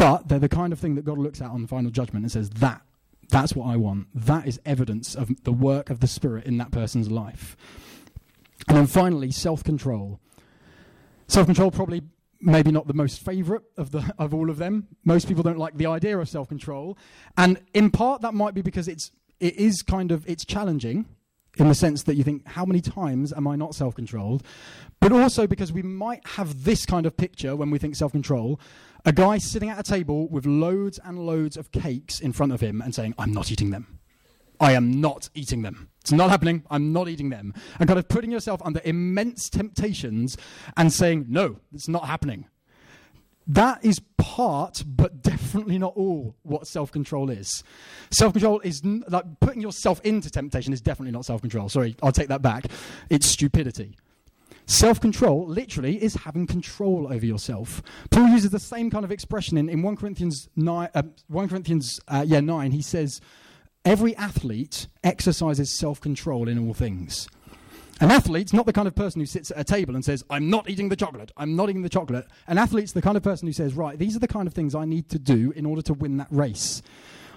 But 0.00 0.28
they're 0.28 0.38
the 0.38 0.48
kind 0.48 0.72
of 0.72 0.78
thing 0.78 0.94
that 0.94 1.04
God 1.04 1.18
looks 1.18 1.42
at 1.42 1.50
on 1.50 1.60
the 1.60 1.68
final 1.68 1.90
judgment 1.90 2.24
and 2.24 2.32
says, 2.32 2.48
that, 2.48 2.80
that's 3.28 3.54
what 3.54 3.66
I 3.66 3.76
want. 3.76 4.06
That 4.14 4.48
is 4.48 4.58
evidence 4.64 5.14
of 5.14 5.30
the 5.44 5.52
work 5.52 5.90
of 5.90 6.00
the 6.00 6.06
Spirit 6.06 6.46
in 6.46 6.56
that 6.56 6.70
person's 6.70 7.10
life. 7.10 7.54
And 8.66 8.78
then 8.78 8.86
finally, 8.86 9.30
self 9.30 9.62
control. 9.62 10.18
Self 11.28 11.44
control, 11.44 11.70
probably 11.70 12.00
maybe 12.40 12.72
not 12.72 12.86
the 12.86 12.94
most 12.94 13.22
favorite 13.22 13.62
of, 13.76 13.90
the, 13.90 14.14
of 14.18 14.32
all 14.32 14.48
of 14.48 14.56
them. 14.56 14.88
Most 15.04 15.28
people 15.28 15.42
don't 15.42 15.58
like 15.58 15.76
the 15.76 15.84
idea 15.84 16.18
of 16.18 16.30
self 16.30 16.48
control. 16.48 16.96
And 17.36 17.60
in 17.74 17.90
part, 17.90 18.22
that 18.22 18.32
might 18.32 18.54
be 18.54 18.62
because 18.62 18.88
it's, 18.88 19.10
it 19.38 19.54
is 19.56 19.82
kind 19.82 20.12
of 20.12 20.26
it's 20.26 20.46
challenging 20.46 21.04
in 21.56 21.68
the 21.68 21.74
sense 21.74 22.04
that 22.04 22.14
you 22.14 22.24
think, 22.24 22.46
how 22.46 22.64
many 22.64 22.80
times 22.80 23.32
am 23.32 23.46
I 23.46 23.56
not 23.56 23.74
self 23.74 23.94
controlled? 23.94 24.42
But 25.00 25.12
also 25.12 25.46
because 25.46 25.72
we 25.72 25.82
might 25.82 26.26
have 26.28 26.64
this 26.64 26.86
kind 26.86 27.06
of 27.06 27.16
picture 27.16 27.56
when 27.56 27.70
we 27.70 27.78
think 27.78 27.96
self 27.96 28.12
control 28.12 28.60
a 29.04 29.12
guy 29.12 29.38
sitting 29.38 29.70
at 29.70 29.78
a 29.78 29.82
table 29.82 30.28
with 30.28 30.44
loads 30.44 31.00
and 31.04 31.18
loads 31.18 31.56
of 31.56 31.72
cakes 31.72 32.20
in 32.20 32.32
front 32.32 32.52
of 32.52 32.60
him 32.60 32.82
and 32.82 32.94
saying, 32.94 33.14
I'm 33.18 33.32
not 33.32 33.50
eating 33.50 33.70
them. 33.70 33.98
I 34.60 34.72
am 34.72 35.00
not 35.00 35.30
eating 35.34 35.62
them. 35.62 35.88
It's 36.02 36.12
not 36.12 36.28
happening. 36.28 36.64
I'm 36.70 36.92
not 36.92 37.08
eating 37.08 37.30
them. 37.30 37.54
And 37.78 37.88
kind 37.88 37.98
of 37.98 38.08
putting 38.08 38.30
yourself 38.30 38.60
under 38.62 38.80
immense 38.84 39.48
temptations 39.48 40.36
and 40.76 40.92
saying, 40.92 41.26
no, 41.28 41.60
it's 41.72 41.88
not 41.88 42.06
happening. 42.06 42.46
That 43.50 43.84
is 43.84 44.00
part, 44.16 44.84
but 44.86 45.22
definitely 45.22 45.76
not 45.76 45.94
all, 45.96 46.36
what 46.44 46.68
self 46.68 46.92
control 46.92 47.30
is. 47.30 47.64
Self 48.12 48.32
control 48.32 48.60
is 48.60 48.80
n- 48.84 49.02
like 49.08 49.24
putting 49.40 49.60
yourself 49.60 50.00
into 50.04 50.30
temptation 50.30 50.72
is 50.72 50.80
definitely 50.80 51.10
not 51.10 51.24
self 51.24 51.40
control. 51.40 51.68
Sorry, 51.68 51.96
I'll 52.00 52.12
take 52.12 52.28
that 52.28 52.42
back. 52.42 52.66
It's 53.10 53.26
stupidity. 53.26 53.96
Self 54.66 55.00
control, 55.00 55.48
literally, 55.48 56.00
is 56.00 56.14
having 56.14 56.46
control 56.46 57.12
over 57.12 57.26
yourself. 57.26 57.82
Paul 58.12 58.28
uses 58.28 58.52
the 58.52 58.60
same 58.60 58.88
kind 58.88 59.04
of 59.04 59.10
expression 59.10 59.58
in, 59.58 59.68
in 59.68 59.82
1 59.82 59.96
Corinthians, 59.96 60.48
9, 60.54 60.88
uh, 60.94 61.02
1 61.26 61.48
Corinthians 61.48 61.98
uh, 62.06 62.24
yeah, 62.24 62.38
9. 62.38 62.70
He 62.70 62.82
says, 62.82 63.20
Every 63.84 64.14
athlete 64.14 64.86
exercises 65.02 65.76
self 65.76 66.00
control 66.00 66.48
in 66.48 66.56
all 66.56 66.72
things. 66.72 67.28
An 68.00 68.10
athlete's 68.10 68.54
not 68.54 68.64
the 68.64 68.72
kind 68.72 68.88
of 68.88 68.94
person 68.94 69.20
who 69.20 69.26
sits 69.26 69.50
at 69.50 69.58
a 69.58 69.64
table 69.64 69.94
and 69.94 70.02
says, 70.02 70.24
I'm 70.30 70.48
not 70.48 70.70
eating 70.70 70.88
the 70.88 70.96
chocolate, 70.96 71.32
I'm 71.36 71.54
not 71.54 71.68
eating 71.68 71.82
the 71.82 71.90
chocolate. 71.90 72.26
An 72.46 72.56
athlete's 72.56 72.92
the 72.92 73.02
kind 73.02 73.16
of 73.16 73.22
person 73.22 73.46
who 73.46 73.52
says, 73.52 73.74
Right, 73.74 73.98
these 73.98 74.16
are 74.16 74.20
the 74.20 74.28
kind 74.28 74.48
of 74.48 74.54
things 74.54 74.74
I 74.74 74.86
need 74.86 75.10
to 75.10 75.18
do 75.18 75.52
in 75.54 75.66
order 75.66 75.82
to 75.82 75.94
win 75.94 76.16
that 76.16 76.28
race. 76.30 76.82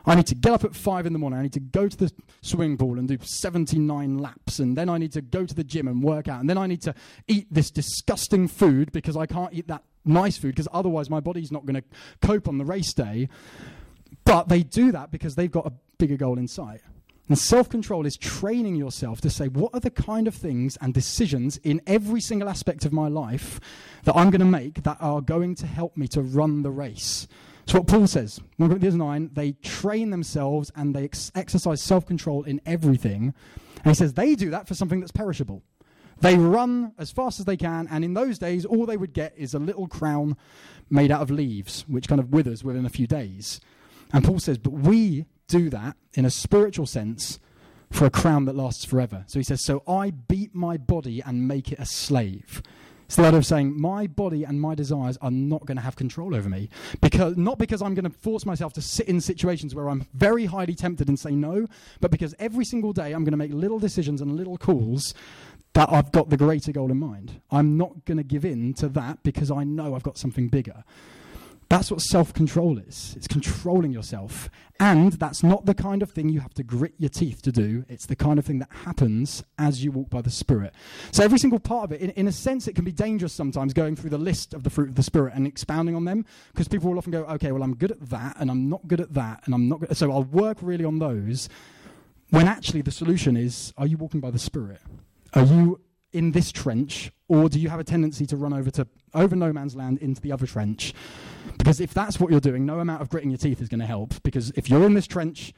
I 0.05 0.15
need 0.15 0.27
to 0.27 0.35
get 0.35 0.51
up 0.51 0.63
at 0.63 0.75
five 0.75 1.05
in 1.05 1.13
the 1.13 1.19
morning. 1.19 1.39
I 1.39 1.43
need 1.43 1.53
to 1.53 1.59
go 1.61 1.87
to 1.87 1.97
the 1.97 2.11
swimming 2.41 2.77
pool 2.77 2.99
and 2.99 3.07
do 3.07 3.17
79 3.21 4.17
laps. 4.17 4.59
And 4.59 4.77
then 4.77 4.89
I 4.89 4.97
need 4.97 5.13
to 5.13 5.21
go 5.21 5.45
to 5.45 5.55
the 5.55 5.63
gym 5.63 5.87
and 5.87 6.03
work 6.03 6.27
out. 6.27 6.41
And 6.41 6.49
then 6.49 6.57
I 6.57 6.67
need 6.67 6.81
to 6.81 6.93
eat 7.27 7.47
this 7.49 7.71
disgusting 7.71 8.49
food 8.49 8.91
because 8.91 9.15
I 9.15 9.25
can't 9.25 9.53
eat 9.53 9.67
that 9.69 9.83
nice 10.03 10.37
food 10.37 10.55
because 10.55 10.67
otherwise 10.73 11.09
my 11.09 11.21
body's 11.21 11.53
not 11.53 11.65
going 11.65 11.75
to 11.75 11.83
cope 12.21 12.49
on 12.49 12.57
the 12.57 12.65
race 12.65 12.93
day. 12.93 13.29
But 14.25 14.49
they 14.49 14.61
do 14.61 14.91
that 14.91 15.09
because 15.09 15.35
they've 15.35 15.51
got 15.51 15.65
a 15.65 15.73
bigger 15.97 16.17
goal 16.17 16.37
in 16.37 16.49
sight. 16.49 16.81
And 17.33 17.39
self 17.39 17.67
control 17.67 18.05
is 18.05 18.15
training 18.15 18.75
yourself 18.75 19.19
to 19.21 19.29
say, 19.31 19.47
what 19.47 19.73
are 19.73 19.79
the 19.79 19.89
kind 19.89 20.27
of 20.27 20.35
things 20.35 20.77
and 20.79 20.93
decisions 20.93 21.57
in 21.63 21.81
every 21.87 22.21
single 22.21 22.47
aspect 22.47 22.85
of 22.85 22.93
my 22.93 23.07
life 23.07 23.59
that 24.03 24.15
I'm 24.15 24.29
going 24.29 24.37
to 24.37 24.45
make 24.45 24.83
that 24.83 24.97
are 24.99 25.19
going 25.19 25.55
to 25.55 25.65
help 25.65 25.97
me 25.97 26.07
to 26.09 26.21
run 26.21 26.61
the 26.61 26.69
race? 26.69 27.27
So 27.65 27.79
what 27.79 27.87
Paul 27.87 28.05
says. 28.05 28.39
1 28.57 28.69
Corinthians 28.69 28.93
9, 28.93 29.31
they 29.33 29.53
train 29.53 30.11
themselves 30.11 30.71
and 30.75 30.95
they 30.95 31.05
ex- 31.05 31.31
exercise 31.33 31.81
self 31.81 32.05
control 32.05 32.43
in 32.43 32.61
everything. 32.67 33.33
And 33.83 33.85
he 33.87 33.95
says 33.95 34.13
they 34.13 34.35
do 34.35 34.51
that 34.51 34.67
for 34.67 34.75
something 34.75 34.99
that's 34.99 35.11
perishable. 35.11 35.63
They 36.21 36.37
run 36.37 36.93
as 36.99 37.09
fast 37.09 37.39
as 37.39 37.47
they 37.47 37.57
can, 37.57 37.87
and 37.89 38.05
in 38.05 38.13
those 38.13 38.37
days, 38.37 38.63
all 38.63 38.85
they 38.85 38.95
would 38.95 39.11
get 39.11 39.33
is 39.35 39.55
a 39.55 39.59
little 39.59 39.87
crown 39.87 40.37
made 40.87 41.09
out 41.09 41.23
of 41.23 41.31
leaves, 41.31 41.83
which 41.87 42.07
kind 42.07 42.21
of 42.21 42.29
withers 42.29 42.63
within 42.63 42.85
a 42.85 42.89
few 42.89 43.07
days. 43.07 43.59
And 44.13 44.23
Paul 44.23 44.37
says, 44.37 44.59
but 44.59 44.73
we 44.73 45.25
do 45.47 45.69
that 45.69 45.95
in 46.13 46.25
a 46.25 46.29
spiritual 46.29 46.85
sense 46.85 47.39
for 47.91 48.05
a 48.05 48.09
crown 48.09 48.45
that 48.45 48.55
lasts 48.55 48.85
forever. 48.85 49.23
So 49.27 49.39
he 49.39 49.43
says, 49.43 49.63
So 49.63 49.83
I 49.87 50.11
beat 50.11 50.53
my 50.53 50.77
body 50.77 51.21
and 51.21 51.47
make 51.47 51.71
it 51.71 51.79
a 51.79 51.85
slave. 51.85 52.61
It's 53.05 53.17
the 53.17 53.23
idea 53.25 53.37
of 53.37 53.45
saying, 53.45 53.79
My 53.79 54.07
body 54.07 54.43
and 54.43 54.59
my 54.59 54.73
desires 54.73 55.17
are 55.21 55.29
not 55.29 55.65
going 55.65 55.77
to 55.77 55.83
have 55.83 55.95
control 55.95 56.35
over 56.35 56.49
me. 56.49 56.69
Because, 57.01 57.37
not 57.37 57.59
because 57.59 57.81
I'm 57.81 57.93
going 57.93 58.09
to 58.09 58.17
force 58.17 58.45
myself 58.45 58.73
to 58.73 58.81
sit 58.81 59.07
in 59.07 59.21
situations 59.21 59.75
where 59.75 59.89
I'm 59.89 60.07
very 60.13 60.45
highly 60.45 60.73
tempted 60.73 61.07
and 61.07 61.19
say 61.19 61.31
no, 61.31 61.67
but 62.01 62.09
because 62.09 62.33
every 62.39 62.65
single 62.65 62.93
day 62.93 63.11
I'm 63.11 63.23
going 63.23 63.31
to 63.31 63.37
make 63.37 63.53
little 63.53 63.79
decisions 63.79 64.21
and 64.21 64.35
little 64.35 64.57
calls 64.57 65.13
that 65.73 65.91
I've 65.91 66.11
got 66.11 66.29
the 66.29 66.37
greater 66.37 66.71
goal 66.71 66.91
in 66.91 66.97
mind. 66.97 67.41
I'm 67.51 67.77
not 67.77 68.05
going 68.05 68.17
to 68.17 68.23
give 68.23 68.45
in 68.45 68.73
to 68.75 68.87
that 68.89 69.23
because 69.23 69.51
I 69.51 69.63
know 69.63 69.95
I've 69.95 70.03
got 70.03 70.17
something 70.17 70.47
bigger. 70.47 70.83
That's 71.73 71.89
what 71.89 72.01
self 72.01 72.35
control 72.35 72.77
is. 72.77 73.15
It's 73.17 73.27
controlling 73.27 73.91
yourself. 73.91 74.47
And 74.79 75.13
that's 75.13 75.41
not 75.41 75.65
the 75.65 75.73
kind 75.73 76.03
of 76.03 76.11
thing 76.11 76.29
you 76.29 76.39
have 76.39 76.53
to 76.53 76.61
grit 76.61 76.93
your 76.99 77.09
teeth 77.09 77.41
to 77.41 77.51
do. 77.51 77.83
It's 77.89 78.05
the 78.05 78.15
kind 78.15 78.37
of 78.37 78.45
thing 78.45 78.59
that 78.59 78.69
happens 78.85 79.43
as 79.57 79.83
you 79.83 79.91
walk 79.91 80.11
by 80.11 80.21
the 80.21 80.29
Spirit. 80.29 80.75
So, 81.11 81.23
every 81.23 81.39
single 81.39 81.57
part 81.57 81.85
of 81.85 81.91
it, 81.93 81.99
in, 81.99 82.11
in 82.11 82.27
a 82.27 82.31
sense, 82.31 82.67
it 82.67 82.75
can 82.75 82.85
be 82.85 82.91
dangerous 82.91 83.33
sometimes 83.33 83.73
going 83.73 83.95
through 83.95 84.11
the 84.11 84.19
list 84.19 84.53
of 84.53 84.61
the 84.61 84.69
fruit 84.69 84.89
of 84.89 84.93
the 84.93 85.01
Spirit 85.01 85.33
and 85.33 85.47
expounding 85.47 85.95
on 85.95 86.05
them 86.05 86.27
because 86.51 86.67
people 86.67 86.91
will 86.91 86.99
often 86.99 87.11
go, 87.11 87.23
okay, 87.23 87.51
well, 87.51 87.63
I'm 87.63 87.75
good 87.75 87.89
at 87.89 88.07
that 88.11 88.35
and 88.39 88.51
I'm 88.51 88.69
not 88.69 88.87
good 88.87 89.01
at 89.01 89.15
that 89.15 89.41
and 89.45 89.55
I'm 89.55 89.67
not 89.67 89.79
good. 89.79 89.97
So, 89.97 90.11
I'll 90.11 90.25
work 90.25 90.59
really 90.61 90.85
on 90.85 90.99
those 90.99 91.49
when 92.29 92.47
actually 92.47 92.83
the 92.83 92.91
solution 92.91 93.35
is 93.35 93.73
are 93.79 93.87
you 93.87 93.97
walking 93.97 94.19
by 94.19 94.29
the 94.29 94.37
Spirit? 94.37 94.81
Are 95.33 95.43
you 95.43 95.81
in 96.11 96.33
this 96.33 96.51
trench, 96.51 97.11
or 97.33 97.49
do 97.49 97.59
you 97.59 97.69
have 97.69 97.79
a 97.79 97.83
tendency 97.83 98.27
to 98.27 98.37
run 98.37 98.53
over 98.53 98.69
to 98.69 98.87
over 99.15 99.35
no 99.35 99.51
man's 99.51 99.75
land 99.75 99.97
into 99.99 100.21
the 100.21 100.31
other 100.31 100.45
trench? 100.45 100.93
Because 101.57 101.79
if 101.79 101.91
that's 101.91 102.19
what 102.19 102.29
you're 102.29 102.39
doing, 102.39 102.63
no 102.63 102.79
amount 102.79 103.01
of 103.01 103.09
gritting 103.09 103.31
your 103.31 103.39
teeth 103.39 103.59
is 103.59 103.69
going 103.69 103.79
to 103.79 103.87
help. 103.87 104.21
Because 104.21 104.51
if 104.51 104.69
you're 104.69 104.85
in 104.85 104.93
this 104.93 105.07
trench, 105.07 105.51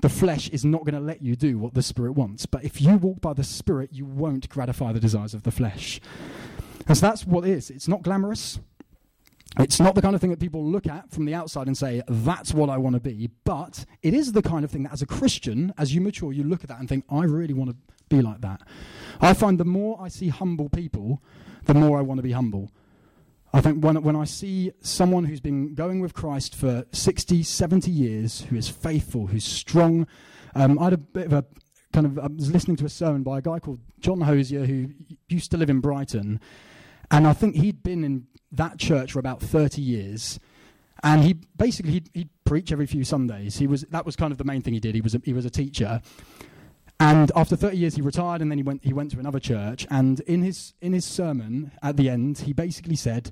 the 0.00 0.08
flesh 0.08 0.48
is 0.50 0.64
not 0.64 0.84
going 0.84 0.94
to 0.94 1.00
let 1.00 1.20
you 1.20 1.34
do 1.34 1.58
what 1.58 1.74
the 1.74 1.82
spirit 1.82 2.12
wants. 2.12 2.46
But 2.46 2.64
if 2.64 2.80
you 2.80 2.96
walk 2.96 3.20
by 3.20 3.32
the 3.32 3.42
spirit, 3.42 3.90
you 3.92 4.04
won't 4.04 4.48
gratify 4.48 4.92
the 4.92 5.00
desires 5.00 5.34
of 5.34 5.42
the 5.42 5.50
flesh. 5.50 6.00
And 6.86 6.96
so 6.96 7.06
that's 7.06 7.26
what 7.26 7.44
it 7.44 7.50
is. 7.50 7.70
It's 7.70 7.88
not 7.88 8.02
glamorous. 8.02 8.60
It's 9.58 9.80
not 9.80 9.96
the 9.96 10.02
kind 10.02 10.14
of 10.14 10.20
thing 10.20 10.30
that 10.30 10.38
people 10.38 10.64
look 10.64 10.86
at 10.86 11.10
from 11.10 11.24
the 11.24 11.34
outside 11.34 11.66
and 11.66 11.76
say, 11.76 12.02
that's 12.06 12.54
what 12.54 12.70
I 12.70 12.78
want 12.78 12.94
to 12.94 13.00
be. 13.00 13.28
But 13.44 13.84
it 14.02 14.14
is 14.14 14.32
the 14.32 14.42
kind 14.42 14.64
of 14.64 14.70
thing 14.70 14.84
that, 14.84 14.92
as 14.92 15.02
a 15.02 15.06
Christian, 15.06 15.74
as 15.76 15.92
you 15.92 16.00
mature, 16.00 16.32
you 16.32 16.44
look 16.44 16.62
at 16.62 16.68
that 16.68 16.78
and 16.78 16.88
think, 16.88 17.04
I 17.10 17.24
really 17.24 17.54
want 17.54 17.70
to 17.70 17.76
be 18.08 18.22
like 18.22 18.40
that. 18.40 18.62
I 19.20 19.34
find 19.34 19.58
the 19.58 19.64
more 19.64 19.98
I 20.00 20.08
see 20.08 20.28
humble 20.28 20.68
people, 20.68 21.22
the 21.64 21.74
more 21.74 21.98
I 21.98 22.02
want 22.02 22.18
to 22.18 22.22
be 22.22 22.32
humble. 22.32 22.70
I 23.52 23.60
think 23.60 23.82
when, 23.82 24.02
when 24.02 24.16
I 24.16 24.24
see 24.24 24.72
someone 24.80 25.24
who's 25.24 25.40
been 25.40 25.74
going 25.74 26.00
with 26.00 26.12
Christ 26.12 26.54
for 26.54 26.84
60, 26.92 27.42
70 27.42 27.90
years, 27.90 28.42
who 28.42 28.56
is 28.56 28.68
faithful, 28.68 29.28
who's 29.28 29.44
strong, 29.44 30.06
um, 30.54 30.78
I 30.78 30.84
had 30.84 30.92
a 30.92 30.98
bit 30.98 31.26
of 31.26 31.32
a 31.32 31.44
kind 31.92 32.06
of, 32.06 32.18
I 32.18 32.26
was 32.26 32.50
listening 32.50 32.76
to 32.78 32.84
a 32.84 32.90
sermon 32.90 33.22
by 33.22 33.38
a 33.38 33.42
guy 33.42 33.58
called 33.58 33.80
John 34.00 34.20
Hosier 34.20 34.66
who 34.66 34.88
used 35.28 35.50
to 35.52 35.56
live 35.56 35.70
in 35.70 35.80
Brighton. 35.80 36.40
And 37.10 37.26
I 37.26 37.32
think 37.32 37.56
he'd 37.56 37.82
been 37.82 38.04
in 38.04 38.26
that 38.52 38.78
church 38.78 39.12
for 39.12 39.18
about 39.18 39.40
30 39.40 39.80
years. 39.80 40.38
And 41.02 41.22
he 41.22 41.34
basically, 41.56 41.92
he'd, 41.92 42.10
he'd 42.12 42.30
preach 42.44 42.72
every 42.72 42.86
few 42.86 43.04
Sundays. 43.04 43.56
He 43.56 43.66
was, 43.66 43.82
that 43.90 44.04
was 44.04 44.16
kind 44.16 44.32
of 44.32 44.38
the 44.38 44.44
main 44.44 44.62
thing 44.62 44.74
he 44.74 44.80
did. 44.80 44.94
He 44.94 45.00
was 45.00 45.14
a, 45.14 45.20
he 45.24 45.32
was 45.32 45.44
a 45.44 45.50
teacher. 45.50 46.02
And 47.00 47.30
after 47.36 47.54
30 47.54 47.76
years, 47.76 47.94
he 47.94 48.02
retired 48.02 48.42
and 48.42 48.50
then 48.50 48.58
he 48.58 48.64
went, 48.64 48.84
he 48.84 48.92
went 48.92 49.12
to 49.12 49.18
another 49.18 49.38
church. 49.38 49.86
And 49.90 50.20
in 50.20 50.42
his, 50.42 50.74
in 50.80 50.92
his 50.92 51.04
sermon 51.04 51.72
at 51.82 51.96
the 51.96 52.08
end, 52.08 52.38
he 52.38 52.52
basically 52.52 52.96
said, 52.96 53.30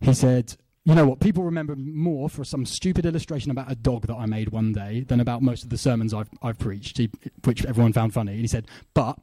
he 0.00 0.12
said, 0.12 0.56
you 0.84 0.94
know 0.94 1.06
what, 1.06 1.18
people 1.18 1.42
remember 1.42 1.74
more 1.74 2.28
for 2.28 2.44
some 2.44 2.64
stupid 2.66 3.06
illustration 3.06 3.50
about 3.50 3.72
a 3.72 3.74
dog 3.74 4.06
that 4.06 4.14
I 4.14 4.26
made 4.26 4.50
one 4.50 4.72
day 4.72 5.00
than 5.00 5.20
about 5.20 5.42
most 5.42 5.64
of 5.64 5.70
the 5.70 5.78
sermons 5.78 6.14
I've, 6.14 6.28
I've 6.42 6.58
preached, 6.58 6.98
he, 6.98 7.10
which 7.44 7.64
everyone 7.64 7.92
found 7.92 8.12
funny. 8.12 8.32
And 8.32 8.40
he 8.42 8.46
said, 8.46 8.68
but 8.94 9.18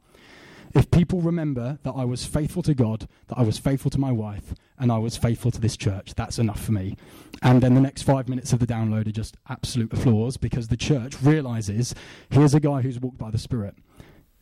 if 0.74 0.90
people 0.90 1.22
remember 1.22 1.78
that 1.84 1.92
I 1.92 2.04
was 2.04 2.26
faithful 2.26 2.64
to 2.64 2.74
God, 2.74 3.08
that 3.28 3.38
I 3.38 3.44
was 3.44 3.60
faithful 3.60 3.92
to 3.92 4.00
my 4.00 4.12
wife, 4.12 4.54
and 4.80 4.92
I 4.92 4.98
was 4.98 5.18
faithful 5.18 5.52
to 5.52 5.62
this 5.62 5.78
church, 5.78 6.16
that's 6.16 6.40
enough 6.40 6.62
for 6.64 6.72
me. 6.72 6.98
And 7.42 7.62
then 7.62 7.76
the 7.76 7.82
next 7.82 8.04
five 8.04 8.28
minutes 8.28 8.54
of 8.54 8.60
the 8.60 8.68
download 8.68 9.08
are 9.08 9.12
just 9.12 9.38
absolute 9.50 9.94
applause 9.94 10.38
because 10.38 10.70
the 10.70 10.78
church 10.78 11.22
realizes 11.22 11.94
here's 12.30 12.54
a 12.54 12.60
guy 12.60 12.82
who's 12.82 13.00
walked 13.00 13.20
by 13.20 13.30
the 13.30 13.38
Spirit. 13.38 13.76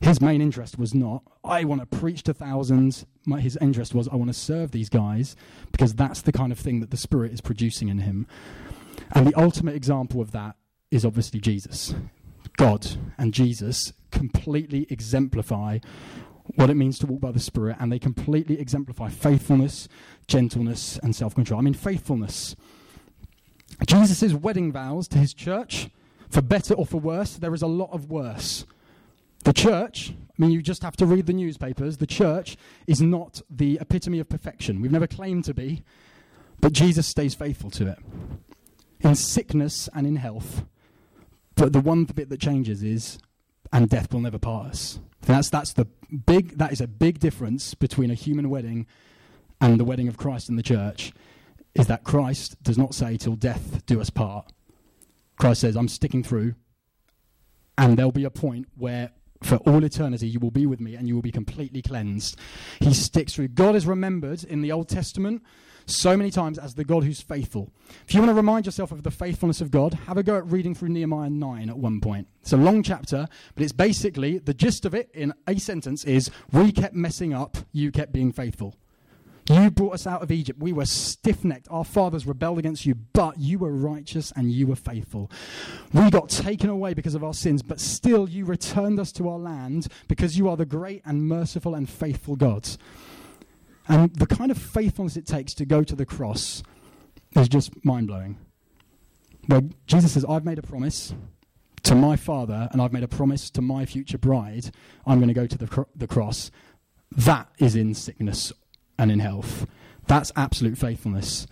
His 0.00 0.20
main 0.20 0.40
interest 0.40 0.78
was 0.78 0.94
not, 0.94 1.22
I 1.44 1.64
want 1.64 1.80
to 1.80 1.98
preach 1.98 2.24
to 2.24 2.34
thousands. 2.34 3.06
My, 3.24 3.40
his 3.40 3.56
interest 3.60 3.94
was, 3.94 4.08
I 4.08 4.16
want 4.16 4.30
to 4.30 4.38
serve 4.38 4.72
these 4.72 4.88
guys 4.88 5.36
because 5.70 5.94
that's 5.94 6.22
the 6.22 6.32
kind 6.32 6.50
of 6.50 6.58
thing 6.58 6.80
that 6.80 6.90
the 6.90 6.96
Spirit 6.96 7.32
is 7.32 7.40
producing 7.40 7.88
in 7.88 7.98
him. 7.98 8.26
And 9.12 9.26
the 9.26 9.38
ultimate 9.38 9.76
example 9.76 10.20
of 10.20 10.32
that 10.32 10.56
is 10.90 11.04
obviously 11.04 11.40
Jesus. 11.40 11.94
God 12.56 12.86
and 13.16 13.32
Jesus 13.32 13.92
completely 14.10 14.86
exemplify 14.90 15.78
what 16.54 16.70
it 16.70 16.74
means 16.74 16.98
to 16.98 17.06
walk 17.06 17.20
by 17.20 17.32
the 17.32 17.40
Spirit, 17.40 17.76
and 17.80 17.90
they 17.90 17.98
completely 17.98 18.58
exemplify 18.60 19.08
faithfulness, 19.08 19.88
gentleness, 20.26 20.98
and 21.02 21.14
self 21.14 21.34
control. 21.34 21.60
I 21.60 21.62
mean, 21.62 21.74
faithfulness. 21.74 22.56
Jesus' 23.86 24.32
wedding 24.34 24.72
vows 24.72 25.08
to 25.08 25.18
his 25.18 25.34
church, 25.34 25.88
for 26.28 26.42
better 26.42 26.74
or 26.74 26.86
for 26.86 26.98
worse, 26.98 27.36
there 27.36 27.54
is 27.54 27.62
a 27.62 27.66
lot 27.66 27.90
of 27.92 28.10
worse. 28.10 28.64
The 29.44 29.52
church, 29.52 30.10
I 30.10 30.34
mean, 30.38 30.52
you 30.52 30.62
just 30.62 30.82
have 30.82 30.96
to 30.98 31.06
read 31.06 31.26
the 31.26 31.32
newspapers. 31.32 31.96
The 31.96 32.06
church 32.06 32.56
is 32.86 33.02
not 33.02 33.42
the 33.50 33.78
epitome 33.80 34.20
of 34.20 34.28
perfection. 34.28 34.80
We've 34.80 34.92
never 34.92 35.08
claimed 35.08 35.44
to 35.46 35.54
be, 35.54 35.82
but 36.60 36.72
Jesus 36.72 37.06
stays 37.06 37.34
faithful 37.34 37.70
to 37.72 37.88
it. 37.88 37.98
In 39.00 39.16
sickness 39.16 39.88
and 39.94 40.06
in 40.06 40.16
health, 40.16 40.64
but 41.56 41.72
the 41.72 41.80
one 41.80 42.04
bit 42.04 42.28
that 42.28 42.40
changes 42.40 42.82
is, 42.84 43.18
and 43.72 43.88
death 43.88 44.12
will 44.12 44.20
never 44.20 44.38
part 44.38 44.70
us. 44.70 44.98
That's, 45.22 45.50
that's 45.50 45.72
the 45.72 45.86
big, 46.26 46.58
that 46.58 46.72
is 46.72 46.80
a 46.80 46.86
big 46.86 47.18
difference 47.18 47.74
between 47.74 48.10
a 48.10 48.14
human 48.14 48.50
wedding 48.50 48.86
and 49.60 49.78
the 49.78 49.84
wedding 49.84 50.08
of 50.08 50.16
Christ 50.16 50.48
in 50.48 50.56
the 50.56 50.62
church, 50.62 51.12
is 51.74 51.86
that 51.86 52.04
Christ 52.04 52.62
does 52.62 52.76
not 52.76 52.94
say, 52.94 53.16
till 53.16 53.36
death 53.36 53.86
do 53.86 54.00
us 54.00 54.10
part. 54.10 54.52
Christ 55.38 55.60
says, 55.60 55.76
I'm 55.76 55.88
sticking 55.88 56.22
through, 56.22 56.54
and 57.78 57.96
there'll 57.96 58.12
be 58.12 58.24
a 58.24 58.30
point 58.30 58.68
where 58.76 59.12
for 59.42 59.56
all 59.58 59.82
eternity 59.84 60.28
you 60.28 60.38
will 60.38 60.50
be 60.50 60.66
with 60.66 60.80
me 60.80 60.94
and 60.94 61.08
you 61.08 61.14
will 61.14 61.22
be 61.22 61.32
completely 61.32 61.82
cleansed. 61.82 62.38
He 62.80 62.94
sticks 62.94 63.34
through. 63.34 63.48
God 63.48 63.74
is 63.74 63.86
remembered 63.86 64.44
in 64.44 64.62
the 64.62 64.72
Old 64.72 64.88
Testament 64.88 65.42
so 65.86 66.16
many 66.16 66.30
times 66.30 66.58
as 66.58 66.74
the 66.74 66.84
God 66.84 67.04
who's 67.04 67.20
faithful. 67.20 67.70
If 68.06 68.14
you 68.14 68.20
want 68.20 68.30
to 68.30 68.34
remind 68.34 68.66
yourself 68.66 68.92
of 68.92 69.02
the 69.02 69.10
faithfulness 69.10 69.60
of 69.60 69.70
God, 69.70 69.94
have 70.06 70.16
a 70.16 70.22
go 70.22 70.36
at 70.36 70.46
reading 70.50 70.74
through 70.74 70.90
Nehemiah 70.90 71.30
9 71.30 71.68
at 71.68 71.78
one 71.78 72.00
point. 72.00 72.28
It's 72.40 72.52
a 72.52 72.56
long 72.56 72.82
chapter, 72.82 73.28
but 73.54 73.62
it's 73.62 73.72
basically 73.72 74.38
the 74.38 74.54
gist 74.54 74.84
of 74.84 74.94
it 74.94 75.10
in 75.14 75.32
a 75.46 75.58
sentence 75.58 76.04
is 76.04 76.30
we 76.52 76.72
kept 76.72 76.94
messing 76.94 77.32
up, 77.32 77.58
you 77.72 77.90
kept 77.90 78.12
being 78.12 78.32
faithful. 78.32 78.74
You 79.50 79.72
brought 79.72 79.94
us 79.94 80.06
out 80.06 80.22
of 80.22 80.30
Egypt. 80.30 80.60
We 80.60 80.72
were 80.72 80.84
stiff 80.86 81.44
necked. 81.44 81.66
Our 81.68 81.84
fathers 81.84 82.26
rebelled 82.26 82.58
against 82.58 82.86
you, 82.86 82.94
but 82.94 83.38
you 83.38 83.58
were 83.58 83.72
righteous 83.72 84.32
and 84.36 84.52
you 84.52 84.68
were 84.68 84.76
faithful. 84.76 85.30
We 85.92 86.10
got 86.10 86.28
taken 86.28 86.70
away 86.70 86.94
because 86.94 87.16
of 87.16 87.24
our 87.24 87.34
sins, 87.34 87.60
but 87.60 87.80
still 87.80 88.28
you 88.28 88.44
returned 88.44 89.00
us 89.00 89.10
to 89.12 89.28
our 89.28 89.38
land 89.38 89.88
because 90.06 90.38
you 90.38 90.48
are 90.48 90.56
the 90.56 90.64
great 90.64 91.02
and 91.04 91.26
merciful 91.26 91.74
and 91.74 91.88
faithful 91.88 92.36
God. 92.36 92.68
And 93.88 94.14
the 94.14 94.26
kind 94.26 94.50
of 94.50 94.58
faithfulness 94.58 95.16
it 95.16 95.26
takes 95.26 95.54
to 95.54 95.64
go 95.64 95.82
to 95.82 95.96
the 95.96 96.06
cross 96.06 96.62
is 97.36 97.48
just 97.48 97.84
mind 97.84 98.06
blowing. 98.06 98.38
Where 99.46 99.62
Jesus 99.86 100.12
says, 100.12 100.24
I've 100.28 100.44
made 100.44 100.58
a 100.58 100.62
promise 100.62 101.14
to 101.82 101.94
my 101.94 102.16
father 102.16 102.68
and 102.70 102.80
I've 102.80 102.92
made 102.92 103.02
a 103.02 103.08
promise 103.08 103.50
to 103.50 103.60
my 103.60 103.84
future 103.86 104.18
bride, 104.18 104.70
I'm 105.04 105.18
going 105.18 105.28
to 105.28 105.34
go 105.34 105.46
to 105.46 105.58
the, 105.58 105.86
the 105.96 106.06
cross. 106.06 106.50
That 107.10 107.48
is 107.58 107.74
in 107.74 107.94
sickness 107.94 108.52
and 108.98 109.10
in 109.10 109.18
health. 109.18 109.66
That's 110.06 110.32
absolute 110.36 110.78
faithfulness. 110.78 111.46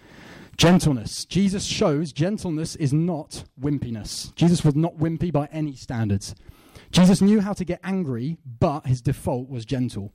Gentleness. 0.57 1.25
Jesus 1.25 1.65
shows 1.65 2.13
gentleness 2.13 2.77
is 2.77 2.93
not 2.93 3.45
wimpiness. 3.61 4.35
Jesus 4.35 4.65
was 4.65 4.77
not 4.77 4.99
wimpy 4.99 5.33
by 5.33 5.49
any 5.51 5.75
standards. 5.75 6.35
Jesus 6.93 7.21
knew 7.21 7.41
how 7.41 7.53
to 7.55 7.65
get 7.65 7.81
angry, 7.83 8.37
but 8.59 8.87
his 8.87 9.01
default 9.01 9.49
was 9.49 9.65
gentle. 9.65 10.13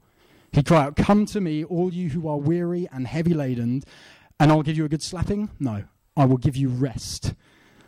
He'd 0.56 0.68
cry 0.68 0.84
out, 0.84 0.96
Come 0.96 1.26
to 1.28 1.42
me, 1.42 1.66
all 1.66 1.94
you 1.94 2.10
who 2.12 2.30
are 2.30 2.38
weary 2.38 2.88
and 2.94 3.06
heavy 3.06 3.34
laden, 3.34 3.84
and 4.40 4.52
I'll 4.52 4.64
give 4.64 4.78
you 4.78 4.86
a 4.86 4.90
good 4.90 5.04
slapping. 5.04 5.50
No, 5.60 5.84
I 6.16 6.24
will 6.24 6.38
give 6.38 6.56
you 6.56 6.70
rest. 6.70 7.34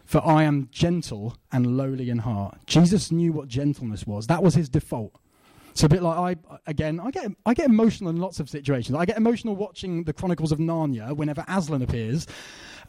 For 0.04 0.22
I 0.26 0.44
am 0.44 0.68
gentle 0.70 1.38
and 1.50 1.78
lowly 1.78 2.10
in 2.10 2.20
heart. 2.20 2.58
Jesus 2.66 3.10
knew 3.10 3.32
what 3.32 3.48
gentleness 3.48 4.06
was. 4.06 4.28
That 4.28 4.44
was 4.44 4.56
his 4.56 4.68
default. 4.68 5.18
It's 5.72 5.84
a 5.84 5.88
bit 5.88 6.02
like 6.02 6.18
I 6.18 6.60
again. 6.66 7.00
I 7.00 7.12
get 7.12 7.32
I 7.46 7.54
get 7.54 7.68
emotional 7.68 8.10
in 8.10 8.18
lots 8.18 8.42
of 8.42 8.50
situations. 8.50 8.98
I 8.98 9.06
get 9.06 9.16
emotional 9.16 9.56
watching 9.56 10.04
the 10.04 10.12
Chronicles 10.12 10.52
of 10.52 10.60
Narnia 10.60 11.16
whenever 11.16 11.46
Aslan 11.48 11.82
appears, 11.82 12.28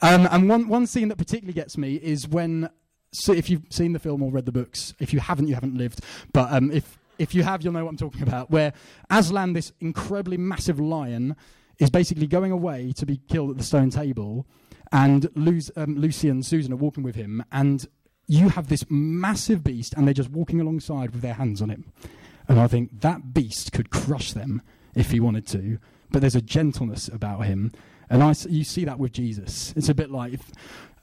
um, 0.03 0.27
and 0.31 0.49
one 0.49 0.69
one 0.69 0.87
scene 0.89 1.07
that 1.09 1.19
particularly 1.19 1.53
gets 1.53 1.79
me 1.79 1.97
is 1.97 2.27
when. 2.27 2.69
So 3.13 3.33
if 3.33 3.49
you've 3.49 3.63
seen 3.71 3.93
the 3.93 3.99
film 3.99 4.23
or 4.23 4.31
read 4.31 4.45
the 4.45 4.53
books, 4.53 4.95
if 4.99 5.13
you 5.13 5.21
haven't, 5.21 5.47
you 5.49 5.55
haven't 5.55 5.77
lived. 5.77 6.01
But 6.33 6.53
um, 6.53 6.71
if 6.71 6.99
if 7.19 7.35
you 7.35 7.43
have, 7.43 7.63
you'll 7.63 7.73
know 7.73 7.85
what 7.85 7.91
I'm 7.91 7.97
talking 7.97 8.23
about. 8.23 8.51
Where 8.51 8.73
Aslan, 9.11 9.53
this 9.53 9.73
incredibly 9.81 10.37
massive 10.37 10.79
lion, 10.81 11.37
is 11.79 11.91
basically 11.91 12.27
going 12.27 12.53
away 12.53 12.93
to 12.97 13.07
be 13.07 13.19
killed 13.29 13.51
at 13.51 13.59
the 13.59 13.65
stone 13.65 13.91
table, 13.91 14.47
and 14.91 15.29
Lu- 15.35 15.61
um, 15.77 15.97
Lucy 15.97 16.29
and 16.29 16.45
Susan 16.45 16.73
are 16.73 16.77
walking 16.77 17.03
with 17.03 17.15
him, 17.15 17.45
and 17.53 17.87
you 18.27 18.51
have 18.51 18.69
this 18.69 18.85
massive 18.89 19.65
beast, 19.65 19.95
and 19.95 20.07
they're 20.07 20.15
just 20.15 20.31
walking 20.31 20.61
alongside 20.61 21.11
with 21.11 21.23
their 21.23 21.35
hands 21.35 21.63
on 21.63 21.71
him. 21.71 21.93
And 22.49 22.59
I 22.59 22.67
think 22.67 23.01
that 23.01 23.35
beast 23.35 23.73
could 23.73 23.91
crush 23.91 24.33
them 24.33 24.63
if 24.95 25.11
he 25.11 25.21
wanted 25.21 25.47
to, 25.49 25.79
but 26.11 26.21
there's 26.21 26.35
a 26.35 26.43
gentleness 26.43 27.09
about 27.09 27.41
him. 27.47 27.73
And 28.11 28.23
I, 28.23 28.35
you 28.49 28.65
see 28.65 28.85
that 28.87 28.99
with 28.99 29.13
Jesus. 29.13 29.75
It's 29.77 29.91
a 29.91 29.95
bit 29.95 30.11
like, 30.11 30.41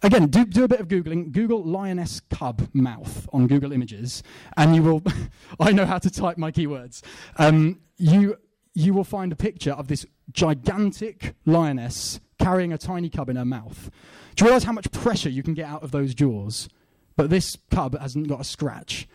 again, 0.06 0.28
do, 0.28 0.45
do 0.45 0.64
a 0.64 0.68
bit 0.68 0.80
of 0.80 0.88
Googling. 0.88 1.32
Google 1.32 1.64
lioness 1.64 2.22
cub 2.30 2.70
mouth 2.74 3.28
on 3.34 3.47
Google 3.47 3.72
Images, 3.72 4.24
and 4.56 4.76
you 4.76 4.84
will, 4.84 5.03
I 5.60 5.72
know 5.72 5.86
how 5.86 5.97
to 5.99 6.10
type 6.10 6.38
my 6.38 6.51
keywords. 6.51 7.01
Um, 7.38 7.80
you, 7.97 8.38
you 8.74 8.93
will 8.93 9.03
find 9.03 9.32
a 9.32 9.36
picture 9.36 9.72
of 9.72 9.88
this 9.88 10.06
gigantic 10.32 11.36
lioness 11.45 12.20
carrying 12.39 12.74
a 12.74 12.78
tiny 12.78 13.10
cub 13.10 13.30
in 13.30 13.36
her 13.36 13.45
mouth. 13.45 13.89
Do 14.36 14.43
you 14.43 14.47
realize 14.47 14.66
how 14.66 14.74
much 14.74 14.91
pressure 14.91 15.30
you 15.30 15.43
can 15.43 15.53
get 15.53 15.68
out 15.68 15.84
of 15.84 15.91
those 15.91 16.14
jaws? 16.14 16.70
But 17.16 17.30
this 17.30 17.58
cub 17.72 17.97
hasn't 17.97 18.28
got 18.28 18.41
a 18.41 18.43
scratch. 18.43 19.08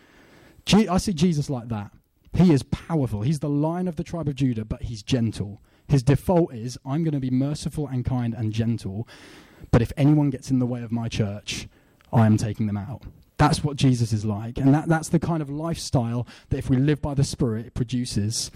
Je- 0.65 0.87
I 0.87 0.97
see 0.97 1.13
Jesus 1.13 1.49
like 1.49 1.69
that. 1.69 1.91
He 2.33 2.51
is 2.51 2.63
powerful. 2.63 3.21
He's 3.21 3.39
the 3.39 3.49
lion 3.49 3.87
of 3.87 3.97
the 3.97 4.03
tribe 4.03 4.27
of 4.27 4.35
Judah, 4.35 4.65
but 4.65 4.83
he's 4.83 5.03
gentle. 5.03 5.61
His 5.87 6.01
default 6.01 6.53
is 6.53 6.77
I'm 6.85 7.03
going 7.03 7.13
to 7.13 7.19
be 7.19 7.29
merciful 7.29 7.87
and 7.87 8.05
kind 8.05 8.33
and 8.33 8.53
gentle, 8.53 9.07
but 9.69 9.81
if 9.81 9.91
anyone 9.97 10.29
gets 10.29 10.49
in 10.49 10.59
the 10.59 10.65
way 10.65 10.81
of 10.81 10.91
my 10.91 11.07
church, 11.07 11.67
I 12.11 12.25
am 12.25 12.37
taking 12.37 12.67
them 12.67 12.77
out. 12.77 13.03
That's 13.37 13.63
what 13.63 13.75
Jesus 13.75 14.13
is 14.13 14.23
like. 14.23 14.57
And 14.57 14.73
that, 14.73 14.87
that's 14.87 15.09
the 15.09 15.19
kind 15.19 15.41
of 15.41 15.49
lifestyle 15.49 16.27
that 16.49 16.57
if 16.57 16.69
we 16.69 16.77
live 16.77 17.01
by 17.01 17.13
the 17.13 17.23
Spirit, 17.23 17.65
it 17.65 17.73
produces. 17.73 18.51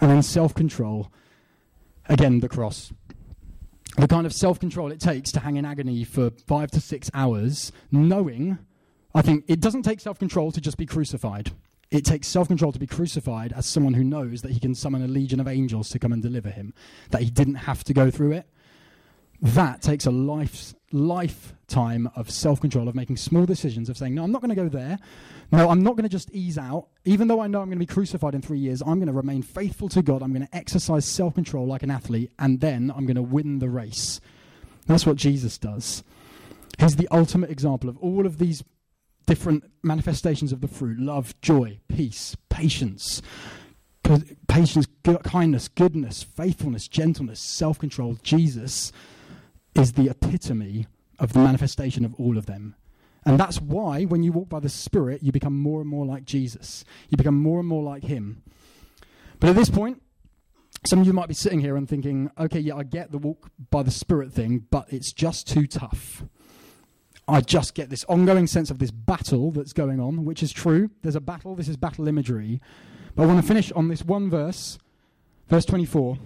And 0.00 0.10
then 0.10 0.22
self 0.22 0.54
control. 0.54 1.12
Again, 2.08 2.40
the 2.40 2.48
cross. 2.48 2.92
The 3.98 4.08
kind 4.08 4.26
of 4.26 4.32
self 4.32 4.58
control 4.58 4.90
it 4.90 5.00
takes 5.00 5.32
to 5.32 5.40
hang 5.40 5.56
in 5.56 5.66
agony 5.66 6.02
for 6.04 6.30
five 6.46 6.70
to 6.70 6.80
six 6.80 7.10
hours, 7.12 7.72
knowing, 7.90 8.58
I 9.14 9.20
think 9.20 9.44
it 9.48 9.60
doesn't 9.60 9.82
take 9.82 10.00
self 10.00 10.18
control 10.18 10.50
to 10.52 10.60
just 10.60 10.78
be 10.78 10.86
crucified. 10.86 11.52
It 11.90 12.06
takes 12.06 12.26
self 12.26 12.48
control 12.48 12.72
to 12.72 12.78
be 12.78 12.86
crucified 12.86 13.52
as 13.52 13.66
someone 13.66 13.92
who 13.92 14.02
knows 14.02 14.40
that 14.40 14.52
he 14.52 14.60
can 14.60 14.74
summon 14.74 15.02
a 15.02 15.08
legion 15.08 15.40
of 15.40 15.46
angels 15.46 15.90
to 15.90 15.98
come 15.98 16.10
and 16.10 16.22
deliver 16.22 16.48
him, 16.48 16.72
that 17.10 17.20
he 17.20 17.28
didn't 17.28 17.56
have 17.56 17.84
to 17.84 17.92
go 17.92 18.10
through 18.10 18.32
it. 18.32 18.46
That 19.42 19.82
takes 19.82 20.06
a 20.06 20.12
life, 20.12 20.72
lifetime 20.92 22.08
of 22.14 22.30
self 22.30 22.60
control, 22.60 22.88
of 22.88 22.94
making 22.94 23.16
small 23.16 23.44
decisions, 23.44 23.88
of 23.88 23.98
saying, 23.98 24.14
No, 24.14 24.22
I'm 24.22 24.30
not 24.30 24.40
going 24.40 24.54
to 24.54 24.54
go 24.54 24.68
there. 24.68 25.00
No, 25.50 25.68
I'm 25.68 25.82
not 25.82 25.96
going 25.96 26.04
to 26.04 26.08
just 26.08 26.30
ease 26.30 26.56
out. 26.56 26.86
Even 27.04 27.26
though 27.26 27.40
I 27.40 27.48
know 27.48 27.60
I'm 27.60 27.66
going 27.66 27.78
to 27.78 27.84
be 27.84 27.92
crucified 27.92 28.36
in 28.36 28.40
three 28.40 28.60
years, 28.60 28.82
I'm 28.82 28.98
going 29.00 29.08
to 29.08 29.12
remain 29.12 29.42
faithful 29.42 29.88
to 29.90 30.00
God. 30.00 30.22
I'm 30.22 30.32
going 30.32 30.46
to 30.46 30.56
exercise 30.56 31.04
self 31.04 31.34
control 31.34 31.66
like 31.66 31.82
an 31.82 31.90
athlete, 31.90 32.30
and 32.38 32.60
then 32.60 32.92
I'm 32.94 33.04
going 33.04 33.16
to 33.16 33.22
win 33.22 33.58
the 33.58 33.68
race. 33.68 34.20
That's 34.86 35.04
what 35.04 35.16
Jesus 35.16 35.58
does. 35.58 36.04
He's 36.78 36.94
the 36.94 37.08
ultimate 37.10 37.50
example 37.50 37.90
of 37.90 37.98
all 37.98 38.26
of 38.26 38.38
these 38.38 38.62
different 39.26 39.64
manifestations 39.82 40.52
of 40.52 40.60
the 40.60 40.68
fruit 40.68 41.00
love, 41.00 41.34
joy, 41.40 41.80
peace, 41.88 42.36
patience, 42.48 43.20
patience, 44.46 44.86
kindness, 45.24 45.66
goodness, 45.66 46.22
faithfulness, 46.22 46.86
gentleness, 46.86 47.40
self 47.40 47.80
control. 47.80 48.16
Jesus 48.22 48.92
is 49.74 49.92
the 49.92 50.08
epitome 50.08 50.86
of 51.18 51.32
the 51.32 51.38
manifestation 51.38 52.04
of 52.04 52.14
all 52.14 52.36
of 52.36 52.46
them. 52.46 52.74
And 53.24 53.38
that's 53.38 53.60
why, 53.60 54.04
when 54.04 54.22
you 54.22 54.32
walk 54.32 54.48
by 54.48 54.60
the 54.60 54.68
Spirit, 54.68 55.22
you 55.22 55.30
become 55.30 55.58
more 55.58 55.80
and 55.80 55.88
more 55.88 56.04
like 56.04 56.24
Jesus. 56.24 56.84
You 57.08 57.16
become 57.16 57.40
more 57.40 57.60
and 57.60 57.68
more 57.68 57.82
like 57.82 58.02
Him. 58.02 58.42
But 59.38 59.50
at 59.50 59.56
this 59.56 59.70
point, 59.70 60.02
some 60.84 61.00
of 61.00 61.06
you 61.06 61.12
might 61.12 61.28
be 61.28 61.34
sitting 61.34 61.60
here 61.60 61.76
and 61.76 61.88
thinking, 61.88 62.30
okay, 62.36 62.58
yeah, 62.58 62.74
I 62.74 62.82
get 62.82 63.12
the 63.12 63.18
walk 63.18 63.50
by 63.70 63.84
the 63.84 63.92
Spirit 63.92 64.32
thing, 64.32 64.66
but 64.70 64.92
it's 64.92 65.12
just 65.12 65.46
too 65.46 65.66
tough. 65.68 66.24
I 67.28 67.40
just 67.40 67.74
get 67.74 67.88
this 67.88 68.04
ongoing 68.04 68.48
sense 68.48 68.70
of 68.70 68.80
this 68.80 68.90
battle 68.90 69.52
that's 69.52 69.72
going 69.72 70.00
on, 70.00 70.24
which 70.24 70.42
is 70.42 70.52
true. 70.52 70.90
There's 71.02 71.14
a 71.14 71.20
battle, 71.20 71.54
this 71.54 71.68
is 71.68 71.76
battle 71.76 72.08
imagery. 72.08 72.60
But 73.14 73.22
I 73.22 73.26
want 73.26 73.40
to 73.40 73.46
finish 73.46 73.70
on 73.72 73.86
this 73.86 74.04
one 74.04 74.28
verse, 74.28 74.78
verse 75.48 75.64
24. 75.64 76.18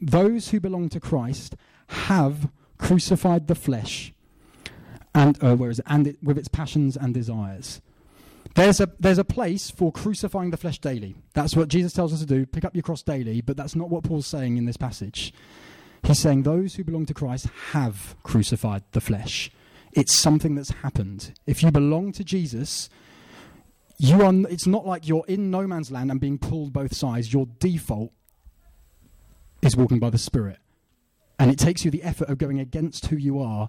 Those 0.00 0.50
who 0.50 0.60
belong 0.60 0.88
to 0.90 1.00
Christ 1.00 1.56
have 1.88 2.48
crucified 2.84 3.46
the 3.46 3.54
flesh, 3.54 4.12
and 5.14 5.42
uh, 5.42 5.56
where 5.56 5.70
is 5.70 5.78
it? 5.78 5.86
And 5.88 6.06
it, 6.06 6.18
with 6.22 6.36
its 6.36 6.48
passions 6.48 6.98
and 6.98 7.14
desires. 7.14 7.80
There's 8.56 8.78
a, 8.78 8.92
there's 9.00 9.18
a 9.18 9.24
place 9.24 9.70
for 9.70 9.90
crucifying 9.90 10.50
the 10.50 10.58
flesh 10.58 10.78
daily. 10.78 11.16
That's 11.32 11.56
what 11.56 11.68
Jesus 11.68 11.94
tells 11.94 12.12
us 12.12 12.20
to 12.20 12.26
do. 12.26 12.44
Pick 12.44 12.64
up 12.64 12.74
your 12.74 12.82
cross 12.82 13.02
daily, 13.02 13.40
but 13.40 13.56
that's 13.56 13.74
not 13.74 13.88
what 13.88 14.04
Paul's 14.04 14.26
saying 14.26 14.58
in 14.58 14.66
this 14.66 14.76
passage. 14.76 15.32
He's 16.02 16.18
saying 16.18 16.42
those 16.42 16.74
who 16.74 16.84
belong 16.84 17.06
to 17.06 17.14
Christ 17.14 17.46
have 17.72 18.16
crucified 18.22 18.82
the 18.92 19.00
flesh. 19.00 19.50
It's 19.92 20.14
something 20.14 20.54
that's 20.54 20.70
happened. 20.70 21.32
If 21.46 21.62
you 21.62 21.70
belong 21.70 22.12
to 22.12 22.22
Jesus, 22.22 22.90
you 23.96 24.22
are, 24.22 24.32
it's 24.50 24.66
not 24.66 24.86
like 24.86 25.08
you're 25.08 25.24
in 25.26 25.50
no 25.50 25.66
man's 25.66 25.90
land 25.90 26.10
and 26.10 26.20
being 26.20 26.36
pulled 26.36 26.74
both 26.74 26.94
sides. 26.94 27.32
Your 27.32 27.46
default 27.58 28.12
is 29.62 29.74
walking 29.74 29.98
by 29.98 30.10
the 30.10 30.18
Spirit. 30.18 30.58
And 31.38 31.50
it 31.50 31.58
takes 31.58 31.84
you 31.84 31.90
the 31.90 32.02
effort 32.02 32.28
of 32.28 32.38
going 32.38 32.60
against 32.60 33.06
who 33.06 33.16
you 33.16 33.40
are 33.40 33.68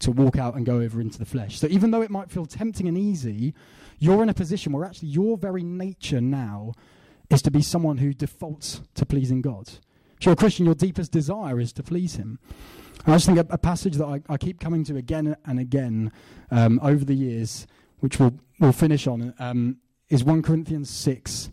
to 0.00 0.10
walk 0.10 0.36
out 0.36 0.54
and 0.54 0.66
go 0.66 0.80
over 0.80 1.00
into 1.00 1.18
the 1.18 1.24
flesh. 1.24 1.58
So 1.58 1.66
even 1.68 1.90
though 1.90 2.02
it 2.02 2.10
might 2.10 2.30
feel 2.30 2.46
tempting 2.46 2.86
and 2.86 2.98
easy, 2.98 3.54
you're 3.98 4.22
in 4.22 4.28
a 4.28 4.34
position 4.34 4.72
where 4.72 4.84
actually 4.84 5.08
your 5.08 5.36
very 5.38 5.62
nature 5.62 6.20
now 6.20 6.72
is 7.30 7.42
to 7.42 7.50
be 7.50 7.62
someone 7.62 7.98
who 7.98 8.12
defaults 8.12 8.82
to 8.94 9.06
pleasing 9.06 9.40
God. 9.40 9.68
If 10.18 10.26
you're 10.26 10.34
a 10.34 10.36
Christian, 10.36 10.66
your 10.66 10.74
deepest 10.74 11.12
desire 11.12 11.60
is 11.60 11.72
to 11.74 11.82
please 11.82 12.16
Him. 12.16 12.38
And 13.04 13.14
I 13.14 13.16
just 13.16 13.26
think 13.26 13.38
a, 13.38 13.46
a 13.50 13.58
passage 13.58 13.96
that 13.96 14.06
I, 14.06 14.20
I, 14.28 14.36
keep 14.36 14.60
coming 14.60 14.84
to 14.84 14.96
again 14.96 15.36
and 15.44 15.58
again 15.58 16.12
um, 16.50 16.80
over 16.82 17.04
the 17.04 17.14
years, 17.14 17.66
which 18.00 18.18
we'll, 18.18 18.34
we'll 18.58 18.72
finish 18.72 19.06
on, 19.06 19.34
um, 19.38 19.76
is 20.08 20.24
1 20.24 20.42
Corinthians 20.42 20.90
6. 20.90 21.50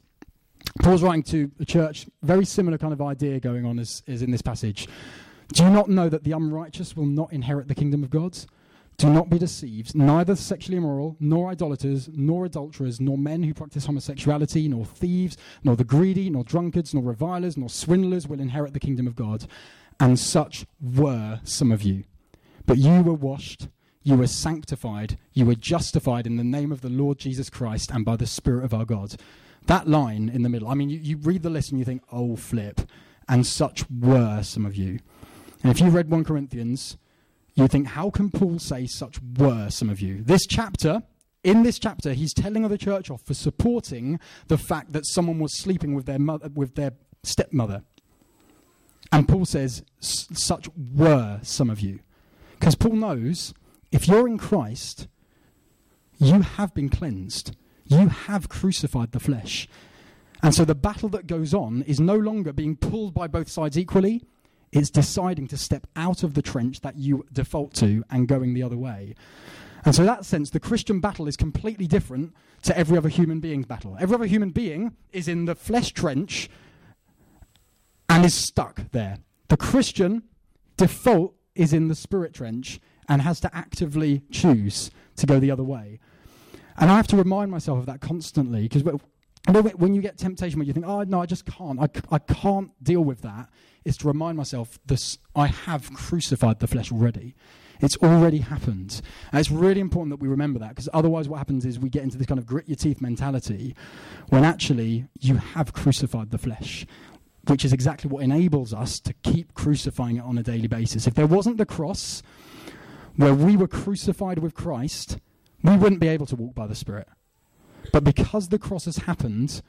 Paul's 0.82 1.03
writing 1.03 1.24
to 1.24 1.51
a 1.59 1.66
church, 1.66 2.07
very 2.22 2.45
similar 2.45 2.78
kind 2.78 2.93
of 2.93 3.01
idea 3.01 3.39
going 3.39 3.66
on 3.66 3.80
as, 3.80 4.01
as 4.07 4.22
in 4.22 4.32
this 4.32 4.41
passage. 4.41 4.88
Do 5.54 5.64
you 5.64 5.70
not 5.70 5.89
know 5.89 6.10
that 6.10 6.24
the 6.24 6.32
unrighteous 6.32 6.95
will 6.95 7.06
not 7.06 7.32
inherit 7.32 7.68
the 7.68 7.76
kingdom 7.76 8.04
of 8.04 8.10
God? 8.10 8.38
Do 8.97 9.10
not 9.10 9.30
be 9.30 9.39
deceived. 9.39 9.95
Neither 9.95 10.36
sexually 10.36 10.78
immoral, 10.78 11.16
nor 11.20 11.49
idolaters, 11.49 12.10
nor 12.14 12.45
adulterers, 12.45 12.99
nor 12.99 13.18
men 13.18 13.41
who 13.43 13.54
practice 13.54 13.86
homosexuality, 13.86 14.68
nor 14.68 14.86
thieves, 14.86 15.36
nor 15.64 15.76
the 15.76 15.84
greedy, 15.84 16.30
nor 16.30 16.43
drunkards, 16.43 16.93
nor 16.93 17.04
revilers, 17.04 17.58
nor 17.58 17.70
swindlers 17.70 18.28
will 18.28 18.39
inherit 18.39 18.74
the 18.74 18.80
kingdom 18.80 19.08
of 19.08 19.16
God 19.16 19.47
and 19.99 20.20
such 20.20 20.66
were 20.82 21.39
some 21.43 21.72
of 21.72 21.84
you. 21.84 22.04
But 22.66 22.78
you 22.78 23.01
were 23.01 23.14
washed, 23.14 23.68
you 24.04 24.16
were 24.16 24.28
sanctified, 24.28 25.18
you 25.34 25.45
were 25.45 25.56
justified 25.56 26.28
in 26.28 26.38
the 26.38 26.43
name 26.43 26.72
of 26.72 26.82
the 26.82 26.89
Lord 26.89 27.20
Jesus 27.20 27.49
Christ 27.49 27.91
and 27.91 28.06
by 28.06 28.16
the 28.16 28.28
Spirit 28.28 28.66
of 28.66 28.74
our 28.74 28.86
God. 28.86 29.16
That 29.68 29.88
line 29.88 30.30
in 30.30 30.43
the 30.43 30.49
middle, 30.49 30.68
I 30.68 30.74
mean, 30.74 30.89
you, 30.89 30.99
you 30.99 31.18
read 31.18 31.43
the 31.43 31.49
list 31.49 31.72
and 31.72 31.80
you 31.80 31.86
think, 31.86 32.04
oh, 32.12 32.36
flip. 32.36 32.82
And 33.30 33.47
such 33.47 33.86
were 33.89 34.43
some 34.43 34.66
of 34.66 34.76
you. 34.76 34.99
And 35.64 35.72
if 35.72 35.80
you 35.80 35.89
read 35.89 36.11
1 36.11 36.24
Corinthians, 36.26 36.97
you 37.55 37.68
think, 37.68 37.88
how 37.88 38.09
can 38.09 38.30
Paul 38.30 38.59
say 38.59 38.86
such 38.86 39.20
were 39.38 39.70
some 39.70 39.89
of 39.89 40.01
you? 40.01 40.22
This 40.22 40.45
chapter, 40.45 41.03
in 41.43 41.64
this 41.64 41.80
chapter, 41.80 42.14
he's 42.14 42.34
telling 42.34 42.68
the 42.68 42.78
church 42.78 43.09
off 43.09 43.22
for 43.22 43.34
supporting 43.34 44.20
the 44.47 44.57
fact 44.57 44.91
that 44.93 45.05
someone 45.05 45.39
was 45.39 45.57
sleeping 45.57 45.93
with 45.95 46.05
their, 46.05 46.20
mother, 46.20 46.49
with 46.53 46.76
their 46.76 46.91
stepmother. 47.24 47.84
And 49.11 49.28
Paul 49.28 49.45
says, 49.45 49.84
such 49.99 50.68
were 50.76 51.39
some 51.43 51.70
of 51.70 51.80
you. 51.80 51.99
Because 52.59 52.76
Paul 52.76 52.95
knows 52.95 53.53
if 53.91 54.07
you're 54.07 54.28
in 54.28 54.38
Christ, 54.38 55.07
you 56.18 56.41
have 56.41 56.74
been 56.74 56.89
cleansed. 56.89 57.55
You 57.86 58.07
have 58.07 58.49
crucified 58.49 59.11
the 59.11 59.20
flesh. 59.20 59.68
And 60.41 60.55
so 60.55 60.66
the 60.66 60.76
battle 60.76 61.09
that 61.09 61.28
goes 61.28 61.53
on 61.53 61.84
is 61.84 61.99
no 61.99 62.16
longer 62.16 62.51
being 62.51 62.76
pulled 62.76 63.14
by 63.14 63.28
both 63.28 63.49
sides 63.49 63.78
equally. 63.78 64.24
It's 64.74 64.89
deciding 64.89 65.47
to 65.49 65.57
step 65.57 65.86
out 65.95 66.24
of 66.24 66.34
the 66.34 66.41
trench 66.41 66.82
that 66.82 66.97
you 66.97 67.26
default 67.32 67.76
to 67.76 68.03
and 68.09 68.28
going 68.28 68.55
the 68.55 68.63
other 68.63 68.78
way. 68.78 69.13
And 69.86 69.93
so, 69.93 70.01
in 70.01 70.07
that 70.07 70.26
sense, 70.26 70.49
the 70.49 70.59
Christian 70.59 70.99
battle 70.99 71.28
is 71.28 71.38
completely 71.38 71.86
different 71.86 72.34
to 72.63 72.76
every 72.76 72.97
other 72.97 73.09
human 73.09 73.39
being's 73.39 73.67
battle. 73.67 73.95
Every 73.99 74.15
other 74.15 74.26
human 74.26 74.49
being 74.49 74.95
is 75.11 75.28
in 75.28 75.45
the 75.45 75.53
flesh 75.53 75.91
trench 75.91 76.49
and 78.09 78.26
is 78.26 78.34
stuck 78.34 78.91
there. 78.91 79.19
The 79.49 79.57
Christian 79.57 80.24
default 80.76 81.36
is 81.53 81.71
in 81.71 81.88
the 81.88 81.95
spirit 81.95 82.34
trench 82.34 82.80
and 83.07 83.21
has 83.21 83.39
to 83.41 83.55
actively 83.55 84.24
choose 84.32 84.89
to 85.17 85.28
go 85.28 85.39
the 85.39 85.51
other 85.51 85.63
way. 85.63 85.99
And 86.78 86.89
I 86.89 86.95
have 86.95 87.07
to 87.07 87.15
remind 87.15 87.51
myself 87.51 87.78
of 87.78 87.86
that 87.86 88.01
constantly 88.01 88.63
because 88.63 88.84
when 89.76 89.93
you 89.93 90.01
get 90.01 90.17
temptation 90.17 90.57
where 90.57 90.65
you 90.65 90.74
think, 90.74 90.88
oh, 90.88 91.03
no, 91.03 91.21
I 91.21 91.28
just 91.28 91.45
can't, 91.45 91.80
I, 91.80 91.89
I 92.09 92.17
can't 92.17 92.71
deal 92.84 93.01
with 93.01 93.21
that, 93.21 93.49
is 93.86 93.97
to 93.97 94.07
remind 94.07 94.38
myself 94.38 94.79
this, 94.86 95.17
I 95.36 95.47
have 95.47 95.93
crucified 95.93 96.59
the 96.59 96.67
flesh 96.67 96.91
already. 96.91 97.36
It's 97.79 97.97
already 97.97 98.38
happened. 98.38 99.01
And 99.31 99.39
it's 99.39 99.51
really 99.51 99.81
important 99.81 100.11
that 100.11 100.21
we 100.21 100.29
remember 100.29 100.59
that 100.59 100.69
because 100.69 100.88
otherwise, 100.93 101.27
what 101.27 101.38
happens 101.38 101.65
is 101.65 101.79
we 101.79 101.89
get 101.89 102.03
into 102.03 102.17
this 102.17 102.27
kind 102.27 102.39
of 102.39 102.45
grit 102.45 102.67
your 102.67 102.77
teeth 102.77 103.01
mentality 103.01 103.75
when 104.29 104.45
actually 104.45 105.07
you 105.19 105.36
have 105.36 105.73
crucified 105.73 106.31
the 106.31 106.38
flesh, 106.38 106.86
which 107.47 107.65
is 107.65 107.73
exactly 107.73 108.09
what 108.09 108.23
enables 108.23 108.73
us 108.73 108.99
to 109.01 109.13
keep 109.23 109.53
crucifying 109.53 110.17
it 110.17 110.23
on 110.23 110.38
a 110.38 110.43
daily 110.43 110.67
basis. 110.67 111.07
If 111.07 111.15
there 111.15 111.27
wasn't 111.27 111.57
the 111.57 111.65
cross 111.65 112.23
where 113.15 113.34
we 113.34 113.57
were 113.57 113.67
crucified 113.67 114.39
with 114.39 114.53
Christ, 114.53 115.17
we 115.61 115.75
wouldn't 115.75 116.01
be 116.01 116.07
able 116.07 116.25
to 116.27 116.36
walk 116.36 116.55
by 116.55 116.67
the 116.67 116.75
Spirit. 116.75 117.07
But 117.91 118.03
because 118.03 118.47
the 118.47 118.59
cross 118.59 118.86
has 118.86 118.97
happened, 118.97 119.61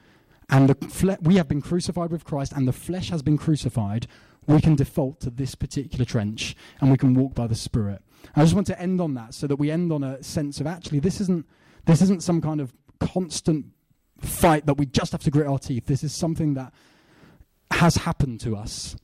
and 0.51 0.69
the 0.69 0.89
fle- 0.89 1.21
we 1.23 1.37
have 1.37 1.49
been 1.49 1.63
crucified 1.63 2.11
with 2.11 2.25
Christ, 2.25 2.53
and 2.53 2.69
the 2.69 2.73
flesh 2.73 3.11
has 3.11 3.23
been 3.23 3.39
crucified, 3.39 4.07
we 4.47 4.61
can 4.61 4.75
default 4.75 5.21
to 5.21 5.31
this 5.31 5.55
particular 5.55 6.05
trench 6.05 6.55
and 6.81 6.91
we 6.91 6.99
can 6.99 7.15
walk 7.15 7.35
by 7.35 7.47
the 7.47 7.55
Spirit. 7.55 8.03
I 8.37 8.43
just 8.43 8.55
want 8.55 8.67
to 8.69 8.81
end 8.81 9.01
on 9.01 9.15
that 9.15 9.35
so 9.35 9.47
that 9.47 9.57
we 9.57 9.71
end 9.71 9.93
on 9.93 10.03
a 10.03 10.23
sense 10.23 10.61
of 10.61 10.67
actually 10.67 10.99
this 10.99 11.21
isn't 11.21 11.47
this 11.87 12.03
isn't 12.03 12.23
some 12.23 12.41
kind 12.41 12.61
of 12.61 12.73
constant 13.01 13.67
fight 14.19 14.67
that 14.67 14.75
we 14.75 14.87
just 14.87 15.13
have 15.13 15.23
to 15.23 15.31
grit 15.31 15.47
our 15.47 15.59
teeth. 15.59 15.87
This 15.87 16.03
is 16.03 16.15
something 16.15 16.55
that 16.55 16.73
has 17.71 17.97
happened 17.97 18.41
to 18.41 18.57
us. 18.57 18.97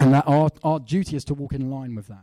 And 0.00 0.14
that 0.14 0.24
our, 0.26 0.50
our 0.64 0.80
duty 0.80 1.16
is 1.16 1.24
to 1.26 1.34
walk 1.34 1.52
in 1.52 1.70
line 1.70 1.94
with 1.94 2.08
that. 2.08 2.20